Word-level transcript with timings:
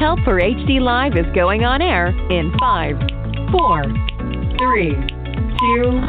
Help 0.00 0.18
for 0.20 0.40
HD 0.40 0.80
Live 0.80 1.12
is 1.18 1.26
going 1.34 1.62
on 1.64 1.82
air 1.82 2.06
in 2.32 2.50
five, 2.58 2.96
four, 3.52 3.82
three, 4.56 4.94
two. 5.60 6.00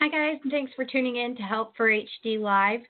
Hi, 0.00 0.08
guys, 0.08 0.40
and 0.42 0.50
thanks 0.50 0.72
for 0.74 0.84
tuning 0.84 1.14
in 1.14 1.36
to 1.36 1.42
Help 1.42 1.76
for 1.76 1.88
HD 1.88 2.40
Live. 2.40 2.80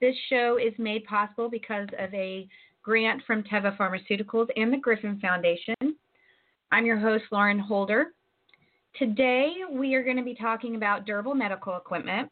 This 0.00 0.14
show 0.30 0.56
is 0.56 0.72
made 0.78 1.04
possible 1.06 1.50
because 1.50 1.88
of 1.98 2.14
a 2.14 2.46
grant 2.80 3.24
from 3.26 3.42
Teva 3.42 3.76
Pharmaceuticals 3.76 4.46
and 4.54 4.72
the 4.72 4.78
Griffin 4.78 5.18
Foundation. 5.18 5.74
I'm 6.70 6.86
your 6.86 7.00
host, 7.00 7.24
Lauren 7.32 7.58
Holder. 7.58 8.12
Today, 9.00 9.52
we 9.68 9.96
are 9.96 10.04
going 10.04 10.16
to 10.16 10.22
be 10.22 10.36
talking 10.36 10.76
about 10.76 11.06
durable 11.06 11.34
medical 11.34 11.76
equipment. 11.76 12.30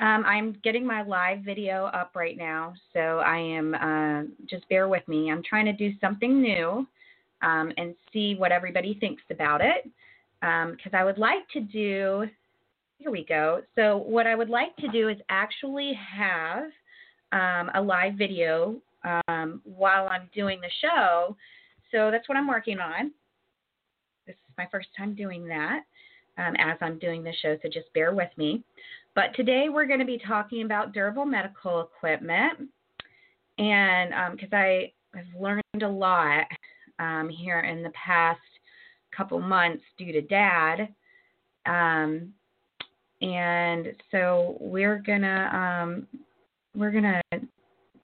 Um, 0.00 0.24
I'm 0.26 0.56
getting 0.64 0.86
my 0.86 1.02
live 1.02 1.40
video 1.40 1.84
up 1.86 2.12
right 2.16 2.36
now, 2.38 2.72
so 2.94 3.18
I 3.18 3.36
am 3.36 3.74
uh, 3.74 4.22
just 4.48 4.66
bear 4.70 4.88
with 4.88 5.06
me. 5.06 5.30
I'm 5.30 5.42
trying 5.42 5.66
to 5.66 5.74
do 5.74 5.92
something 6.00 6.40
new 6.40 6.86
um, 7.42 7.70
and 7.76 7.94
see 8.10 8.34
what 8.34 8.50
everybody 8.50 8.94
thinks 8.98 9.22
about 9.30 9.60
it 9.60 9.84
because 10.40 10.92
um, 10.94 10.98
I 10.98 11.04
would 11.04 11.18
like 11.18 11.46
to 11.52 11.60
do. 11.60 12.26
Here 12.96 13.10
we 13.10 13.26
go. 13.26 13.60
So, 13.74 13.98
what 13.98 14.26
I 14.26 14.34
would 14.34 14.48
like 14.48 14.74
to 14.76 14.88
do 14.88 15.10
is 15.10 15.18
actually 15.28 15.92
have 16.16 16.64
um, 17.32 17.70
a 17.74 17.80
live 17.82 18.14
video 18.14 18.76
um, 19.28 19.60
while 19.64 20.08
I'm 20.08 20.30
doing 20.34 20.62
the 20.62 20.70
show. 20.80 21.36
So, 21.92 22.10
that's 22.10 22.26
what 22.26 22.38
I'm 22.38 22.48
working 22.48 22.78
on. 22.78 23.10
This 24.26 24.34
is 24.34 24.54
my 24.56 24.66
first 24.72 24.88
time 24.96 25.14
doing 25.14 25.46
that 25.48 25.82
um, 26.38 26.54
as 26.58 26.78
I'm 26.80 26.98
doing 26.98 27.22
the 27.22 27.32
show, 27.42 27.56
so 27.62 27.68
just 27.68 27.92
bear 27.94 28.14
with 28.14 28.30
me. 28.36 28.64
But 29.20 29.36
today 29.36 29.66
we're 29.68 29.84
going 29.84 29.98
to 29.98 30.06
be 30.06 30.18
talking 30.26 30.62
about 30.62 30.94
durable 30.94 31.26
medical 31.26 31.82
equipment, 31.82 32.70
and 33.58 34.14
because 34.32 34.48
um, 34.50 34.58
I 34.58 34.92
have 35.14 35.26
learned 35.38 35.82
a 35.82 35.88
lot 35.88 36.46
um, 36.98 37.28
here 37.28 37.60
in 37.60 37.82
the 37.82 37.90
past 37.90 38.40
couple 39.14 39.38
months 39.38 39.82
due 39.98 40.10
to 40.10 40.22
Dad, 40.22 40.88
um, 41.66 42.32
and 43.20 43.88
so 44.10 44.56
we're 44.58 45.02
gonna 45.06 45.50
um, 45.52 46.06
we're 46.74 46.90
gonna 46.90 47.20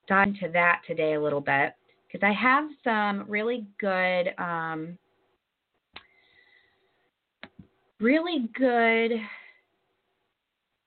dive 0.07 0.29
into 0.29 0.51
that 0.53 0.83
today 0.87 1.15
a 1.15 1.23
little 1.23 1.41
bit. 1.41 1.73
Because 2.13 2.29
I 2.29 2.35
have 2.35 2.69
some 2.85 3.25
really 3.27 3.65
good 3.81 4.35
um, 4.37 4.99
really 8.01 8.51
good 8.55 9.13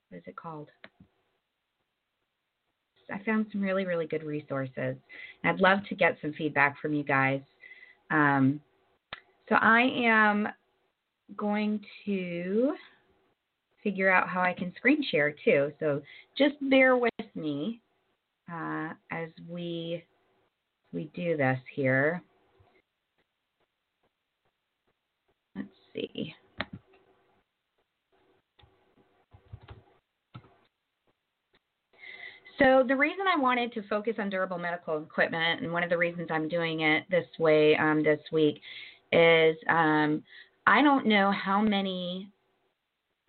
what 0.09 0.17
is 0.17 0.23
it 0.27 0.35
called? 0.35 0.69
I 3.11 3.23
found 3.23 3.47
some 3.51 3.61
really, 3.61 3.85
really 3.85 4.05
good 4.05 4.23
resources. 4.23 4.95
I'd 5.43 5.59
love 5.59 5.79
to 5.89 5.95
get 5.95 6.17
some 6.21 6.33
feedback 6.33 6.79
from 6.79 6.93
you 6.93 7.03
guys. 7.03 7.41
Um, 8.11 8.59
so 9.47 9.55
I 9.55 9.81
am 9.81 10.47
going 11.35 11.79
to 12.05 12.73
figure 13.83 14.11
out 14.11 14.27
how 14.27 14.41
I 14.41 14.53
can 14.53 14.73
screen 14.75 15.03
share 15.09 15.33
too. 15.43 15.71
So 15.79 16.01
just 16.37 16.55
bear 16.69 16.97
with 16.97 17.11
me 17.35 17.81
uh, 18.51 18.89
as 19.11 19.29
we 19.47 20.03
we 20.91 21.09
do 21.15 21.37
this 21.37 21.59
here. 21.75 22.21
Let's 25.55 25.67
see. 25.93 26.33
So, 32.59 32.83
the 32.85 32.95
reason 32.95 33.25
I 33.33 33.39
wanted 33.39 33.73
to 33.73 33.83
focus 33.83 34.15
on 34.19 34.29
durable 34.29 34.57
medical 34.57 35.01
equipment, 35.01 35.61
and 35.61 35.71
one 35.71 35.83
of 35.83 35.89
the 35.89 35.97
reasons 35.97 36.27
I'm 36.29 36.49
doing 36.49 36.81
it 36.81 37.05
this 37.09 37.25
way 37.39 37.77
um, 37.77 38.03
this 38.03 38.19
week, 38.31 38.61
is 39.11 39.55
um, 39.69 40.21
I 40.67 40.81
don't 40.81 41.05
know 41.05 41.31
how 41.31 41.61
many 41.61 42.29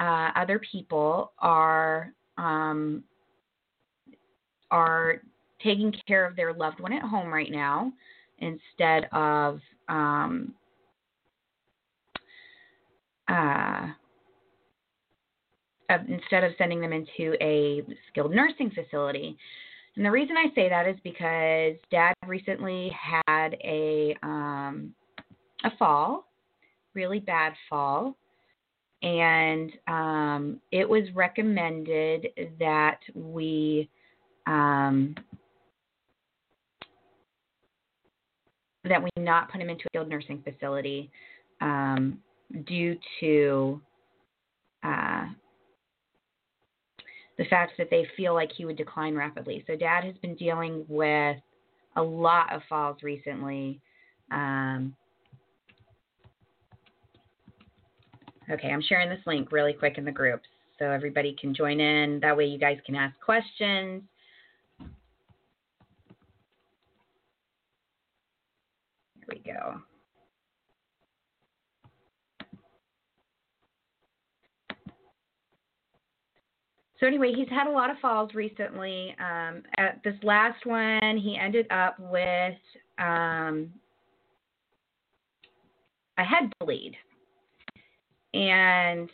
uh, 0.00 0.30
other 0.36 0.60
people 0.72 1.32
are 1.38 2.12
um, 2.38 3.04
are 4.70 5.22
taking 5.62 5.94
care 6.06 6.26
of 6.26 6.36
their 6.36 6.52
loved 6.52 6.80
one 6.80 6.92
at 6.92 7.02
home 7.02 7.32
right 7.32 7.50
now 7.50 7.92
instead 8.38 9.08
of 9.12 9.60
instead 16.08 16.44
of 16.44 16.52
sending 16.58 16.80
them 16.80 16.92
into 16.92 17.34
a 17.40 17.82
skilled 18.08 18.32
nursing 18.32 18.70
facility. 18.70 19.36
And 19.96 20.04
the 20.04 20.10
reason 20.10 20.36
I 20.36 20.54
say 20.54 20.68
that 20.68 20.86
is 20.86 20.96
because 21.02 21.74
Dad 21.90 22.14
recently 22.26 22.94
had 22.94 23.54
a 23.64 24.16
um, 24.22 24.94
a 25.64 25.70
fall, 25.78 26.28
really 26.94 27.20
bad 27.20 27.52
fall, 27.68 28.16
and 29.02 29.72
um, 29.88 30.60
it 30.70 30.88
was 30.88 31.02
recommended 31.14 32.28
that 32.58 33.00
we 33.14 33.88
um, 34.46 35.14
that 38.84 39.02
we 39.02 39.10
not 39.18 39.50
put 39.50 39.60
him 39.60 39.68
into 39.68 39.84
a 39.84 39.88
skilled 39.90 40.08
nursing 40.08 40.42
facility 40.42 41.10
um, 41.60 42.18
due 42.66 42.96
to 43.20 43.80
uh, 44.82 45.26
the 47.40 47.46
fact 47.46 47.72
that 47.78 47.88
they 47.90 48.06
feel 48.18 48.34
like 48.34 48.52
he 48.52 48.66
would 48.66 48.76
decline 48.76 49.14
rapidly. 49.14 49.64
So 49.66 49.74
dad 49.74 50.04
has 50.04 50.14
been 50.18 50.34
dealing 50.34 50.84
with 50.88 51.38
a 51.96 52.02
lot 52.02 52.52
of 52.52 52.60
falls 52.68 52.98
recently. 53.02 53.80
Um, 54.30 54.94
okay, 58.50 58.68
I'm 58.68 58.82
sharing 58.82 59.08
this 59.08 59.26
link 59.26 59.52
really 59.52 59.72
quick 59.72 59.96
in 59.96 60.04
the 60.04 60.12
groups 60.12 60.46
so 60.78 60.90
everybody 60.90 61.34
can 61.40 61.54
join 61.54 61.80
in. 61.80 62.20
That 62.20 62.36
way 62.36 62.44
you 62.44 62.58
guys 62.58 62.76
can 62.84 62.94
ask 62.94 63.18
questions. 63.20 64.02
Here 69.16 69.28
we 69.30 69.38
go. 69.38 69.80
So 77.00 77.06
anyway, 77.06 77.32
he's 77.34 77.48
had 77.48 77.66
a 77.66 77.70
lot 77.70 77.90
of 77.90 77.96
falls 77.98 78.34
recently. 78.34 79.16
Um, 79.18 79.62
at 79.78 80.00
this 80.04 80.14
last 80.22 80.66
one, 80.66 81.16
he 81.16 81.38
ended 81.42 81.66
up 81.72 81.98
with 81.98 82.54
um, 82.98 83.72
a 86.18 86.22
head 86.22 86.52
bleed, 86.60 86.94
and 88.34 89.08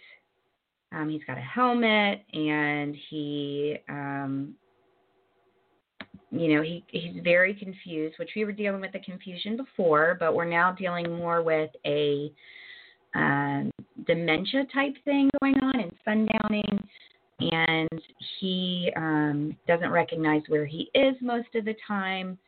um, 0.90 1.08
he's 1.08 1.22
got 1.28 1.38
a 1.38 1.42
helmet, 1.42 2.22
and 2.32 2.96
he, 3.08 3.76
um, 3.88 4.54
you 6.32 6.56
know, 6.56 6.62
he 6.62 6.84
he's 6.88 7.22
very 7.22 7.54
confused. 7.54 8.16
Which 8.18 8.30
we 8.34 8.44
were 8.44 8.52
dealing 8.52 8.80
with 8.80 8.92
the 8.92 9.00
confusion 9.00 9.56
before, 9.56 10.16
but 10.18 10.34
we're 10.34 10.44
now 10.44 10.72
dealing 10.72 11.12
more 11.12 11.40
with 11.40 11.70
a 11.86 12.32
um, 13.14 13.70
dementia 14.08 14.64
type 14.74 14.94
thing 15.04 15.30
going 15.40 15.54
on 15.62 15.80
and 15.80 15.92
sundowning 16.04 16.82
and 17.40 18.02
he 18.40 18.90
um, 18.96 19.56
doesn't 19.68 19.90
recognize 19.90 20.42
where 20.48 20.66
he 20.66 20.90
is 20.94 21.14
most 21.20 21.54
of 21.54 21.64
the 21.64 21.74
time. 21.86 22.38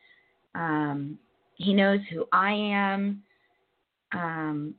Um, 0.55 1.19
he 1.55 1.73
knows 1.73 1.99
who 2.11 2.25
I 2.31 2.51
am 2.51 3.21
um, 4.13 4.73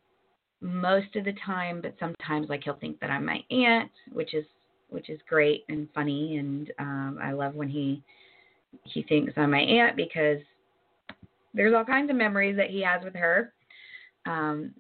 most 0.61 1.15
of 1.17 1.25
the 1.25 1.35
time, 1.45 1.81
but 1.81 1.95
sometimes 2.01 2.49
like 2.49 2.65
he'll 2.65 2.75
think 2.75 2.99
that 3.01 3.11
I'm 3.11 3.25
my 3.25 3.43
aunt, 3.51 3.91
which 4.13 4.35
is 4.35 4.45
which 4.89 5.09
is 5.09 5.21
great 5.29 5.65
and 5.69 5.89
funny, 5.95 6.39
and 6.39 6.73
um, 6.81 7.19
I 7.23 7.33
love 7.33 7.55
when 7.55 7.69
he 7.69 8.03
he 8.85 9.03
thinks 9.05 9.33
I'm 9.37 9.53
my 9.53 9.61
aunt 9.61 9.97
because 9.97 10.39
there's 11.55 11.75
all 11.75 11.85
kinds 11.85 12.11
of 12.11 12.17
memories 12.17 12.57
that 12.57 12.71
he 12.71 12.83
has 12.83 13.03
with 13.05 13.15
her. 13.15 13.53
Um, 14.27 14.75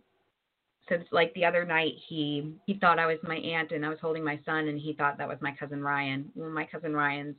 so 0.91 0.97
like 1.13 1.33
the 1.35 1.45
other 1.45 1.65
night 1.65 1.95
he 2.09 2.53
he 2.67 2.75
thought 2.75 2.99
I 2.99 3.07
was 3.07 3.19
my 3.23 3.37
aunt 3.37 3.73
and 3.73 3.87
I 3.87 3.89
was 3.89 3.99
holding 4.01 4.25
my 4.25 4.39
son 4.45 4.69
and 4.69 4.79
he 4.79 4.93
thought 4.93 5.17
that 5.17 5.29
was 5.29 5.39
my 5.41 5.53
cousin 5.53 5.83
Ryan. 5.83 6.31
Well, 6.35 6.51
my 6.51 6.67
cousin 6.67 6.95
Ryan's, 6.95 7.37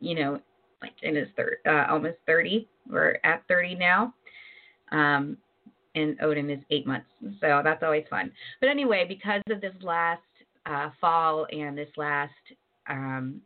you 0.00 0.14
know, 0.14 0.40
like 0.82 0.92
in 1.02 1.14
his 1.14 1.28
third, 1.36 1.58
uh, 1.66 1.86
almost 1.88 2.16
30. 2.26 2.68
We're 2.90 3.18
at 3.24 3.42
30 3.48 3.76
now. 3.76 4.14
Um, 4.92 5.36
and 5.94 6.16
Odin 6.22 6.50
is 6.50 6.60
eight 6.70 6.86
months. 6.86 7.08
So 7.40 7.60
that's 7.64 7.82
always 7.82 8.04
fun. 8.10 8.30
But 8.60 8.68
anyway, 8.68 9.04
because 9.08 9.42
of 9.50 9.60
this 9.60 9.74
last 9.82 10.22
uh, 10.66 10.90
fall 11.00 11.46
and 11.50 11.76
this 11.76 11.88
last 11.96 12.32
um, 12.88 13.40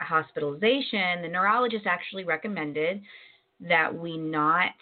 hospitalization, 0.00 1.22
the 1.22 1.28
neurologist 1.28 1.86
actually 1.86 2.24
recommended 2.24 3.00
that 3.60 3.92
we 3.94 4.18
not 4.18 4.72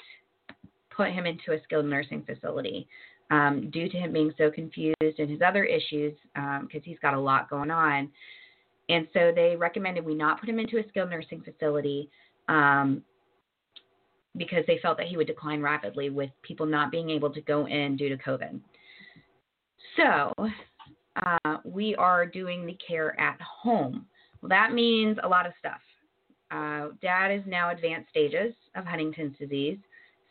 put 0.96 1.11
him 1.11 1.26
into 1.26 1.52
a 1.52 1.62
skilled 1.64 1.87
nursing 1.87 2.23
facility 2.23 2.87
um, 3.31 3.70
due 3.70 3.88
to 3.88 3.96
him 3.96 4.12
being 4.12 4.32
so 4.37 4.50
confused 4.50 4.94
and 5.00 5.31
his 5.31 5.41
other 5.46 5.64
issues 5.64 6.14
because 6.35 6.61
um, 6.61 6.82
he's 6.82 6.99
got 7.00 7.14
a 7.14 7.20
lot 7.20 7.50
going 7.50 7.70
on. 7.70 8.11
And 8.88 9.08
so 9.14 9.32
they 9.35 9.56
recommended 9.56 10.05
we 10.05 10.14
not 10.14 10.41
put 10.41 10.49
him 10.49 10.58
into 10.58 10.79
a 10.79 10.88
skilled 10.88 11.11
nursing 11.11 11.43
facility 11.43 12.11
um, 12.49 13.02
because 14.37 14.64
they 14.67 14.79
felt 14.82 14.99
that 14.99 15.06
he 15.06 15.17
would 15.17 15.26
decline 15.26 15.62
rapidly 15.62 16.11
with 16.11 16.31
people 16.43 16.67
not 16.67 16.91
being 16.91 17.08
able 17.08 17.31
to 17.31 17.40
go 17.40 17.67
in 17.67 17.97
due 17.97 18.08
to 18.08 18.23
COVID. 18.23 18.61
So 19.97 20.35
uh, 21.25 21.56
we 21.64 21.94
are 21.94 22.26
doing 22.26 22.67
the 22.67 22.76
care 22.87 23.19
at 23.19 23.40
home. 23.40 24.06
Well, 24.43 24.49
that 24.49 24.73
means 24.73 25.19
a 25.23 25.29
lot 25.29 25.47
of 25.47 25.52
stuff. 25.58 25.81
Uh, 26.50 26.88
dad 27.00 27.31
is 27.31 27.43
now 27.47 27.70
advanced 27.70 28.11
stages 28.11 28.55
of 28.75 28.85
Huntington's 28.85 29.37
disease, 29.38 29.79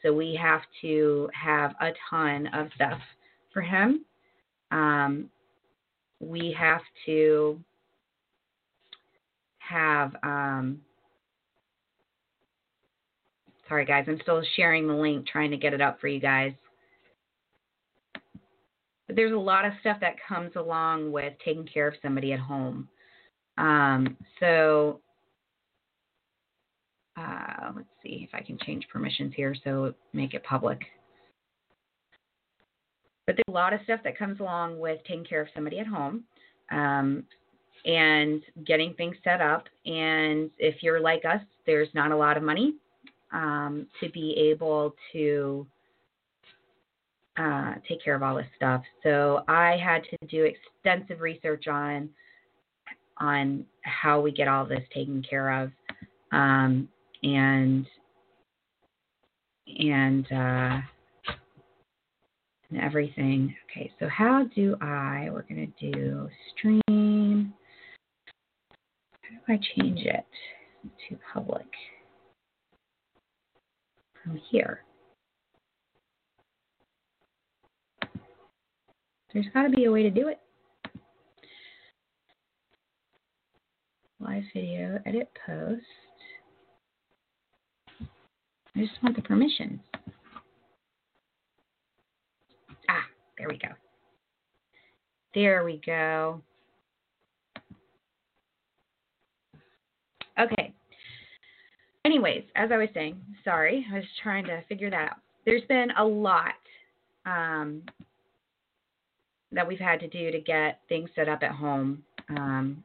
so 0.03 0.13
we 0.13 0.38
have 0.39 0.61
to 0.81 1.29
have 1.33 1.71
a 1.81 1.91
ton 2.09 2.47
of 2.53 2.67
stuff 2.75 3.00
for 3.51 3.61
him. 3.61 4.05
Um, 4.71 5.29
we 6.19 6.55
have 6.59 6.81
to 7.05 7.59
have 9.59 10.15
um, 10.23 10.81
sorry 13.67 13.85
guys 13.85 14.05
i'm 14.07 14.19
still 14.21 14.41
sharing 14.55 14.88
the 14.88 14.94
link 14.94 15.25
trying 15.27 15.51
to 15.51 15.57
get 15.57 15.73
it 15.73 15.81
up 15.81 16.00
for 16.00 16.07
you 16.07 16.19
guys 16.19 16.53
but 19.07 19.15
there's 19.15 19.33
a 19.33 19.38
lot 19.38 19.65
of 19.65 19.73
stuff 19.81 19.97
that 20.01 20.15
comes 20.27 20.51
along 20.56 21.11
with 21.11 21.33
taking 21.44 21.65
care 21.65 21.88
of 21.88 21.94
somebody 22.01 22.33
at 22.33 22.39
home 22.39 22.88
um, 23.57 24.17
so 24.39 24.99
uh, 27.18 27.71
let's 27.75 27.88
see 28.01 28.27
if 28.27 28.33
i 28.33 28.42
can 28.42 28.57
change 28.65 28.88
permissions 28.92 29.33
here 29.36 29.56
so 29.63 29.94
make 30.13 30.33
it 30.33 30.44
public 30.44 30.80
but 33.25 33.36
there's 33.36 33.44
a 33.48 33.51
lot 33.51 33.74
of 33.74 33.80
stuff 33.83 34.01
that 34.04 34.18
comes 34.18 34.39
along 34.39 34.80
with 34.80 35.00
taking 35.07 35.24
care 35.24 35.42
of 35.42 35.48
somebody 35.54 35.80
at 35.80 35.88
home 35.88 36.24
um, 36.71 37.24
and 37.86 38.42
getting 38.65 38.94
things 38.95 39.15
set 39.24 39.42
up. 39.42 39.65
And 39.86 40.50
if 40.57 40.83
you're 40.83 41.00
like 41.00 41.24
us, 41.25 41.42
there's 41.65 41.89
not 41.94 42.12
a 42.12 42.18
lot 42.18 42.38
of 42.38 42.44
money 42.44 42.75
um, 43.31 43.88
to 44.01 44.09
be 44.09 44.33
able 44.51 44.95
to 45.13 45.66
uh, 47.38 47.75
take 47.88 48.04
care 48.04 48.16
of 48.16 48.24
all 48.24 48.36
this 48.36 48.45
stuff. 48.56 48.83
So 49.04 49.44
I 49.48 49.77
had 49.83 50.04
to 50.04 50.27
do 50.27 50.44
extensive 50.44 51.21
research 51.21 51.68
on 51.68 52.09
on 53.19 53.63
how 53.83 54.19
we 54.19 54.31
get 54.31 54.48
all 54.48 54.66
this 54.66 54.83
taken 54.92 55.21
care 55.21 55.62
of, 55.62 55.71
um, 56.31 56.89
and 57.23 57.87
and 59.79 60.25
uh, 60.31 60.81
and 62.69 62.81
everything. 62.81 63.55
Okay, 63.69 63.91
so 63.99 64.07
how 64.07 64.45
do 64.55 64.75
I? 64.81 65.29
We're 65.31 65.43
gonna 65.43 65.67
do 65.79 66.29
stream. 66.51 67.53
How 69.21 69.53
do 69.53 69.53
I 69.53 69.59
change 69.75 70.01
it 70.01 70.25
to 71.09 71.17
public? 71.33 71.67
From 74.23 74.39
here. 74.49 74.83
There's 79.33 79.47
got 79.53 79.63
to 79.63 79.69
be 79.69 79.85
a 79.85 79.91
way 79.91 80.03
to 80.03 80.11
do 80.11 80.27
it. 80.27 80.39
Live 84.19 84.43
video, 84.53 84.99
edit 85.05 85.29
post. 85.45 85.81
I 88.75 88.79
just 88.79 89.03
want 89.03 89.15
the 89.15 89.21
permissions. 89.21 89.79
Ah, 92.89 93.03
there 93.37 93.47
we 93.47 93.57
go. 93.57 93.69
There 95.35 95.63
we 95.63 95.81
go. 95.85 96.41
Okay. 100.39 100.73
Anyways, 102.05 102.43
as 102.55 102.71
I 102.71 102.77
was 102.77 102.89
saying, 102.93 103.19
sorry, 103.43 103.85
I 103.91 103.95
was 103.95 104.03
trying 104.21 104.45
to 104.45 104.61
figure 104.67 104.89
that 104.89 105.11
out. 105.11 105.17
There's 105.45 105.63
been 105.69 105.89
a 105.97 106.03
lot 106.03 106.53
um, 107.25 107.83
that 109.51 109.67
we've 109.67 109.79
had 109.79 109.99
to 110.01 110.07
do 110.07 110.31
to 110.31 110.39
get 110.39 110.79
things 110.89 111.09
set 111.15 111.29
up 111.29 111.43
at 111.43 111.51
home. 111.51 112.03
Um, 112.29 112.83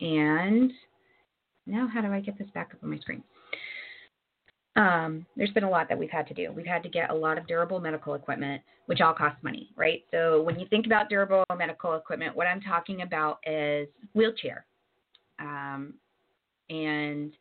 and 0.00 0.72
now, 1.66 1.88
how 1.92 2.00
do 2.00 2.08
I 2.08 2.20
get 2.20 2.38
this 2.38 2.48
back 2.54 2.70
up 2.72 2.82
on 2.82 2.90
my 2.90 2.98
screen? 2.98 3.22
Um, 4.76 5.26
there's 5.36 5.50
been 5.50 5.64
a 5.64 5.70
lot 5.70 5.88
that 5.88 5.98
we've 5.98 6.10
had 6.10 6.26
to 6.28 6.34
do. 6.34 6.52
We've 6.52 6.66
had 6.66 6.82
to 6.84 6.88
get 6.88 7.10
a 7.10 7.14
lot 7.14 7.38
of 7.38 7.46
durable 7.46 7.80
medical 7.80 8.14
equipment, 8.14 8.62
which 8.86 9.00
all 9.00 9.12
costs 9.12 9.42
money, 9.42 9.70
right? 9.76 10.04
So 10.10 10.42
when 10.42 10.60
you 10.60 10.66
think 10.68 10.86
about 10.86 11.08
durable 11.08 11.44
medical 11.56 11.94
equipment, 11.94 12.36
what 12.36 12.46
I'm 12.46 12.60
talking 12.60 13.02
about 13.02 13.40
is 13.46 13.88
wheelchair, 14.14 14.64
um, 15.40 15.94
and 16.68 17.32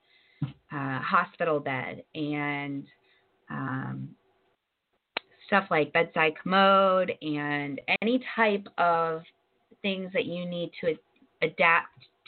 uh, 0.71 0.99
hospital 0.99 1.59
bed 1.59 2.03
and 2.15 2.85
um, 3.49 4.09
stuff 5.47 5.65
like 5.69 5.93
bedside 5.93 6.33
commode 6.41 7.11
and 7.21 7.81
any 8.01 8.23
type 8.35 8.67
of 8.77 9.21
things 9.81 10.11
that 10.13 10.25
you 10.25 10.45
need 10.45 10.71
to 10.81 10.95
adapt 11.41 11.87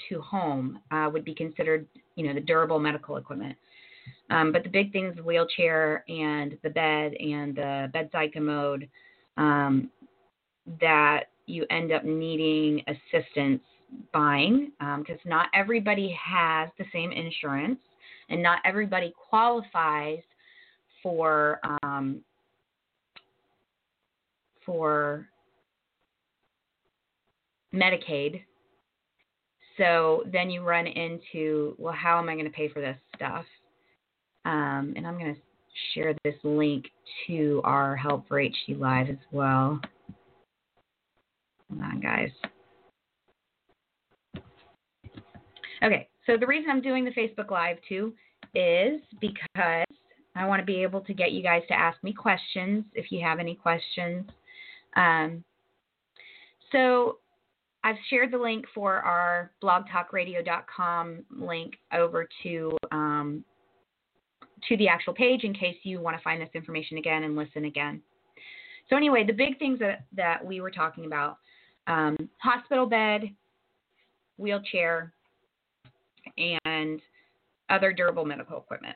to 0.10 0.22
home 0.22 0.80
uh, 0.92 1.10
would 1.12 1.24
be 1.26 1.34
considered, 1.34 1.86
you 2.16 2.28
know, 2.28 2.34
the 2.34 2.40
durable 2.40 2.80
medical 2.80 3.18
equipment. 3.18 3.56
Um, 4.30 4.52
but 4.52 4.64
the 4.64 4.70
big 4.70 4.92
things, 4.92 5.16
the 5.16 5.24
wheelchair 5.24 6.04
and 6.08 6.58
the 6.64 6.70
bed 6.70 7.14
and 7.14 7.56
the 7.56 7.90
bedside 7.94 8.34
commode, 8.34 8.90
um, 9.38 9.90
that 10.80 11.26
you 11.48 11.66
end 11.70 11.92
up 11.92 12.04
needing 12.04 12.84
assistance 12.88 13.62
buying 14.14 14.72
because 14.80 15.20
um, 15.26 15.30
not 15.30 15.48
everybody 15.54 16.16
has 16.24 16.70
the 16.78 16.86
same 16.94 17.12
insurance 17.12 17.80
and 18.30 18.42
not 18.42 18.60
everybody 18.64 19.14
qualifies 19.30 20.22
for 21.04 21.60
um, 21.84 22.22
for 24.66 25.28
Medicaid. 27.74 28.44
So 29.78 30.24
then 30.32 30.50
you 30.50 30.62
run 30.62 30.86
into, 30.86 31.76
well, 31.78 31.94
how 31.94 32.20
am 32.20 32.30
I 32.30 32.34
going 32.34 32.46
to 32.46 32.52
pay 32.52 32.70
for 32.70 32.82
this 32.82 32.98
stuff? 33.16 33.46
Um, 34.46 34.94
and 34.96 35.06
I'm 35.06 35.18
going 35.18 35.36
to 35.36 35.42
share 35.94 36.14
this 36.24 36.36
link 36.44 36.86
to 37.28 37.62
our 37.64 37.96
Help 37.96 38.28
for 38.28 38.42
HD 38.42 38.80
Live 38.80 39.10
as 39.10 39.18
well. 39.32 39.80
Hold 41.70 41.82
on, 41.82 42.00
guys. 42.00 42.30
Okay, 45.84 46.08
so 46.26 46.38
the 46.38 46.46
reason 46.46 46.70
I'm 46.70 46.82
doing 46.82 47.06
the 47.06 47.12
Facebook 47.12 47.50
Live 47.50 47.78
too 47.88 48.14
is 48.54 49.02
because 49.20 49.86
I 50.36 50.46
want 50.46 50.60
to 50.60 50.66
be 50.66 50.84
able 50.84 51.02
to 51.02 51.14
get 51.14 51.32
you 51.32 51.42
guys 51.42 51.64
to 51.70 51.74
ask 51.74 52.02
me 52.04 52.14
questions 52.14 52.86
if 52.94 53.12
you 53.12 53.22
have 53.22 53.40
any 53.40 53.56
questions. 53.56 54.30
Um, 54.96 55.44
so 56.72 57.18
I've 57.84 57.98
shared 58.10 58.32
the 58.32 58.38
link 58.38 58.66
for 58.74 58.98
our 58.98 59.52
blogtalkradio.com 59.64 61.26
link 61.32 61.74
over 61.94 62.28
to 62.44 62.78
um, 62.92 63.44
to 64.70 64.78
the 64.78 64.88
actual 64.88 65.14
page 65.14 65.44
in 65.44 65.54
case 65.54 65.76
you 65.84 66.00
want 66.00 66.18
to 66.18 66.24
find 66.24 66.42
this 66.42 66.50
information 66.54 66.98
again 66.98 67.24
and 67.24 67.36
listen 67.36 67.66
again. 67.66 68.02
So 68.90 68.98
anyway, 68.98 69.24
the 69.26 69.34
big 69.34 69.58
things 69.60 69.80
that, 69.80 70.06
that 70.16 70.44
we 70.44 70.62
were 70.62 70.72
talking 70.72 71.06
about, 71.06 71.38
um, 71.88 72.18
hospital 72.38 72.86
bed, 72.86 73.24
wheelchair, 74.38 75.14
and 76.38 77.02
other 77.70 77.94
durable 77.94 78.26
medical 78.26 78.58
equipment. 78.58 78.96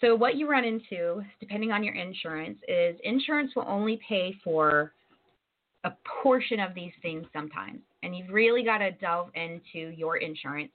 So, 0.00 0.14
what 0.14 0.36
you 0.36 0.50
run 0.50 0.64
into, 0.64 1.22
depending 1.40 1.72
on 1.72 1.82
your 1.82 1.94
insurance, 1.94 2.58
is 2.68 2.96
insurance 3.04 3.52
will 3.56 3.64
only 3.66 3.98
pay 4.06 4.36
for 4.44 4.92
a 5.84 5.92
portion 6.22 6.60
of 6.60 6.74
these 6.74 6.92
things 7.00 7.26
sometimes. 7.32 7.80
And 8.02 8.16
you've 8.16 8.30
really 8.30 8.64
got 8.64 8.78
to 8.78 8.90
delve 8.92 9.30
into 9.34 9.94
your 9.96 10.16
insurance 10.16 10.72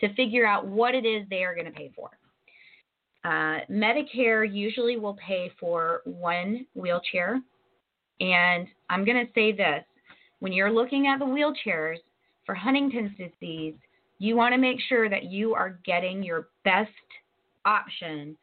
to 0.00 0.12
figure 0.14 0.46
out 0.46 0.66
what 0.66 0.94
it 0.94 1.06
is 1.06 1.26
they 1.30 1.42
are 1.42 1.54
going 1.54 1.66
to 1.66 1.72
pay 1.72 1.90
for. 1.94 2.10
Uh, 3.26 3.58
Medicare 3.68 4.48
usually 4.48 4.96
will 4.98 5.16
pay 5.16 5.50
for 5.58 6.02
one 6.04 6.64
wheelchair. 6.74 7.40
And 8.20 8.68
I'm 8.88 9.04
going 9.04 9.26
to 9.26 9.32
say 9.34 9.50
this 9.50 9.82
when 10.38 10.52
you're 10.52 10.70
looking 10.70 11.08
at 11.08 11.18
the 11.18 11.24
wheelchairs 11.24 11.96
for 12.44 12.54
Huntington's 12.54 13.10
disease, 13.18 13.74
you 14.20 14.36
want 14.36 14.54
to 14.54 14.58
make 14.58 14.78
sure 14.88 15.10
that 15.10 15.24
you 15.24 15.54
are 15.54 15.80
getting 15.84 16.22
your 16.22 16.48
best 16.64 16.90
option 17.64 18.36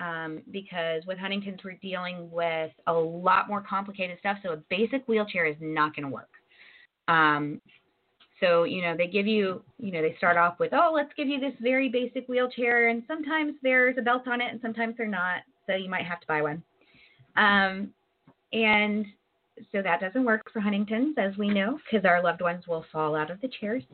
um, 0.00 0.40
because 0.50 1.02
with 1.06 1.18
Huntington's, 1.18 1.60
we're 1.62 1.78
dealing 1.82 2.30
with 2.30 2.70
a 2.86 2.92
lot 2.92 3.48
more 3.48 3.60
complicated 3.60 4.16
stuff. 4.18 4.38
So 4.42 4.54
a 4.54 4.62
basic 4.70 5.06
wheelchair 5.06 5.44
is 5.44 5.56
not 5.60 5.94
going 5.94 6.08
to 6.08 6.12
work. 6.12 6.30
Um, 7.06 7.60
so, 8.42 8.64
you 8.64 8.82
know, 8.82 8.96
they 8.96 9.06
give 9.06 9.26
you, 9.26 9.62
you 9.78 9.92
know, 9.92 10.02
they 10.02 10.16
start 10.18 10.36
off 10.36 10.58
with, 10.58 10.72
oh, 10.72 10.90
let's 10.92 11.12
give 11.16 11.28
you 11.28 11.38
this 11.38 11.54
very 11.60 11.88
basic 11.88 12.26
wheelchair. 12.28 12.88
And 12.88 13.04
sometimes 13.06 13.54
there's 13.62 13.96
a 13.98 14.02
belt 14.02 14.26
on 14.26 14.40
it 14.40 14.50
and 14.50 14.60
sometimes 14.60 14.96
they're 14.98 15.06
not. 15.06 15.42
So 15.66 15.76
you 15.76 15.88
might 15.88 16.04
have 16.04 16.20
to 16.20 16.26
buy 16.26 16.42
one. 16.42 16.62
Um, 17.36 17.90
and 18.52 19.06
so 19.70 19.80
that 19.82 20.00
doesn't 20.00 20.24
work 20.24 20.50
for 20.52 20.60
Huntington's, 20.60 21.16
as 21.18 21.36
we 21.36 21.50
know, 21.50 21.78
because 21.84 22.04
our 22.04 22.22
loved 22.22 22.42
ones 22.42 22.66
will 22.66 22.84
fall 22.90 23.14
out 23.14 23.30
of 23.30 23.40
the 23.40 23.50
chairs. 23.60 23.84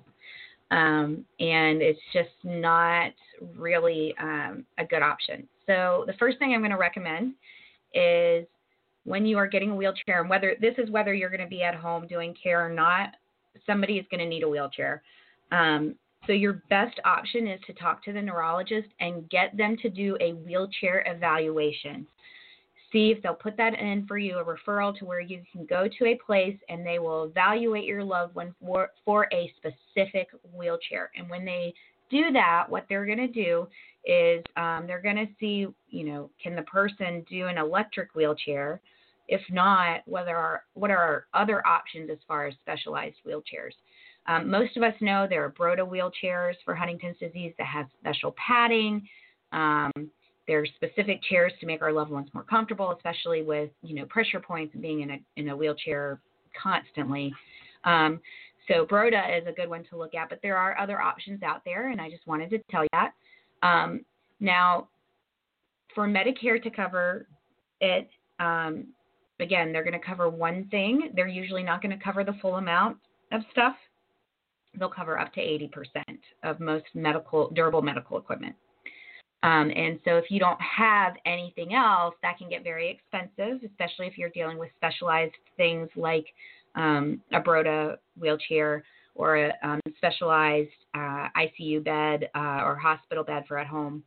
Um, 0.70 1.24
and 1.40 1.82
it's 1.82 2.00
just 2.12 2.30
not 2.42 3.12
really 3.56 4.14
um, 4.20 4.64
a 4.78 4.84
good 4.84 5.02
option. 5.02 5.46
So 5.66 6.04
the 6.06 6.14
first 6.14 6.38
thing 6.38 6.54
I'm 6.54 6.60
going 6.60 6.70
to 6.70 6.78
recommend 6.78 7.34
is 7.92 8.46
when 9.04 9.26
you 9.26 9.36
are 9.38 9.46
getting 9.46 9.70
a 9.70 9.76
wheelchair, 9.76 10.20
and 10.20 10.30
whether 10.30 10.54
this 10.60 10.74
is 10.78 10.90
whether 10.90 11.14
you're 11.14 11.30
going 11.30 11.40
to 11.40 11.46
be 11.46 11.62
at 11.62 11.74
home 11.74 12.06
doing 12.06 12.34
care 12.42 12.64
or 12.64 12.72
not, 12.72 13.14
somebody 13.66 13.98
is 13.98 14.06
going 14.10 14.20
to 14.20 14.26
need 14.26 14.42
a 14.42 14.48
wheelchair. 14.48 15.02
Um, 15.52 15.94
so 16.26 16.32
your 16.32 16.62
best 16.68 16.98
option 17.04 17.46
is 17.46 17.60
to 17.66 17.72
talk 17.72 18.04
to 18.04 18.12
the 18.12 18.20
neurologist 18.20 18.88
and 19.00 19.28
get 19.30 19.56
them 19.56 19.76
to 19.82 19.88
do 19.88 20.16
a 20.20 20.32
wheelchair 20.32 21.04
evaluation. 21.06 22.06
See 22.92 23.10
if 23.10 23.22
they'll 23.22 23.34
put 23.34 23.56
that 23.58 23.78
in 23.78 24.06
for 24.06 24.18
you, 24.18 24.38
a 24.38 24.44
referral 24.44 24.96
to 24.98 25.04
where 25.04 25.20
you 25.20 25.42
can 25.52 25.66
go 25.66 25.88
to 25.98 26.06
a 26.06 26.18
place 26.24 26.56
and 26.68 26.86
they 26.86 26.98
will 26.98 27.24
evaluate 27.24 27.84
your 27.84 28.02
loved 28.02 28.34
one 28.34 28.54
for, 28.60 28.90
for 29.04 29.28
a 29.32 29.52
specific 29.56 30.28
wheelchair. 30.54 31.10
And 31.16 31.28
when 31.28 31.44
they 31.44 31.74
do 32.10 32.30
that, 32.32 32.64
what 32.68 32.86
they're 32.88 33.06
going 33.06 33.18
to 33.18 33.28
do 33.28 33.68
is 34.04 34.42
um, 34.56 34.84
they're 34.86 35.02
going 35.02 35.16
to 35.16 35.28
see, 35.38 35.66
you 35.90 36.04
know, 36.04 36.30
can 36.42 36.56
the 36.56 36.62
person 36.62 37.24
do 37.28 37.46
an 37.46 37.58
electric 37.58 38.14
wheelchair? 38.14 38.80
If 39.28 39.42
not, 39.50 40.00
what 40.06 40.26
are 40.28 40.64
what 40.74 40.90
are 40.90 40.98
our 40.98 41.26
other 41.34 41.66
options 41.66 42.10
as 42.10 42.18
far 42.26 42.46
as 42.46 42.54
specialized 42.60 43.16
wheelchairs? 43.26 43.72
Um, 44.26 44.50
most 44.50 44.76
of 44.76 44.82
us 44.82 44.94
know 45.00 45.26
there 45.28 45.44
are 45.44 45.50
Broda 45.50 45.86
wheelchairs 45.86 46.54
for 46.64 46.74
Huntington's 46.74 47.18
disease 47.18 47.54
that 47.58 47.66
have 47.66 47.86
special 48.00 48.34
padding. 48.36 49.06
Um, 49.52 49.92
there 50.46 50.60
are 50.60 50.66
specific 50.66 51.22
chairs 51.22 51.52
to 51.60 51.66
make 51.66 51.82
our 51.82 51.92
loved 51.92 52.10
ones 52.10 52.28
more 52.32 52.42
comfortable, 52.42 52.90
especially 52.92 53.42
with 53.42 53.70
you 53.82 53.94
know 53.94 54.06
pressure 54.06 54.40
points 54.40 54.72
and 54.74 54.82
being 54.82 55.02
in 55.02 55.10
a 55.10 55.18
in 55.36 55.48
a 55.50 55.56
wheelchair 55.56 56.20
constantly. 56.60 57.32
Um, 57.84 58.20
so 58.66 58.84
Broda 58.84 59.40
is 59.40 59.46
a 59.46 59.52
good 59.52 59.68
one 59.68 59.84
to 59.90 59.96
look 59.96 60.14
at, 60.14 60.28
but 60.28 60.40
there 60.42 60.56
are 60.56 60.78
other 60.78 61.00
options 61.00 61.42
out 61.42 61.62
there, 61.64 61.90
and 61.90 62.00
I 62.00 62.10
just 62.10 62.26
wanted 62.26 62.50
to 62.50 62.58
tell 62.70 62.82
you 62.82 62.88
that. 62.92 63.12
Um, 63.62 64.04
now, 64.40 64.88
for 65.94 66.06
Medicare 66.06 66.62
to 66.62 66.70
cover 66.70 67.26
it, 67.80 68.08
um, 68.40 68.88
again, 69.40 69.72
they're 69.72 69.84
going 69.84 69.98
to 69.98 70.04
cover 70.04 70.28
one 70.28 70.66
thing. 70.70 71.10
They're 71.14 71.28
usually 71.28 71.62
not 71.62 71.82
going 71.82 71.96
to 71.96 72.02
cover 72.02 72.24
the 72.24 72.36
full 72.40 72.56
amount 72.56 72.98
of 73.32 73.42
stuff. 73.50 73.74
They'll 74.78 74.88
cover 74.88 75.18
up 75.18 75.32
to 75.34 75.40
80% 75.40 75.70
of 76.44 76.60
most 76.60 76.84
medical 76.94 77.50
durable 77.50 77.82
medical 77.82 78.18
equipment. 78.18 78.54
Um, 79.42 79.70
and 79.74 80.00
so, 80.04 80.16
if 80.16 80.24
you 80.30 80.40
don't 80.40 80.60
have 80.60 81.14
anything 81.24 81.72
else, 81.72 82.14
that 82.22 82.38
can 82.38 82.48
get 82.48 82.64
very 82.64 82.90
expensive, 82.90 83.62
especially 83.64 84.06
if 84.08 84.18
you're 84.18 84.30
dealing 84.30 84.58
with 84.58 84.70
specialized 84.76 85.34
things 85.56 85.88
like 85.94 86.26
um, 86.74 87.20
a 87.32 87.40
Broda 87.40 87.96
wheelchair 88.18 88.82
or 89.14 89.36
a 89.36 89.52
um, 89.62 89.80
specialized 89.96 90.70
uh, 90.94 91.28
ICU 91.36 91.84
bed 91.84 92.28
uh, 92.34 92.62
or 92.64 92.76
hospital 92.76 93.22
bed 93.22 93.44
for 93.46 93.58
at 93.58 93.66
home. 93.66 94.02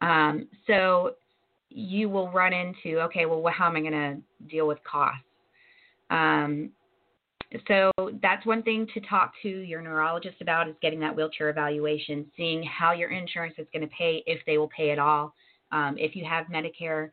Um, 0.00 0.48
so 0.66 1.14
you 1.74 2.08
will 2.08 2.30
run 2.30 2.52
into 2.52 3.00
okay, 3.00 3.26
well, 3.26 3.44
how 3.52 3.66
am 3.66 3.76
I 3.76 3.80
going 3.80 3.92
to 3.92 4.16
deal 4.48 4.66
with 4.66 4.78
costs? 4.84 5.24
Um, 6.08 6.70
so 7.68 7.90
that's 8.22 8.46
one 8.46 8.62
thing 8.62 8.86
to 8.94 9.00
talk 9.00 9.32
to 9.42 9.48
your 9.48 9.82
neurologist 9.82 10.36
about 10.40 10.68
is 10.68 10.74
getting 10.80 11.00
that 11.00 11.14
wheelchair 11.14 11.50
evaluation, 11.50 12.26
seeing 12.36 12.62
how 12.62 12.92
your 12.92 13.10
insurance 13.10 13.54
is 13.58 13.66
going 13.72 13.86
to 13.86 13.94
pay 13.96 14.22
if 14.26 14.40
they 14.46 14.56
will 14.56 14.70
pay 14.76 14.90
at 14.90 14.98
all. 14.98 15.34
Um, 15.72 15.96
if 15.98 16.14
you 16.16 16.24
have 16.24 16.46
Medicare, 16.46 17.10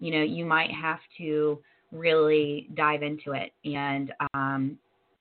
you 0.00 0.12
know 0.12 0.22
you 0.22 0.44
might 0.44 0.70
have 0.70 0.98
to 1.18 1.60
really 1.92 2.68
dive 2.74 3.02
into 3.02 3.32
it 3.32 3.52
and 3.64 4.12
um, 4.34 4.78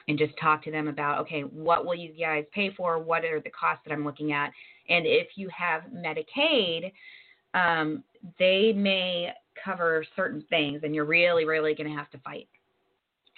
and 0.08 0.18
just 0.18 0.34
talk 0.40 0.64
to 0.64 0.72
them 0.72 0.88
about 0.88 1.20
okay, 1.22 1.42
what 1.42 1.86
will 1.86 1.96
you 1.96 2.14
guys 2.20 2.46
pay 2.54 2.72
for? 2.76 3.00
What 3.00 3.26
are 3.26 3.40
the 3.40 3.52
costs 3.52 3.84
that 3.86 3.94
I'm 3.94 4.06
looking 4.06 4.34
at? 4.34 4.52
And 4.90 5.06
if 5.06 5.30
you 5.36 5.50
have 5.56 5.84
Medicaid, 5.94 6.92
um, 7.54 8.04
they 8.40 8.74
may 8.74 9.34
cover 9.64 10.06
certain 10.16 10.44
things, 10.50 10.82
and 10.84 10.94
you're 10.94 11.06
really, 11.06 11.46
really 11.46 11.76
going 11.76 11.90
to 11.90 11.96
have 11.96 12.10
to 12.12 12.18
fight. 12.20 12.48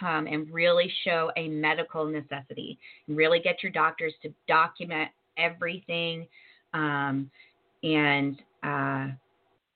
Um, 0.02 0.28
and 0.28 0.52
really 0.52 0.92
show 1.06 1.32
a 1.38 1.48
medical 1.48 2.04
necessity. 2.04 2.78
Really 3.08 3.40
get 3.40 3.64
your 3.64 3.72
doctors 3.72 4.14
to 4.24 4.34
document 4.46 5.10
everything, 5.38 6.28
um, 6.74 7.32
and 7.82 8.42
uh, 8.62 9.08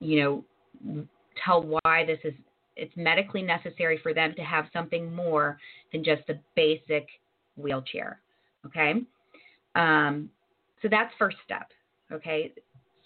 you 0.02 0.44
know 0.84 1.06
tell 1.46 1.64
why 1.64 2.04
this 2.06 2.20
is 2.26 2.34
it's 2.76 2.92
medically 2.98 3.42
necessary 3.42 3.98
for 4.04 4.14
them 4.14 4.34
to 4.36 4.42
have 4.42 4.66
something 4.74 5.16
more 5.16 5.58
than 5.94 6.04
just 6.04 6.24
a 6.28 6.34
basic 6.54 7.08
wheelchair. 7.56 8.20
Okay, 8.66 8.96
um, 9.76 10.30
so 10.82 10.90
that's 10.90 11.14
first 11.18 11.38
step. 11.46 11.68
Okay, 12.12 12.52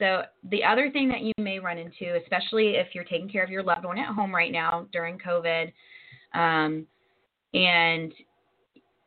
so, 0.03 0.23
the 0.49 0.65
other 0.65 0.91
thing 0.91 1.07
that 1.07 1.21
you 1.21 1.31
may 1.37 1.59
run 1.59 1.77
into, 1.77 2.19
especially 2.21 2.71
if 2.71 2.87
you're 2.93 3.05
taking 3.05 3.29
care 3.29 3.41
of 3.41 3.49
your 3.49 3.63
loved 3.63 3.85
one 3.85 3.97
at 3.97 4.13
home 4.13 4.35
right 4.35 4.51
now 4.51 4.85
during 4.91 5.17
COVID, 5.17 5.71
um, 6.33 6.85
and 7.53 8.11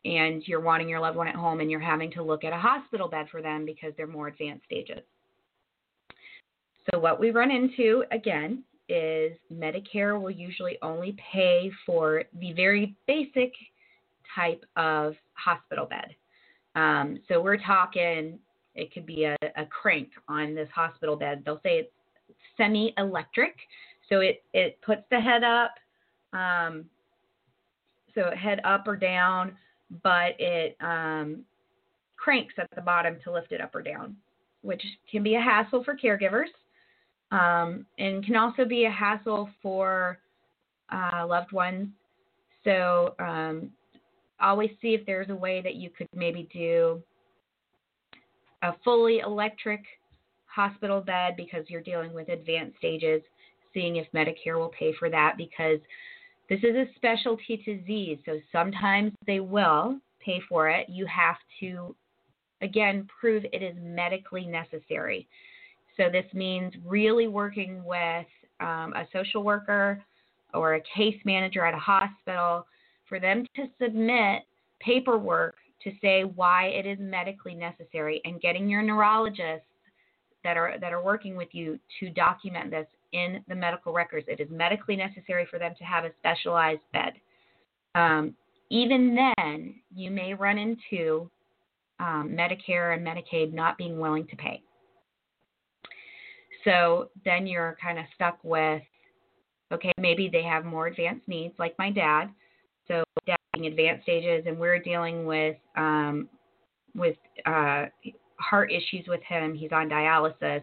and 0.05 0.41
you're 0.47 0.59
wanting 0.59 0.89
your 0.89 0.99
loved 0.99 1.15
one 1.15 1.27
at 1.27 1.35
home 1.35 1.59
and 1.59 1.69
you're 1.69 1.79
having 1.79 2.09
to 2.13 2.23
look 2.23 2.43
at 2.43 2.51
a 2.51 2.57
hospital 2.57 3.07
bed 3.07 3.27
for 3.29 3.43
them 3.43 3.63
because 3.63 3.93
they're 3.95 4.07
more 4.07 4.27
advanced 4.29 4.65
stages. 4.65 5.03
So, 6.89 6.97
what 6.97 7.19
we 7.19 7.29
run 7.29 7.51
into 7.51 8.03
again 8.11 8.63
is 8.89 9.33
Medicare 9.53 10.19
will 10.19 10.31
usually 10.31 10.79
only 10.81 11.15
pay 11.31 11.69
for 11.85 12.23
the 12.39 12.53
very 12.53 12.95
basic 13.05 13.53
type 14.33 14.63
of 14.75 15.13
hospital 15.33 15.85
bed. 15.85 16.15
Um, 16.73 17.19
so, 17.27 17.39
we're 17.39 17.57
talking 17.57 18.39
it 18.77 18.93
could 18.93 19.05
be 19.05 19.25
a, 19.25 19.35
a 19.55 19.65
crank 19.65 20.09
on 20.29 20.55
this 20.55 20.69
hospital 20.73 21.15
bed. 21.15 21.43
They'll 21.45 21.59
say 21.63 21.79
it's 21.79 21.91
semi 22.55 22.93
electric. 22.97 23.55
So 24.07 24.21
it, 24.21 24.43
it 24.53 24.79
puts 24.81 25.01
the 25.11 25.19
head 25.19 25.43
up, 25.43 25.71
um, 26.31 26.85
so 28.15 28.31
head 28.35 28.61
up 28.63 28.87
or 28.87 28.95
down, 28.95 29.57
but 30.01 30.39
it 30.39 30.77
um, 30.79 31.43
cranks 32.15 32.53
at 32.57 32.69
the 32.73 32.81
bottom 32.81 33.17
to 33.25 33.33
lift 33.33 33.51
it 33.51 33.59
up 33.59 33.75
or 33.75 33.81
down, 33.81 34.15
which 34.61 34.81
can 35.11 35.23
be 35.23 35.35
a 35.35 35.41
hassle 35.41 35.83
for 35.83 35.95
caregivers 35.95 36.47
um, 37.31 37.85
and 37.99 38.25
can 38.25 38.35
also 38.35 38.63
be 38.63 38.85
a 38.85 38.89
hassle 38.91 39.49
for 39.61 40.19
uh, 40.91 41.25
loved 41.27 41.51
ones. 41.51 41.89
So 42.63 43.15
um, 43.19 43.69
always 44.39 44.71
see 44.81 44.93
if 44.93 45.05
there's 45.05 45.29
a 45.29 45.35
way 45.35 45.61
that 45.61 45.75
you 45.75 45.89
could 45.89 46.07
maybe 46.15 46.47
do 46.53 47.01
a 48.63 48.73
fully 48.83 49.19
electric 49.19 49.81
hospital 50.45 51.01
bed 51.01 51.35
because 51.37 51.65
you're 51.67 51.81
dealing 51.81 52.13
with 52.13 52.29
advanced 52.29 52.77
stages, 52.77 53.21
seeing 53.73 53.97
if 53.97 54.07
Medicare 54.13 54.57
will 54.57 54.71
pay 54.77 54.93
for 54.97 55.09
that 55.09 55.35
because 55.37 55.79
this 56.49 56.59
is 56.59 56.75
a 56.75 56.85
specialty 56.95 57.61
disease. 57.65 58.17
So 58.25 58.39
sometimes 58.51 59.11
they 59.25 59.39
will 59.39 59.99
pay 60.23 60.41
for 60.47 60.69
it. 60.69 60.87
You 60.89 61.05
have 61.05 61.35
to, 61.59 61.95
again, 62.61 63.07
prove 63.19 63.43
it 63.51 63.61
is 63.61 63.75
medically 63.79 64.45
necessary. 64.45 65.27
So 65.95 66.09
this 66.11 66.25
means 66.33 66.73
really 66.85 67.27
working 67.27 67.83
with 67.83 68.25
um, 68.59 68.93
a 68.93 69.07
social 69.11 69.43
worker 69.43 70.01
or 70.53 70.75
a 70.75 70.81
case 70.95 71.19
manager 71.25 71.65
at 71.65 71.73
a 71.73 71.79
hospital 71.79 72.65
for 73.07 73.19
them 73.19 73.45
to 73.55 73.67
submit 73.81 74.43
paperwork 74.79 75.55
to 75.87 75.97
say 76.01 76.23
why 76.23 76.65
it 76.65 76.85
is 76.85 76.97
medically 76.99 77.55
necessary 77.55 78.21
and 78.25 78.41
getting 78.41 78.69
your 78.69 78.81
neurologists 78.81 79.67
that 80.43 80.57
are 80.57 80.77
that 80.79 80.91
are 80.93 81.03
working 81.03 81.35
with 81.35 81.49
you 81.53 81.79
to 81.99 82.09
document 82.09 82.71
this 82.71 82.87
in 83.13 83.43
the 83.47 83.55
medical 83.55 83.93
records. 83.93 84.25
It 84.27 84.39
is 84.39 84.49
medically 84.51 84.95
necessary 84.95 85.47
for 85.49 85.59
them 85.59 85.73
to 85.77 85.83
have 85.85 86.03
a 86.03 86.11
specialized 86.17 86.81
bed. 86.91 87.13
Um, 87.95 88.35
even 88.69 89.15
then, 89.15 89.75
you 89.95 90.11
may 90.11 90.33
run 90.33 90.57
into 90.57 91.29
um, 91.99 92.35
Medicare 92.37 92.93
and 92.93 93.05
Medicaid 93.05 93.53
not 93.53 93.77
being 93.77 93.97
willing 93.97 94.27
to 94.27 94.35
pay. 94.35 94.61
So 96.65 97.09
then 97.23 97.47
you're 97.47 97.77
kind 97.81 97.97
of 97.97 98.05
stuck 98.13 98.39
with, 98.43 98.81
okay, 99.71 99.93
maybe 99.97 100.29
they 100.29 100.43
have 100.43 100.65
more 100.65 100.87
advanced 100.87 101.27
needs, 101.27 101.53
like 101.57 101.75
my 101.79 101.89
dad. 101.89 102.25
So 102.87 103.03
having 103.53 103.67
advanced 103.67 104.03
stages, 104.03 104.45
and 104.47 104.57
we're 104.57 104.79
dealing 104.79 105.25
with 105.25 105.57
um, 105.75 106.29
with 106.95 107.17
uh, 107.45 107.85
heart 108.39 108.71
issues 108.71 109.05
with 109.07 109.21
him. 109.27 109.55
He's 109.55 109.71
on 109.71 109.89
dialysis. 109.89 110.61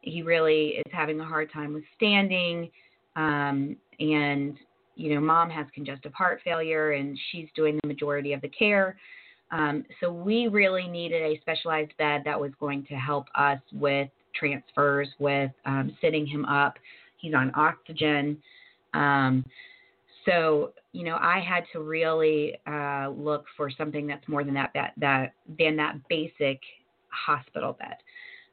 He 0.00 0.22
really 0.22 0.80
is 0.84 0.92
having 0.92 1.20
a 1.20 1.24
hard 1.24 1.50
time 1.52 1.72
with 1.72 1.84
standing, 1.96 2.70
um, 3.16 3.76
and 3.98 4.56
you 4.96 5.14
know, 5.14 5.20
mom 5.20 5.50
has 5.50 5.66
congestive 5.74 6.12
heart 6.12 6.40
failure, 6.44 6.92
and 6.92 7.18
she's 7.30 7.48
doing 7.56 7.78
the 7.82 7.88
majority 7.88 8.32
of 8.32 8.40
the 8.40 8.48
care. 8.48 8.96
Um, 9.50 9.84
so 10.00 10.12
we 10.12 10.48
really 10.48 10.86
needed 10.88 11.22
a 11.22 11.40
specialized 11.40 11.96
bed 11.98 12.22
that 12.24 12.40
was 12.40 12.52
going 12.60 12.84
to 12.86 12.94
help 12.94 13.26
us 13.34 13.58
with 13.72 14.08
transfers, 14.34 15.08
with 15.18 15.50
um, 15.64 15.96
sitting 16.00 16.26
him 16.26 16.44
up. 16.44 16.74
He's 17.18 17.34
on 17.34 17.52
oxygen. 17.54 18.38
So 20.24 20.72
you 20.94 21.02
know, 21.02 21.18
I 21.20 21.40
had 21.40 21.64
to 21.72 21.80
really 21.80 22.56
uh, 22.68 23.08
look 23.08 23.46
for 23.56 23.68
something 23.68 24.06
that's 24.06 24.26
more 24.28 24.44
than 24.44 24.54
that, 24.54 24.70
that 24.74 24.92
that 24.98 25.32
than 25.58 25.76
that 25.76 25.96
basic 26.08 26.60
hospital 27.08 27.76
bed. 27.78 27.96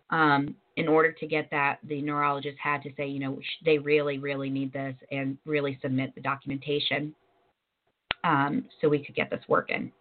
Um, 0.09 0.55
in 0.75 0.87
order 0.87 1.11
to 1.11 1.27
get 1.27 1.49
that, 1.51 1.77
the 1.87 2.01
neurologist 2.01 2.57
had 2.61 2.81
to 2.83 2.89
say, 2.97 3.07
you 3.07 3.19
know, 3.19 3.39
they 3.63 3.77
really, 3.77 4.17
really 4.17 4.49
need 4.49 4.73
this 4.73 4.95
and 5.11 5.37
really 5.45 5.77
submit 5.81 6.15
the 6.15 6.21
documentation 6.21 7.13
um, 8.23 8.65
so 8.81 8.89
we 8.89 9.03
could 9.03 9.15
get 9.15 9.29
this 9.29 9.43
working. 9.47 9.91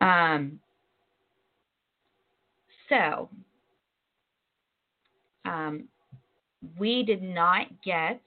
Um, 0.00 0.58
so, 2.88 3.28
um, 5.44 5.84
we 6.78 7.02
did 7.02 7.22
not 7.22 7.66
get 7.84 8.20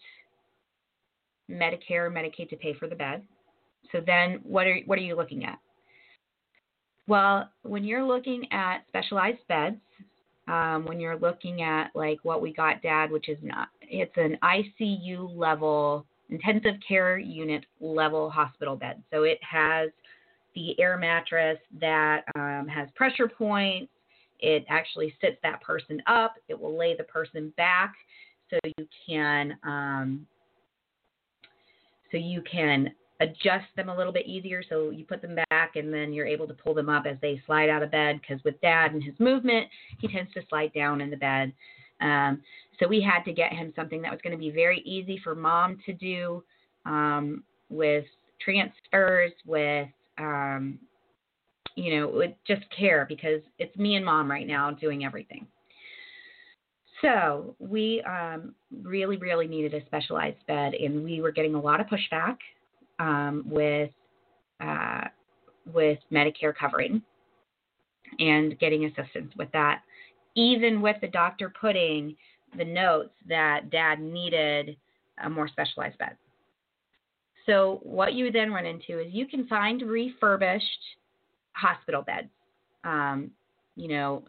Medicare 1.49 2.11
Medicaid 2.11 2.49
to 2.49 2.55
pay 2.55 2.73
for 2.73 2.87
the 2.87 2.95
bed. 2.95 3.23
So 3.91 4.01
then, 4.05 4.39
what 4.43 4.67
are 4.67 4.79
what 4.85 4.97
are 4.99 5.03
you 5.03 5.15
looking 5.15 5.45
at? 5.45 5.59
Well, 7.07 7.49
when 7.63 7.85
you're 7.85 8.03
looking 8.03 8.45
at 8.51 8.79
specialized 8.89 9.45
beds, 9.47 9.77
um, 10.47 10.85
when 10.85 10.99
you're 10.99 11.17
looking 11.17 11.61
at 11.61 11.91
like 11.95 12.19
what 12.23 12.41
we 12.41 12.53
got, 12.53 12.81
Dad, 12.81 13.11
which 13.11 13.29
is 13.29 13.37
not, 13.41 13.69
it's 13.81 14.15
an 14.17 14.37
ICU 14.43 15.35
level, 15.35 16.05
intensive 16.29 16.75
care 16.85 17.17
unit 17.17 17.65
level 17.79 18.29
hospital 18.29 18.75
bed. 18.75 19.01
So 19.11 19.23
it 19.23 19.39
has 19.41 19.89
the 20.55 20.79
air 20.79 20.97
mattress 20.97 21.59
that 21.79 22.23
um, 22.35 22.67
has 22.67 22.89
pressure 22.95 23.27
points. 23.29 23.91
It 24.39 24.65
actually 24.69 25.13
sits 25.21 25.37
that 25.43 25.61
person 25.61 26.01
up. 26.07 26.35
It 26.47 26.59
will 26.59 26.77
lay 26.77 26.95
the 26.95 27.03
person 27.03 27.53
back 27.57 27.93
so 28.49 28.57
you 28.77 28.87
can 29.07 29.57
um, 29.63 30.27
so 32.11 32.17
you 32.17 32.41
can 32.49 32.91
adjust 33.19 33.65
them 33.75 33.89
a 33.89 33.95
little 33.95 34.13
bit 34.13 34.27
easier. 34.27 34.61
So 34.67 34.91
you 34.91 35.03
put 35.03 35.21
them 35.21 35.37
back 35.49 35.75
and 35.75 35.93
then 35.93 36.13
you're 36.13 36.27
able 36.27 36.47
to 36.47 36.53
pull 36.53 36.73
them 36.73 36.89
up 36.89 37.05
as 37.05 37.17
they 37.21 37.41
slide 37.45 37.69
out 37.69 37.83
of 37.83 37.91
bed. 37.91 38.19
Because 38.21 38.43
with 38.43 38.59
dad 38.61 38.93
and 38.93 39.03
his 39.03 39.15
movement, 39.19 39.67
he 39.99 40.07
tends 40.07 40.31
to 40.33 40.41
slide 40.49 40.71
down 40.73 41.01
in 41.01 41.09
the 41.09 41.17
bed. 41.17 41.53
Um, 41.99 42.41
so 42.79 42.87
we 42.87 43.01
had 43.01 43.23
to 43.23 43.33
get 43.33 43.53
him 43.53 43.73
something 43.75 44.01
that 44.03 44.11
was 44.11 44.21
going 44.23 44.33
to 44.33 44.39
be 44.39 44.51
very 44.51 44.81
easy 44.81 45.19
for 45.23 45.33
mom 45.33 45.79
to 45.85 45.93
do 45.93 46.43
um, 46.85 47.43
with 47.69 48.05
transfers, 48.39 49.31
with 49.45 49.89
um, 50.19 50.79
you 51.75 51.95
know, 51.95 52.07
with 52.07 52.31
just 52.45 52.63
care 52.75 53.05
because 53.07 53.41
it's 53.59 53.75
me 53.77 53.95
and 53.95 54.05
mom 54.05 54.29
right 54.29 54.47
now 54.47 54.71
doing 54.71 55.05
everything. 55.05 55.45
So 57.01 57.55
we 57.59 58.01
um, 58.03 58.55
really, 58.83 59.17
really 59.17 59.47
needed 59.47 59.73
a 59.73 59.85
specialized 59.85 60.45
bed, 60.47 60.73
and 60.73 61.03
we 61.03 61.21
were 61.21 61.31
getting 61.31 61.53
a 61.53 61.61
lot 61.61 61.79
of 61.79 61.87
pushback 61.87 62.37
um, 62.99 63.43
with 63.45 63.91
uh, 64.59 65.05
with 65.73 65.99
Medicare 66.11 66.55
covering 66.55 67.01
and 68.19 68.57
getting 68.59 68.85
assistance 68.85 69.31
with 69.37 69.51
that, 69.51 69.81
even 70.35 70.81
with 70.81 70.95
the 71.01 71.07
doctor 71.07 71.53
putting 71.59 72.15
the 72.57 72.65
notes 72.65 73.13
that 73.27 73.69
dad 73.69 73.99
needed 73.99 74.77
a 75.23 75.29
more 75.29 75.47
specialized 75.47 75.97
bed. 75.97 76.15
So, 77.45 77.79
what 77.83 78.13
you 78.13 78.31
then 78.31 78.51
run 78.51 78.65
into 78.65 78.99
is 78.99 79.07
you 79.13 79.27
can 79.27 79.47
find 79.47 79.81
refurbished 79.81 80.63
hospital 81.53 82.01
beds. 82.01 82.29
Um, 82.83 83.31
you 83.75 83.87
know, 83.87 84.23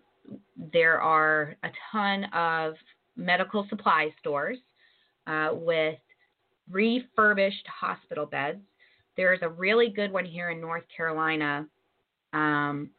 there 0.72 1.00
are 1.00 1.56
a 1.62 1.68
ton 1.92 2.24
of 2.32 2.74
medical 3.16 3.66
supply 3.68 4.14
stores 4.20 4.58
uh, 5.26 5.50
with 5.52 5.98
refurbished 6.70 7.66
hospital 7.68 8.26
beds. 8.26 8.60
There's 9.16 9.40
a 9.42 9.48
really 9.48 9.90
good 9.90 10.12
one 10.12 10.24
here 10.24 10.50
in 10.50 10.60
North 10.60 10.84
Carolina. 10.94 11.66
Um, 12.32 12.90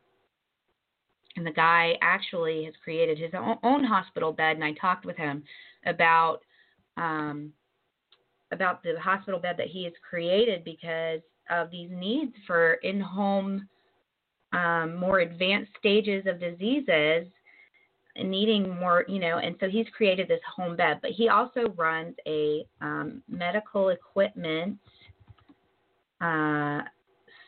and 1.36 1.46
the 1.46 1.52
guy 1.52 1.94
actually 2.02 2.65
has 2.65 2.74
created 2.84 3.18
his 3.18 3.32
own, 3.34 3.84
hospital 3.84 4.34
bed, 4.34 4.56
and 4.56 4.63
I 4.63 4.74
talked 4.74 5.06
with 5.06 5.15
him 5.15 5.44
about 5.86 6.39
um, 6.98 7.54
about 8.52 8.84
the 8.84 9.00
hospital 9.00 9.39
bed 9.39 9.56
that 9.58 9.68
he 9.68 9.84
has 9.84 9.94
created 10.08 10.63
because 10.63 11.22
of 11.50 11.70
these 11.72 11.89
needs 11.92 12.34
for 12.46 12.74
in-home, 12.84 13.70
um, 14.53 14.95
more 14.95 15.19
advanced 15.19 15.71
stages 15.77 16.25
of 16.27 16.39
diseases 16.39 17.27
needing 18.17 18.69
more, 18.79 19.05
you 19.07 19.19
know, 19.19 19.38
and 19.38 19.55
so 19.59 19.69
he's 19.69 19.85
created 19.95 20.27
this 20.27 20.41
home 20.55 20.75
bed, 20.75 20.99
but 21.01 21.12
he 21.12 21.29
also 21.29 21.73
runs 21.77 22.15
a 22.27 22.65
um, 22.81 23.23
medical 23.29 23.89
equipment 23.89 24.77
uh, 26.19 26.81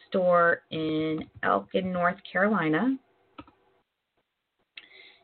store 0.08 0.62
in 0.72 1.26
Elkin, 1.44 1.92
North 1.92 2.18
Carolina. 2.32 2.96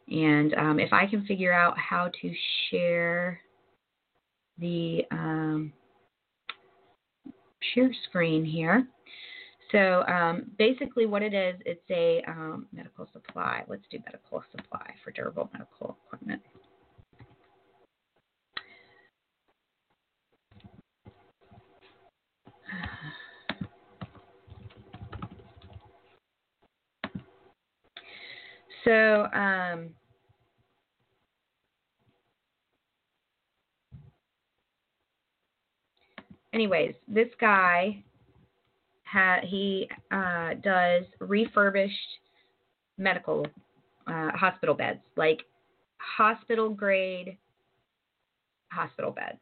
And 0.09 0.53
um, 0.55 0.79
if 0.79 0.91
I 0.91 1.05
can 1.05 1.25
figure 1.25 1.53
out 1.53 1.77
how 1.77 2.09
to 2.21 2.33
share 2.69 3.39
the 4.57 5.03
um, 5.11 5.71
share 7.73 7.91
screen 8.07 8.43
here. 8.43 8.87
So 9.71 10.03
um, 10.07 10.51
basically, 10.57 11.05
what 11.05 11.21
it 11.21 11.33
is, 11.33 11.55
it's 11.65 11.81
a 11.89 12.23
um, 12.27 12.67
medical 12.71 13.07
supply. 13.11 13.63
Let's 13.67 13.83
do 13.91 13.99
medical 14.05 14.43
supply 14.51 14.93
for 15.03 15.11
durable 15.11 15.49
medical 15.53 15.97
equipment. 16.05 16.41
So, 28.85 29.27
um, 29.33 29.89
anyways, 36.53 36.93
this 37.05 37.27
guy 37.37 38.01
ha- 39.09 39.41
he 39.43 39.89
uh, 40.11 40.55
does 40.63 41.03
refurbished 41.19 41.93
medical 42.97 43.45
uh, 44.07 44.31
hospital 44.31 44.75
beds, 44.75 44.99
like 45.15 45.41
hospital 45.97 46.69
grade 46.69 47.37
hospital 48.71 49.11
beds. 49.11 49.39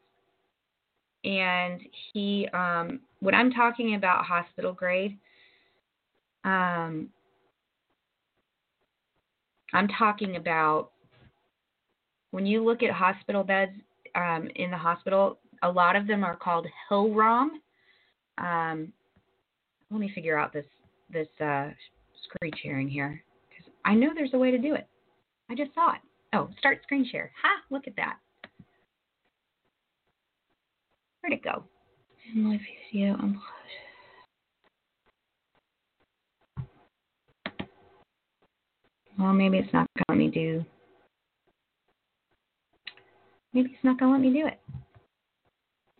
And 1.23 1.81
he, 2.13 2.47
um, 2.53 2.99
when 3.19 3.33
I'm 3.33 3.51
talking 3.51 3.95
about 3.95 4.25
hospital 4.25 4.73
grade, 4.73 5.17
um, 6.43 7.09
I'm 9.73 9.87
talking 9.87 10.35
about 10.35 10.91
when 12.31 12.45
you 12.45 12.63
look 12.63 12.83
at 12.83 12.91
hospital 12.91 13.43
beds 13.43 13.71
um, 14.13 14.49
in 14.55 14.69
the 14.69 14.77
hospital, 14.77 15.39
a 15.63 15.69
lot 15.69 15.95
of 15.95 16.05
them 16.05 16.23
are 16.23 16.35
called 16.35 16.67
Hillrom. 16.89 17.49
Um, 18.37 18.93
let 19.95 20.01
me 20.01 20.11
figure 20.13 20.37
out 20.37 20.51
this 20.51 20.65
this 21.09 21.29
uh, 21.39 21.69
screen 22.23 22.51
sharing 22.61 22.89
here 22.89 23.23
because 23.49 23.71
I 23.85 23.95
know 23.95 24.09
there's 24.13 24.33
a 24.33 24.37
way 24.37 24.51
to 24.51 24.57
do 24.57 24.73
it. 24.73 24.87
I 25.49 25.55
just 25.55 25.73
saw 25.73 25.93
it. 25.93 26.01
Oh, 26.33 26.49
start 26.59 26.79
screen 26.83 27.07
share. 27.09 27.31
Ha! 27.41 27.61
Look 27.69 27.87
at 27.87 27.95
that. 27.95 28.17
Where'd 31.21 31.31
it 31.31 31.43
go? 31.43 31.63
My 32.35 32.59
video. 32.91 33.35
Well, 39.17 39.31
maybe 39.31 39.59
it's 39.59 39.71
not 39.71 39.87
going 39.95 40.03
to 40.03 40.05
let 40.09 40.17
me 40.17 40.27
do. 40.27 40.65
Maybe 43.53 43.69
it's 43.69 43.83
not 43.85 43.97
going 43.97 44.09
to 44.09 44.17
let 44.17 44.33
me 44.33 44.37
do 44.37 44.45
it. 44.45 44.59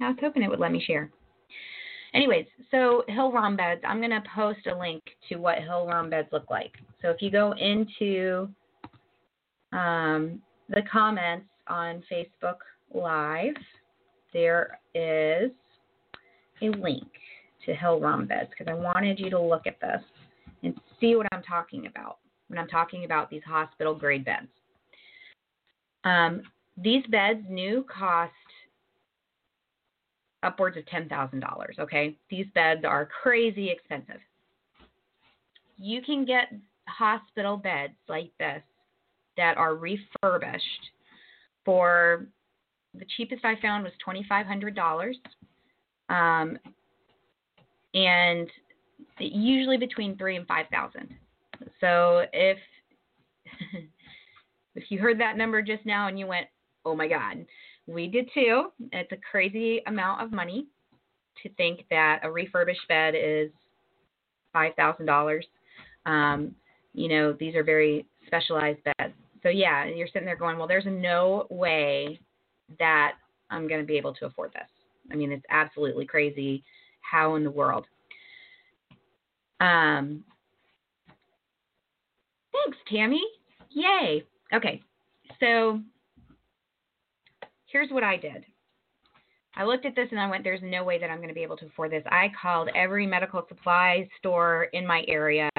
I 0.01 0.09
was 0.09 0.17
hoping 0.19 0.43
it 0.43 0.49
would 0.49 0.59
let 0.59 0.73
me 0.73 0.83
share. 0.85 1.09
Anyways, 2.15 2.45
so 2.71 3.03
Hill-Rom 3.09 3.57
beds, 3.57 3.81
I'm 3.85 3.97
going 3.97 4.09
to 4.11 4.23
post 4.33 4.65
a 4.67 4.77
link 4.77 5.03
to 5.27 5.35
what 5.35 5.57
Hill-Rom 5.57 6.09
beds 6.09 6.29
look 6.31 6.49
like. 6.49 6.71
So 7.01 7.09
if 7.09 7.21
you 7.21 7.29
go 7.29 7.51
into 7.51 8.47
um, 9.73 10.41
the 10.69 10.81
comments 10.89 11.47
on 11.67 12.01
Facebook 12.09 12.59
Live, 12.93 13.55
there 14.31 14.79
is 14.93 15.51
a 16.61 16.69
link 16.69 17.07
to 17.65 17.75
Hill-Rom 17.75 18.27
beds 18.27 18.49
because 18.49 18.71
I 18.71 18.75
wanted 18.75 19.19
you 19.19 19.29
to 19.31 19.39
look 19.39 19.67
at 19.67 19.81
this 19.81 20.01
and 20.63 20.73
see 21.01 21.17
what 21.17 21.27
I'm 21.33 21.43
talking 21.43 21.87
about 21.87 22.19
when 22.47 22.57
I'm 22.57 22.69
talking 22.69 23.03
about 23.03 23.29
these 23.29 23.43
hospital 23.45 23.93
grade 23.93 24.23
beds. 24.23 24.47
Um, 26.05 26.43
these 26.77 27.05
beds 27.09 27.41
new 27.49 27.85
cost 27.93 28.31
upwards 30.45 30.77
of 30.77 30.85
$10,000, 30.85 31.79
okay? 31.79 32.15
These 32.29 32.45
beds 32.53 32.85
are 32.85 33.09
crazy 33.21 33.69
expensive. 33.69 34.21
You 35.77 36.01
can 36.01 36.25
get 36.25 36.53
hospital 36.87 37.57
beds 37.57 37.93
like 38.07 38.31
this 38.39 38.61
that 39.37 39.57
are 39.57 39.75
refurbished 39.75 40.89
for 41.65 42.27
the 42.93 43.05
cheapest 43.17 43.43
I 43.43 43.55
found 43.61 43.83
was 43.83 43.93
$2,500. 44.07 45.15
Um, 46.07 46.57
and 47.93 48.49
usually 49.19 49.77
between 49.77 50.17
three 50.17 50.35
and 50.35 50.47
5,000. 50.47 51.13
So 51.81 52.25
if, 52.31 52.57
if 54.75 54.83
you 54.89 54.99
heard 54.99 55.19
that 55.19 55.37
number 55.37 55.61
just 55.61 55.85
now 55.85 56.07
and 56.07 56.19
you 56.19 56.27
went, 56.27 56.47
oh 56.85 56.95
my 56.95 57.07
God, 57.07 57.45
we 57.87 58.07
did 58.07 58.29
too. 58.33 58.71
It's 58.91 59.11
a 59.11 59.17
crazy 59.29 59.81
amount 59.87 60.21
of 60.21 60.31
money 60.31 60.67
to 61.43 61.49
think 61.55 61.85
that 61.89 62.21
a 62.23 62.31
refurbished 62.31 62.87
bed 62.87 63.13
is 63.15 63.51
$5,000. 64.55 65.41
Um, 66.05 66.55
you 66.93 67.09
know, 67.09 67.33
these 67.33 67.55
are 67.55 67.63
very 67.63 68.05
specialized 68.27 68.79
beds. 68.83 69.13
So 69.43 69.49
yeah, 69.49 69.85
you're 69.85 70.07
sitting 70.07 70.25
there 70.25 70.37
going, 70.37 70.57
well, 70.57 70.67
there's 70.67 70.85
no 70.87 71.45
way 71.49 72.19
that 72.79 73.13
I'm 73.49 73.67
going 73.67 73.81
to 73.81 73.85
be 73.85 73.97
able 73.97 74.13
to 74.15 74.25
afford 74.25 74.53
this. 74.53 74.69
I 75.11 75.15
mean, 75.15 75.31
it's 75.31 75.45
absolutely 75.49 76.05
crazy. 76.05 76.63
How 77.01 77.35
in 77.35 77.43
the 77.43 77.51
world? 77.51 77.85
Um, 79.59 80.23
thanks, 82.51 82.77
Tammy. 82.89 83.21
Yay. 83.69 84.23
Okay, 84.53 84.81
so 85.39 85.79
here's 87.75 87.91
what 87.91 88.05
I 88.05 88.15
did. 88.15 88.45
I 89.57 89.65
looked 89.65 89.85
at 89.85 89.97
this 89.97 90.07
and 90.11 90.17
I 90.17 90.29
went, 90.29 90.45
there's 90.45 90.61
no 90.63 90.85
way 90.85 90.97
that 90.97 91.09
I'm 91.09 91.17
going 91.17 91.27
to 91.27 91.35
be 91.35 91.43
able 91.43 91.57
to 91.57 91.65
afford 91.65 91.91
this. 91.91 92.03
I 92.09 92.31
called 92.41 92.69
every 92.73 93.05
medical 93.05 93.45
supply 93.49 94.07
store 94.17 94.67
in 94.71 94.87
my 94.87 95.03
area. 95.09 95.49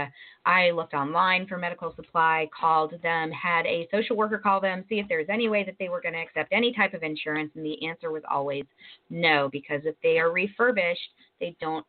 I 0.47 0.71
looked 0.71 0.95
online 0.95 1.47
for 1.47 1.59
medical 1.59 1.95
supply, 1.95 2.49
called 2.59 2.95
them, 3.03 3.31
had 3.33 3.67
a 3.67 3.87
social 3.91 4.17
worker 4.17 4.39
call 4.39 4.63
them, 4.63 4.83
see 4.89 4.99
if 4.99 5.07
there 5.09 5.19
was 5.19 5.27
any 5.29 5.51
way 5.51 5.63
that 5.65 5.75
they 5.79 5.91
were 5.91 6.01
going 6.01 6.15
to 6.15 6.21
accept 6.21 6.49
any 6.53 6.73
type 6.73 6.95
of 6.95 7.03
insurance. 7.03 7.51
And 7.55 7.63
the 7.63 7.87
answer 7.87 8.11
was 8.11 8.23
always 8.31 8.65
no, 9.11 9.51
because 9.53 9.83
if 9.85 9.95
they 10.03 10.19
are 10.19 10.33
refurbished, 10.33 11.11
they 11.39 11.55
don't 11.61 11.85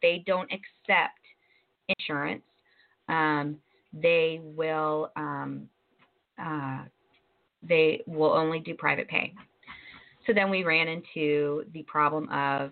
they 0.00 0.22
don't 0.26 0.50
accept 0.50 1.18
insurance. 1.98 2.44
Um, 3.10 3.58
they 3.92 4.40
will 4.42 5.10
um, 5.14 5.68
uh, 6.42 6.84
they 7.68 8.02
will 8.06 8.32
only 8.32 8.60
do 8.60 8.74
private 8.74 9.08
pay. 9.08 9.32
So 10.26 10.32
then 10.32 10.50
we 10.50 10.64
ran 10.64 10.88
into 10.88 11.64
the 11.72 11.82
problem 11.86 12.28
of, 12.30 12.70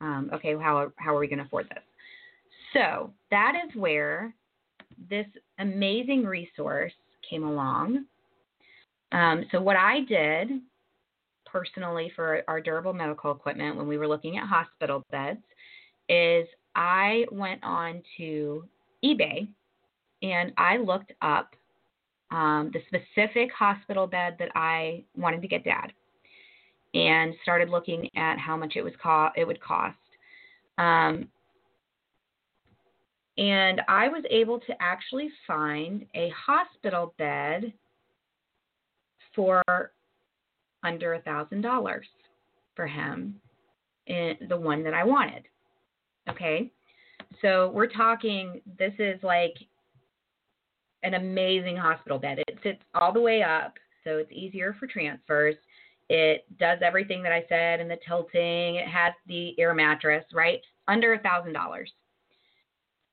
um, 0.00 0.30
okay, 0.32 0.54
how, 0.54 0.92
how 0.96 1.14
are 1.14 1.20
we 1.20 1.28
going 1.28 1.38
to 1.38 1.44
afford 1.44 1.68
this? 1.68 1.82
So 2.72 3.12
that 3.30 3.54
is 3.64 3.74
where 3.76 4.34
this 5.08 5.26
amazing 5.58 6.24
resource 6.24 6.92
came 7.28 7.44
along. 7.44 8.04
Um, 9.12 9.44
so 9.52 9.60
what 9.60 9.76
I 9.76 10.00
did 10.08 10.48
personally 11.44 12.10
for 12.16 12.42
our 12.48 12.60
durable 12.60 12.94
medical 12.94 13.30
equipment 13.30 13.76
when 13.76 13.86
we 13.86 13.98
were 13.98 14.08
looking 14.08 14.38
at 14.38 14.48
hospital 14.48 15.04
beds 15.10 15.42
is 16.08 16.46
I 16.74 17.26
went 17.30 17.62
on 17.62 18.02
to 18.16 18.64
eBay 19.04 19.46
and 20.22 20.52
I 20.56 20.78
looked 20.78 21.12
up 21.20 21.54
um, 22.32 22.72
the 22.72 22.80
specific 22.86 23.50
hospital 23.52 24.06
bed 24.06 24.36
that 24.38 24.48
I 24.54 25.04
wanted 25.16 25.42
to 25.42 25.48
get 25.48 25.64
dad 25.64 25.92
and 26.94 27.34
started 27.42 27.68
looking 27.68 28.08
at 28.16 28.38
how 28.38 28.56
much 28.56 28.72
it 28.76 28.82
was 28.82 28.92
co- 29.02 29.30
it 29.36 29.46
would 29.46 29.60
cost. 29.60 29.96
Um, 30.78 31.28
and 33.38 33.80
I 33.88 34.08
was 34.08 34.24
able 34.30 34.58
to 34.60 34.74
actually 34.80 35.30
find 35.46 36.04
a 36.14 36.30
hospital 36.30 37.14
bed 37.18 37.72
for 39.34 39.62
under 40.82 41.14
a 41.14 41.22
thousand 41.22 41.62
dollars 41.62 42.06
for 42.74 42.86
him, 42.86 43.40
in 44.06 44.34
the 44.48 44.56
one 44.56 44.82
that 44.82 44.94
I 44.94 45.04
wanted. 45.04 45.44
Okay, 46.28 46.70
so 47.40 47.70
we're 47.74 47.86
talking. 47.86 48.60
This 48.78 48.92
is 48.98 49.22
like 49.22 49.54
an 51.02 51.14
amazing 51.14 51.76
hospital 51.76 52.18
bed. 52.18 52.38
It 52.46 52.58
sits 52.62 52.80
all 52.94 53.12
the 53.12 53.20
way 53.20 53.42
up, 53.42 53.74
so 54.04 54.18
it's 54.18 54.32
easier 54.32 54.76
for 54.78 54.86
transfers. 54.86 55.56
It 56.08 56.44
does 56.58 56.78
everything 56.84 57.22
that 57.22 57.32
I 57.32 57.44
said 57.48 57.80
in 57.80 57.88
the 57.88 57.98
tilting. 58.06 58.76
It 58.76 58.88
has 58.88 59.12
the 59.26 59.58
air 59.58 59.74
mattress, 59.74 60.24
right? 60.32 60.60
Under 60.88 61.14
a 61.14 61.18
thousand 61.18 61.52
dollars. 61.52 61.90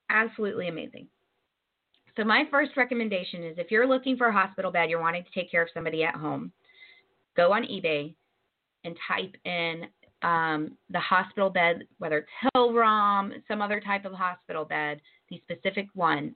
Absolutely 0.10 0.68
amazing. 0.68 1.08
So 2.18 2.24
my 2.24 2.44
first 2.52 2.72
recommendation 2.76 3.44
is 3.44 3.58
if 3.58 3.72
you're 3.72 3.88
looking 3.88 4.18
for 4.18 4.28
a 4.28 4.34
hospital 4.34 4.72
bed, 4.72 4.90
you're 4.90 5.00
wanting 5.00 5.24
to 5.24 5.30
take 5.40 5.50
care 5.50 5.62
of 5.62 5.70
somebody 5.74 6.04
at 6.04 6.16
home, 6.16 6.52
go 7.38 7.54
on 7.54 7.64
eBay 7.64 8.14
and 8.84 8.96
type 9.08 9.36
in 9.46 9.84
um, 10.22 10.78
the 10.90 11.00
hospital 11.00 11.50
bed, 11.50 11.84
whether 12.00 12.18
it's 12.18 12.54
Hill-Rom, 12.54 13.34
some 13.48 13.62
other 13.62 13.80
type 13.80 14.04
of 14.04 14.12
hospital 14.14 14.66
bed, 14.66 15.00
the 15.30 15.42
specific 15.44 15.88
ones. 15.96 16.34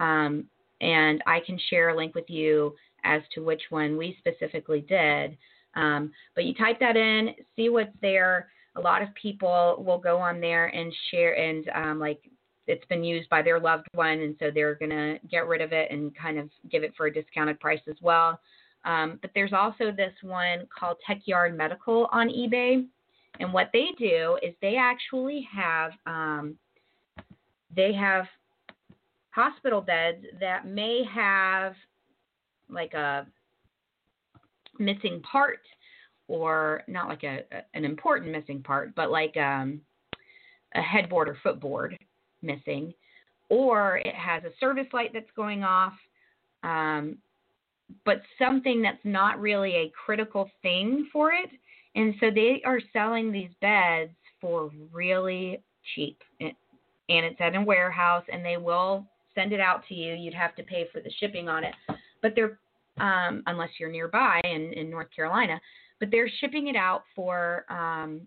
Um, 0.00 0.44
and 0.80 1.22
I 1.26 1.40
can 1.40 1.58
share 1.70 1.90
a 1.90 1.96
link 1.96 2.14
with 2.14 2.28
you 2.28 2.74
as 3.04 3.22
to 3.34 3.42
which 3.42 3.62
one 3.70 3.96
we 3.96 4.16
specifically 4.18 4.80
did. 4.80 5.36
Um, 5.74 6.12
but 6.34 6.44
you 6.44 6.54
type 6.54 6.78
that 6.80 6.96
in, 6.96 7.34
see 7.56 7.68
what's 7.68 7.96
there. 8.00 8.48
A 8.76 8.80
lot 8.80 9.02
of 9.02 9.08
people 9.14 9.82
will 9.86 9.98
go 9.98 10.18
on 10.18 10.40
there 10.40 10.66
and 10.66 10.92
share, 11.10 11.38
and 11.38 11.68
um, 11.74 11.98
like 12.00 12.20
it's 12.66 12.84
been 12.86 13.04
used 13.04 13.28
by 13.28 13.42
their 13.42 13.60
loved 13.60 13.86
one, 13.94 14.20
and 14.20 14.34
so 14.38 14.50
they're 14.52 14.74
to 14.74 15.18
get 15.30 15.46
rid 15.46 15.60
of 15.60 15.72
it 15.72 15.90
and 15.90 16.16
kind 16.16 16.38
of 16.38 16.48
give 16.70 16.82
it 16.82 16.94
for 16.96 17.06
a 17.06 17.12
discounted 17.12 17.60
price 17.60 17.80
as 17.88 17.96
well. 18.00 18.40
Um, 18.84 19.18
but 19.22 19.30
there's 19.34 19.52
also 19.52 19.90
this 19.90 20.12
one 20.22 20.66
called 20.76 20.96
Techyard 21.08 21.56
Medical 21.56 22.08
on 22.12 22.28
eBay. 22.28 22.86
And 23.40 23.52
what 23.52 23.70
they 23.72 23.88
do 23.98 24.38
is 24.42 24.54
they 24.60 24.76
actually 24.76 25.46
have 25.52 25.92
um, 26.06 26.56
they 27.74 27.92
have 27.92 28.26
hospital 29.34 29.80
beds 29.80 30.24
that 30.38 30.66
may 30.66 31.02
have 31.12 31.74
like 32.70 32.94
a 32.94 33.26
missing 34.78 35.20
part 35.20 35.60
or 36.28 36.82
not 36.86 37.08
like 37.08 37.24
a, 37.24 37.40
an 37.74 37.84
important 37.84 38.30
missing 38.30 38.62
part, 38.62 38.94
but 38.94 39.10
like 39.10 39.36
um, 39.36 39.80
a 40.74 40.80
headboard 40.80 41.28
or 41.28 41.36
footboard 41.42 41.98
missing, 42.42 42.94
or 43.48 43.98
it 43.98 44.14
has 44.14 44.44
a 44.44 44.50
service 44.58 44.86
light 44.92 45.10
that's 45.12 45.26
going 45.36 45.64
off, 45.64 45.92
um, 46.62 47.18
but 48.04 48.22
something 48.38 48.80
that's 48.80 49.04
not 49.04 49.40
really 49.40 49.74
a 49.74 49.92
critical 50.04 50.48
thing 50.62 51.08
for 51.12 51.32
it. 51.32 51.50
And 51.96 52.14
so 52.20 52.30
they 52.30 52.62
are 52.64 52.80
selling 52.92 53.30
these 53.30 53.50
beds 53.60 54.12
for 54.40 54.70
really 54.92 55.60
cheap. 55.94 56.18
And 56.40 56.52
it's 57.08 57.40
at 57.40 57.54
a 57.54 57.60
warehouse, 57.60 58.24
and 58.32 58.44
they 58.44 58.56
will 58.56 59.04
send 59.34 59.52
it 59.52 59.60
out 59.60 59.82
to 59.88 59.94
you. 59.94 60.14
You'd 60.14 60.34
have 60.34 60.54
to 60.56 60.62
pay 60.62 60.88
for 60.92 61.00
the 61.00 61.10
shipping 61.18 61.48
on 61.48 61.64
it, 61.64 61.74
but 62.22 62.32
they're 62.34 62.58
um, 62.98 63.42
unless 63.46 63.70
you're 63.78 63.90
nearby 63.90 64.40
in, 64.44 64.72
in 64.74 64.90
North 64.90 65.08
Carolina. 65.14 65.60
But 66.00 66.10
they're 66.10 66.30
shipping 66.40 66.68
it 66.68 66.76
out 66.76 67.02
for 67.14 67.64
um, 67.68 68.22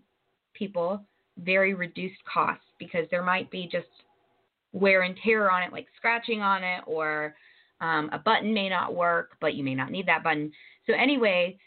people 0.54 1.02
very 1.44 1.74
reduced 1.74 2.22
costs 2.32 2.64
because 2.78 3.06
there 3.10 3.22
might 3.22 3.50
be 3.50 3.68
just 3.70 3.86
wear 4.72 5.02
and 5.02 5.16
tear 5.24 5.50
on 5.50 5.62
it, 5.62 5.72
like 5.72 5.86
scratching 5.96 6.42
on 6.42 6.62
it, 6.62 6.82
or 6.86 7.34
um, 7.80 8.10
a 8.12 8.18
button 8.18 8.52
may 8.52 8.68
not 8.68 8.94
work, 8.94 9.32
but 9.40 9.54
you 9.54 9.64
may 9.64 9.74
not 9.74 9.90
need 9.90 10.06
that 10.06 10.24
button. 10.24 10.50
So, 10.86 10.92
anyway, 10.94 11.58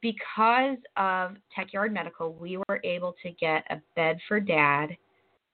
because 0.00 0.78
of 0.96 1.36
Techyard 1.56 1.92
Medical, 1.92 2.32
we 2.32 2.56
were 2.56 2.80
able 2.84 3.14
to 3.22 3.30
get 3.32 3.64
a 3.70 3.80
bed 3.96 4.18
for 4.28 4.40
dad 4.40 4.96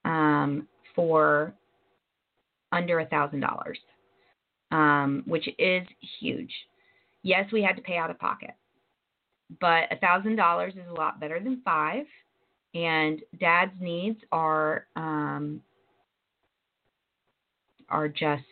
um, 0.04 0.68
for 0.94 1.54
under 2.72 3.00
a 3.00 3.06
thousand 3.06 3.40
dollars 3.40 3.78
um, 4.72 5.22
which 5.26 5.48
is 5.58 5.86
huge. 6.20 6.52
Yes, 7.22 7.52
we 7.52 7.62
had 7.62 7.76
to 7.76 7.82
pay 7.82 7.96
out 7.98 8.10
of 8.10 8.18
pocket, 8.18 8.52
but 9.60 9.92
a 9.92 9.96
thousand 10.00 10.36
dollars 10.36 10.74
is 10.74 10.88
a 10.90 10.94
lot 10.94 11.20
better 11.20 11.38
than 11.40 11.62
five. 11.64 12.06
And 12.74 13.20
Dad's 13.38 13.72
needs 13.80 14.18
are 14.32 14.86
um, 14.96 15.60
are 17.90 18.08
just 18.08 18.42